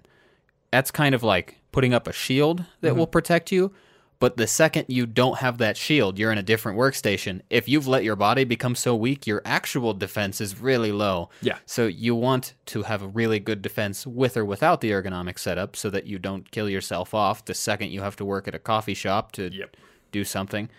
that's 0.71 0.91
kind 0.91 1.13
of 1.13 1.23
like 1.23 1.57
putting 1.73 1.93
up 1.93 2.07
a 2.07 2.13
shield 2.13 2.63
that 2.79 2.91
Mm-hmm. 2.91 2.99
will 2.99 3.07
protect 3.07 3.51
you. 3.51 3.73
But 4.21 4.37
the 4.37 4.45
second 4.45 4.85
you 4.87 5.07
don't 5.07 5.39
have 5.39 5.57
that 5.57 5.75
shield, 5.77 6.19
you're 6.19 6.31
in 6.31 6.37
a 6.37 6.43
different 6.43 6.77
workstation. 6.77 7.41
If 7.49 7.67
you've 7.67 7.87
let 7.87 8.03
your 8.03 8.15
body 8.15 8.43
become 8.43 8.75
so 8.75 8.95
weak, 8.95 9.25
your 9.25 9.41
actual 9.43 9.95
defense 9.95 10.39
is 10.39 10.61
really 10.61 10.91
low. 10.91 11.29
Yeah. 11.41 11.57
So 11.65 11.87
you 11.87 12.13
want 12.13 12.53
to 12.67 12.83
have 12.83 13.01
a 13.01 13.07
really 13.07 13.39
good 13.39 13.63
defense 13.63 14.05
with 14.05 14.37
or 14.37 14.45
without 14.45 14.79
the 14.79 14.91
ergonomic 14.91 15.39
setup, 15.39 15.75
so 15.75 15.89
that 15.89 16.05
you 16.05 16.19
don't 16.19 16.51
kill 16.51 16.69
yourself 16.69 17.15
off 17.15 17.43
the 17.43 17.55
second 17.55 17.89
you 17.91 18.01
have 18.01 18.15
to 18.17 18.23
work 18.23 18.47
at 18.47 18.53
a 18.53 18.59
coffee 18.59 18.93
shop 18.93 19.31
to 19.33 19.49
Yep. 19.51 19.75
do 20.11 20.23
something. 20.23 20.69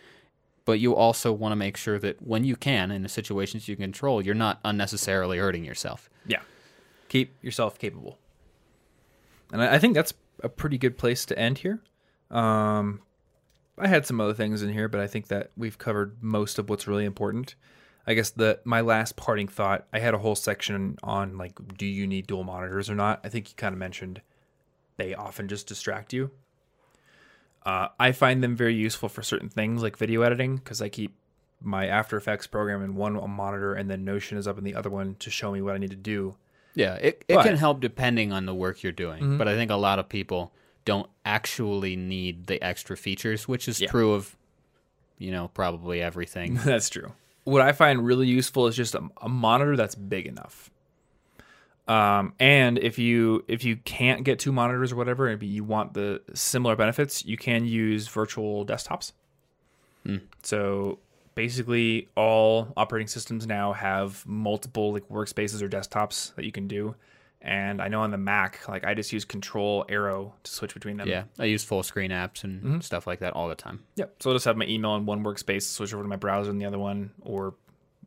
But 0.64 0.78
you 0.78 0.94
also 0.94 1.32
want 1.32 1.50
to 1.50 1.56
make 1.56 1.76
sure 1.76 1.98
that 1.98 2.22
when 2.22 2.44
you 2.44 2.54
can, 2.54 2.92
in 2.92 3.02
the 3.02 3.08
situations 3.08 3.66
you 3.66 3.74
control, 3.74 4.22
you're 4.24 4.36
not 4.36 4.60
unnecessarily 4.64 5.38
hurting 5.38 5.64
yourself. 5.64 6.08
Yeah. 6.26 6.42
Keep 7.08 7.34
yourself 7.42 7.76
capable. 7.76 8.18
And 9.52 9.60
I 9.60 9.74
I 9.74 9.78
think 9.80 9.94
that's 9.94 10.14
a 10.44 10.48
pretty 10.48 10.78
good 10.78 10.96
place 10.96 11.26
to 11.26 11.36
end 11.36 11.58
here. 11.58 11.80
Um, 12.30 13.00
I 13.78 13.88
had 13.88 14.06
some 14.06 14.20
other 14.20 14.34
things 14.34 14.62
in 14.62 14.72
here, 14.72 14.88
but 14.88 15.00
I 15.00 15.06
think 15.06 15.28
that 15.28 15.50
we've 15.56 15.78
covered 15.78 16.22
most 16.22 16.58
of 16.58 16.68
what's 16.68 16.86
really 16.86 17.04
important. 17.04 17.54
I 18.06 18.14
guess 18.14 18.30
the 18.30 18.60
my 18.64 18.80
last 18.80 19.16
parting 19.16 19.48
thought, 19.48 19.86
I 19.92 19.98
had 20.00 20.12
a 20.14 20.18
whole 20.18 20.34
section 20.34 20.98
on 21.02 21.38
like 21.38 21.58
do 21.76 21.86
you 21.86 22.06
need 22.06 22.26
dual 22.26 22.44
monitors 22.44 22.90
or 22.90 22.94
not? 22.94 23.20
I 23.24 23.28
think 23.28 23.48
you 23.48 23.54
kind 23.56 23.72
of 23.72 23.78
mentioned 23.78 24.20
they 24.96 25.14
often 25.14 25.48
just 25.48 25.66
distract 25.66 26.12
you. 26.12 26.30
Uh, 27.64 27.88
I 27.98 28.10
find 28.12 28.42
them 28.42 28.56
very 28.56 28.74
useful 28.74 29.08
for 29.08 29.22
certain 29.22 29.48
things 29.48 29.82
like 29.82 29.96
video 29.96 30.22
editing 30.22 30.56
because 30.56 30.82
I 30.82 30.88
keep 30.88 31.14
my 31.60 31.86
After 31.86 32.16
Effects 32.16 32.48
program 32.48 32.82
in 32.82 32.96
one 32.96 33.14
monitor 33.30 33.74
and 33.74 33.88
then 33.88 34.04
Notion 34.04 34.36
is 34.36 34.48
up 34.48 34.58
in 34.58 34.64
the 34.64 34.74
other 34.74 34.90
one 34.90 35.14
to 35.20 35.30
show 35.30 35.52
me 35.52 35.62
what 35.62 35.74
I 35.74 35.78
need 35.78 35.90
to 35.90 35.96
do. 35.96 36.34
Yeah, 36.74 36.94
it, 36.94 37.24
it 37.28 37.34
But- 37.36 37.44
can 37.44 37.56
help 37.56 37.80
depending 37.80 38.32
on 38.32 38.46
the 38.46 38.54
work 38.54 38.82
you're 38.82 38.90
doing. 38.90 39.38
But 39.38 39.46
I 39.46 39.54
think 39.54 39.70
a 39.70 39.76
lot 39.76 40.00
of 40.00 40.08
people 40.08 40.52
don't 40.84 41.08
actually 41.24 41.96
need 41.96 42.46
the 42.46 42.62
extra 42.62 42.96
features, 42.96 43.46
which 43.46 43.68
is 43.68 43.80
Yeah. 43.80 43.88
true 43.90 44.12
of, 44.14 44.36
you 45.18 45.30
know, 45.30 45.48
probably 45.48 46.02
everything. 46.02 46.54
That's 46.64 46.88
true. 46.90 47.12
What 47.44 47.60
I 47.62 47.72
find 47.72 48.04
really 48.04 48.26
useful 48.28 48.66
is 48.68 48.76
just 48.76 48.94
a, 48.94 49.02
a 49.20 49.28
monitor 49.28 49.76
that's 49.76 49.96
big 49.96 50.26
enough. 50.26 50.70
Um, 51.88 52.34
and 52.38 52.78
if 52.78 52.96
you 52.98 53.44
if 53.48 53.64
you 53.64 53.76
can't 53.76 54.22
get 54.22 54.38
two 54.38 54.52
monitors 54.52 54.92
or 54.92 54.96
whatever, 54.96 55.26
and 55.26 55.42
you 55.42 55.64
want 55.64 55.94
the 55.94 56.22
similar 56.34 56.76
benefits, 56.76 57.24
you 57.24 57.36
can 57.36 57.64
use 57.66 58.06
virtual 58.06 58.64
desktops. 58.64 59.10
So 60.42 60.98
basically, 61.34 62.08
all 62.16 62.72
operating 62.76 63.08
systems 63.08 63.46
now 63.46 63.72
have 63.72 64.24
multiple 64.26 64.92
like 64.92 65.08
workspaces 65.08 65.62
or 65.62 65.68
desktops 65.68 66.34
that 66.36 66.44
you 66.44 66.52
can 66.52 66.68
do. 66.68 66.94
And 67.44 67.82
I 67.82 67.88
know 67.88 68.02
on 68.02 68.12
the 68.12 68.18
Mac, 68.18 68.68
like 68.68 68.84
I 68.84 68.94
just 68.94 69.12
use 69.12 69.24
Control 69.24 69.84
Arrow 69.88 70.32
to 70.44 70.50
switch 70.50 70.74
between 70.74 70.96
them. 70.96 71.08
yeah, 71.08 71.24
I 71.40 71.46
use 71.46 71.64
full 71.64 71.82
screen 71.82 72.12
apps 72.12 72.44
and 72.44 72.62
mm-hmm. 72.62 72.80
stuff 72.80 73.04
like 73.04 73.18
that 73.18 73.32
all 73.32 73.48
the 73.48 73.56
time. 73.56 73.82
Yep. 73.96 74.22
So 74.22 74.30
I'll 74.30 74.36
just 74.36 74.44
have 74.44 74.56
my 74.56 74.66
email 74.66 74.94
in 74.94 75.06
one 75.06 75.24
workspace, 75.24 75.62
switch 75.64 75.92
over 75.92 76.04
to 76.04 76.08
my 76.08 76.16
browser 76.16 76.50
in 76.50 76.58
the 76.58 76.66
other 76.66 76.78
one, 76.78 77.10
or 77.20 77.54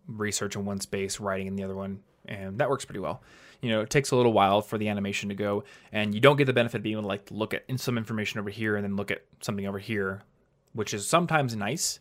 research 0.08 0.56
in 0.56 0.64
one 0.64 0.80
space, 0.80 1.20
writing 1.20 1.48
in 1.48 1.56
the 1.58 1.64
other 1.64 1.76
one, 1.76 2.00
and 2.26 2.60
that 2.60 2.70
works 2.70 2.86
pretty 2.86 3.02
well. 3.02 3.22
You 3.62 3.72
know, 3.72 3.82
it 3.82 3.90
takes 3.90 4.12
a 4.12 4.16
little 4.16 4.32
while 4.32 4.62
for 4.62 4.78
the 4.78 4.88
animation 4.88 5.28
to 5.30 5.36
go, 5.36 5.66
and 5.92 6.14
you 6.14 6.22
don't 6.22 6.38
get 6.38 6.46
the 6.46 6.54
benefit 6.54 6.78
of 6.78 6.84
being 6.84 6.94
able 6.94 7.04
to 7.04 7.08
like 7.10 7.30
look 7.30 7.54
at 7.54 7.66
some 7.78 7.98
information 7.98 8.40
over 8.40 8.50
here 8.50 8.78
and 8.78 8.86
then 8.86 8.96
look 8.96 9.12
at 9.12 9.24
something 9.42 9.68
over 9.68 9.80
here, 9.80 10.24
which 10.72 10.94
is 10.94 11.06
sometimes 11.06 11.58
nice, 11.58 12.00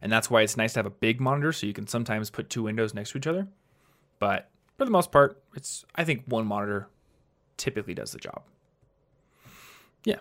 and 0.00 0.12
that's 0.12 0.30
why 0.30 0.42
it's 0.42 0.56
nice 0.56 0.74
to 0.74 0.78
have 0.78 0.86
a 0.86 0.90
big 0.90 1.20
monitor 1.20 1.52
so 1.52 1.66
you 1.66 1.72
can 1.72 1.88
sometimes 1.88 2.30
put 2.30 2.50
two 2.50 2.62
windows 2.62 2.94
next 2.94 3.12
to 3.12 3.18
each 3.18 3.26
other. 3.26 3.48
But 4.20 4.50
for 4.78 4.84
the 4.84 4.90
most 4.90 5.12
part, 5.12 5.42
it's 5.54 5.84
I 5.94 6.04
think 6.04 6.22
one 6.26 6.46
monitor 6.46 6.88
typically 7.56 7.94
does 7.94 8.12
the 8.12 8.18
job. 8.18 8.42
Yeah. 10.04 10.20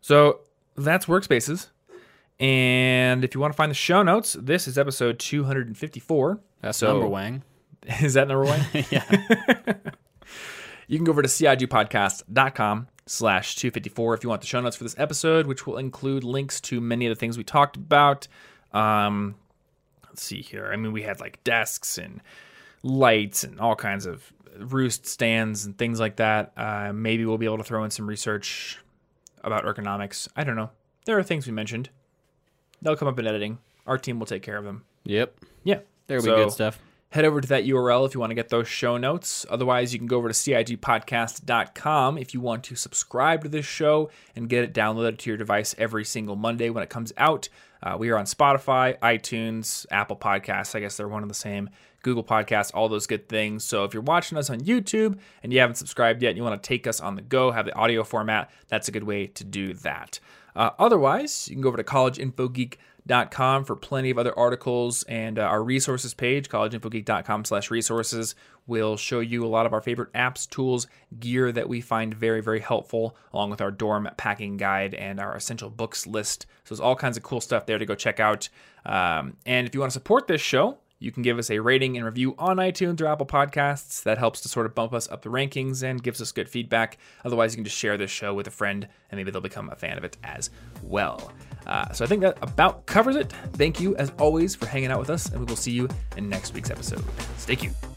So 0.00 0.40
that's 0.76 1.06
workspaces. 1.06 1.68
And 2.40 3.22
if 3.22 3.34
you 3.34 3.40
want 3.40 3.52
to 3.52 3.56
find 3.56 3.70
the 3.70 3.74
show 3.76 4.02
notes, 4.02 4.36
this 4.40 4.66
is 4.66 4.76
episode 4.76 5.18
254. 5.20 6.40
That's 6.62 6.78
So- 6.78 6.88
number 6.92 7.06
wang. 7.06 7.42
Is 8.00 8.14
that 8.14 8.28
number 8.28 8.44
Wang? 8.44 8.62
yeah. 8.90 9.04
you 10.88 10.96
can 10.96 11.04
go 11.04 11.12
over 11.12 11.20
to 11.20 11.28
cigpodcast.com 11.28 12.88
slash 13.04 13.56
254 13.56 14.14
if 14.14 14.22
you 14.24 14.30
want 14.30 14.40
the 14.40 14.46
show 14.46 14.58
notes 14.58 14.74
for 14.76 14.84
this 14.84 14.94
episode, 14.98 15.46
which 15.46 15.66
will 15.66 15.76
include 15.76 16.24
links 16.24 16.62
to 16.62 16.80
many 16.80 17.04
of 17.04 17.10
the 17.10 17.14
things 17.20 17.36
we 17.36 17.44
talked 17.44 17.76
about. 17.76 18.26
Um, 18.72 19.34
let's 20.06 20.22
see 20.22 20.40
here. 20.40 20.70
I 20.72 20.76
mean, 20.76 20.92
we 20.92 21.02
had 21.02 21.20
like 21.20 21.44
desks 21.44 21.98
and 21.98 22.22
lights 22.84 23.42
and 23.44 23.58
all 23.58 23.74
kinds 23.74 24.06
of 24.06 24.32
roost 24.58 25.06
stands 25.06 25.64
and 25.64 25.76
things 25.76 25.98
like 25.98 26.16
that. 26.16 26.52
Uh, 26.56 26.92
maybe 26.92 27.24
we'll 27.24 27.38
be 27.38 27.46
able 27.46 27.58
to 27.58 27.64
throw 27.64 27.82
in 27.82 27.90
some 27.90 28.06
research 28.06 28.78
about 29.42 29.64
ergonomics. 29.64 30.28
I 30.36 30.44
don't 30.44 30.54
know. 30.54 30.70
There 31.06 31.18
are 31.18 31.22
things 31.22 31.46
we 31.46 31.52
mentioned. 31.52 31.90
They'll 32.82 32.96
come 32.96 33.08
up 33.08 33.18
in 33.18 33.26
editing. 33.26 33.58
Our 33.86 33.98
team 33.98 34.18
will 34.18 34.26
take 34.26 34.42
care 34.42 34.56
of 34.56 34.64
them. 34.64 34.84
Yep. 35.04 35.34
Yeah. 35.64 35.80
There'll 36.06 36.22
be 36.22 36.30
good 36.30 36.52
stuff. 36.52 36.78
Head 37.10 37.24
over 37.24 37.40
to 37.40 37.48
that 37.48 37.64
URL 37.64 38.06
if 38.06 38.14
you 38.14 38.20
want 38.20 38.32
to 38.32 38.34
get 38.34 38.48
those 38.48 38.66
show 38.66 38.96
notes. 38.96 39.46
Otherwise, 39.48 39.92
you 39.92 40.00
can 40.00 40.08
go 40.08 40.16
over 40.16 40.28
to 40.28 40.34
CIGpodcast.com 40.34 42.18
if 42.18 42.34
you 42.34 42.40
want 42.40 42.64
to 42.64 42.74
subscribe 42.74 43.44
to 43.44 43.48
this 43.48 43.64
show 43.64 44.10
and 44.34 44.48
get 44.48 44.64
it 44.64 44.74
downloaded 44.74 45.18
to 45.18 45.30
your 45.30 45.36
device 45.36 45.74
every 45.78 46.04
single 46.04 46.34
Monday 46.34 46.70
when 46.70 46.82
it 46.82 46.90
comes 46.90 47.12
out. 47.16 47.48
Uh, 47.82 47.96
we 47.98 48.10
are 48.10 48.18
on 48.18 48.24
Spotify, 48.24 48.98
iTunes, 48.98 49.86
Apple 49.90 50.16
Podcasts. 50.16 50.74
I 50.74 50.80
guess 50.80 50.96
they're 50.96 51.06
one 51.06 51.22
and 51.22 51.30
the 51.30 51.36
same. 51.36 51.70
Google 52.04 52.22
Podcasts, 52.22 52.70
all 52.72 52.88
those 52.88 53.08
good 53.08 53.28
things. 53.28 53.64
So 53.64 53.82
if 53.82 53.92
you're 53.92 54.02
watching 54.02 54.38
us 54.38 54.48
on 54.48 54.60
YouTube 54.60 55.18
and 55.42 55.52
you 55.52 55.58
haven't 55.58 55.76
subscribed 55.76 56.22
yet 56.22 56.28
and 56.28 56.36
you 56.36 56.44
want 56.44 56.62
to 56.62 56.66
take 56.66 56.86
us 56.86 57.00
on 57.00 57.16
the 57.16 57.22
go, 57.22 57.50
have 57.50 57.66
the 57.66 57.74
audio 57.74 58.04
format, 58.04 58.50
that's 58.68 58.86
a 58.86 58.92
good 58.92 59.02
way 59.02 59.26
to 59.26 59.42
do 59.42 59.74
that. 59.74 60.20
Uh, 60.54 60.70
otherwise, 60.78 61.48
you 61.48 61.56
can 61.56 61.62
go 61.62 61.68
over 61.68 61.76
to 61.76 61.82
collegeinfogeek.com 61.82 63.64
for 63.64 63.74
plenty 63.74 64.10
of 64.10 64.18
other 64.18 64.38
articles 64.38 65.02
and 65.04 65.38
uh, 65.38 65.42
our 65.42 65.64
resources 65.64 66.14
page, 66.14 66.48
collegeinfogeek.com 66.48 67.44
slash 67.44 67.70
resources, 67.70 68.36
will 68.66 68.96
show 68.96 69.20
you 69.20 69.44
a 69.44 69.48
lot 69.48 69.66
of 69.66 69.72
our 69.72 69.80
favorite 69.80 70.12
apps, 70.12 70.48
tools, 70.48 70.86
gear 71.18 71.50
that 71.52 71.68
we 71.68 71.80
find 71.80 72.14
very, 72.14 72.40
very 72.40 72.60
helpful, 72.60 73.16
along 73.32 73.50
with 73.50 73.60
our 73.60 73.70
dorm 73.70 74.08
packing 74.16 74.56
guide 74.56 74.94
and 74.94 75.18
our 75.18 75.34
essential 75.34 75.70
books 75.70 76.06
list. 76.06 76.46
So 76.64 76.74
there's 76.74 76.80
all 76.80 76.96
kinds 76.96 77.16
of 77.16 77.22
cool 77.22 77.40
stuff 77.40 77.66
there 77.66 77.78
to 77.78 77.86
go 77.86 77.94
check 77.94 78.20
out. 78.20 78.48
Um, 78.86 79.36
and 79.44 79.66
if 79.66 79.74
you 79.74 79.80
want 79.80 79.90
to 79.90 79.94
support 79.94 80.28
this 80.28 80.40
show, 80.40 80.78
you 81.04 81.12
can 81.12 81.22
give 81.22 81.38
us 81.38 81.50
a 81.50 81.58
rating 81.58 81.96
and 81.96 82.04
review 82.04 82.34
on 82.38 82.56
iTunes 82.56 83.00
or 83.00 83.06
Apple 83.06 83.26
Podcasts. 83.26 84.02
That 84.02 84.18
helps 84.18 84.40
to 84.40 84.48
sort 84.48 84.66
of 84.66 84.74
bump 84.74 84.94
us 84.94 85.08
up 85.10 85.22
the 85.22 85.28
rankings 85.28 85.82
and 85.82 86.02
gives 86.02 86.20
us 86.20 86.32
good 86.32 86.48
feedback. 86.48 86.98
Otherwise, 87.24 87.52
you 87.52 87.58
can 87.58 87.64
just 87.64 87.76
share 87.76 87.96
this 87.96 88.10
show 88.10 88.32
with 88.34 88.46
a 88.46 88.50
friend 88.50 88.88
and 89.10 89.18
maybe 89.18 89.30
they'll 89.30 89.40
become 89.40 89.70
a 89.70 89.76
fan 89.76 89.98
of 89.98 90.04
it 90.04 90.16
as 90.24 90.50
well. 90.82 91.32
Uh, 91.66 91.92
so 91.92 92.04
I 92.04 92.08
think 92.08 92.22
that 92.22 92.38
about 92.42 92.86
covers 92.86 93.16
it. 93.16 93.32
Thank 93.52 93.80
you, 93.80 93.94
as 93.96 94.10
always, 94.18 94.54
for 94.54 94.66
hanging 94.66 94.90
out 94.90 94.98
with 94.98 95.10
us, 95.10 95.26
and 95.26 95.40
we 95.40 95.46
will 95.46 95.56
see 95.56 95.72
you 95.72 95.88
in 96.16 96.28
next 96.28 96.54
week's 96.54 96.70
episode. 96.70 97.04
Stay 97.38 97.56
cute. 97.56 97.93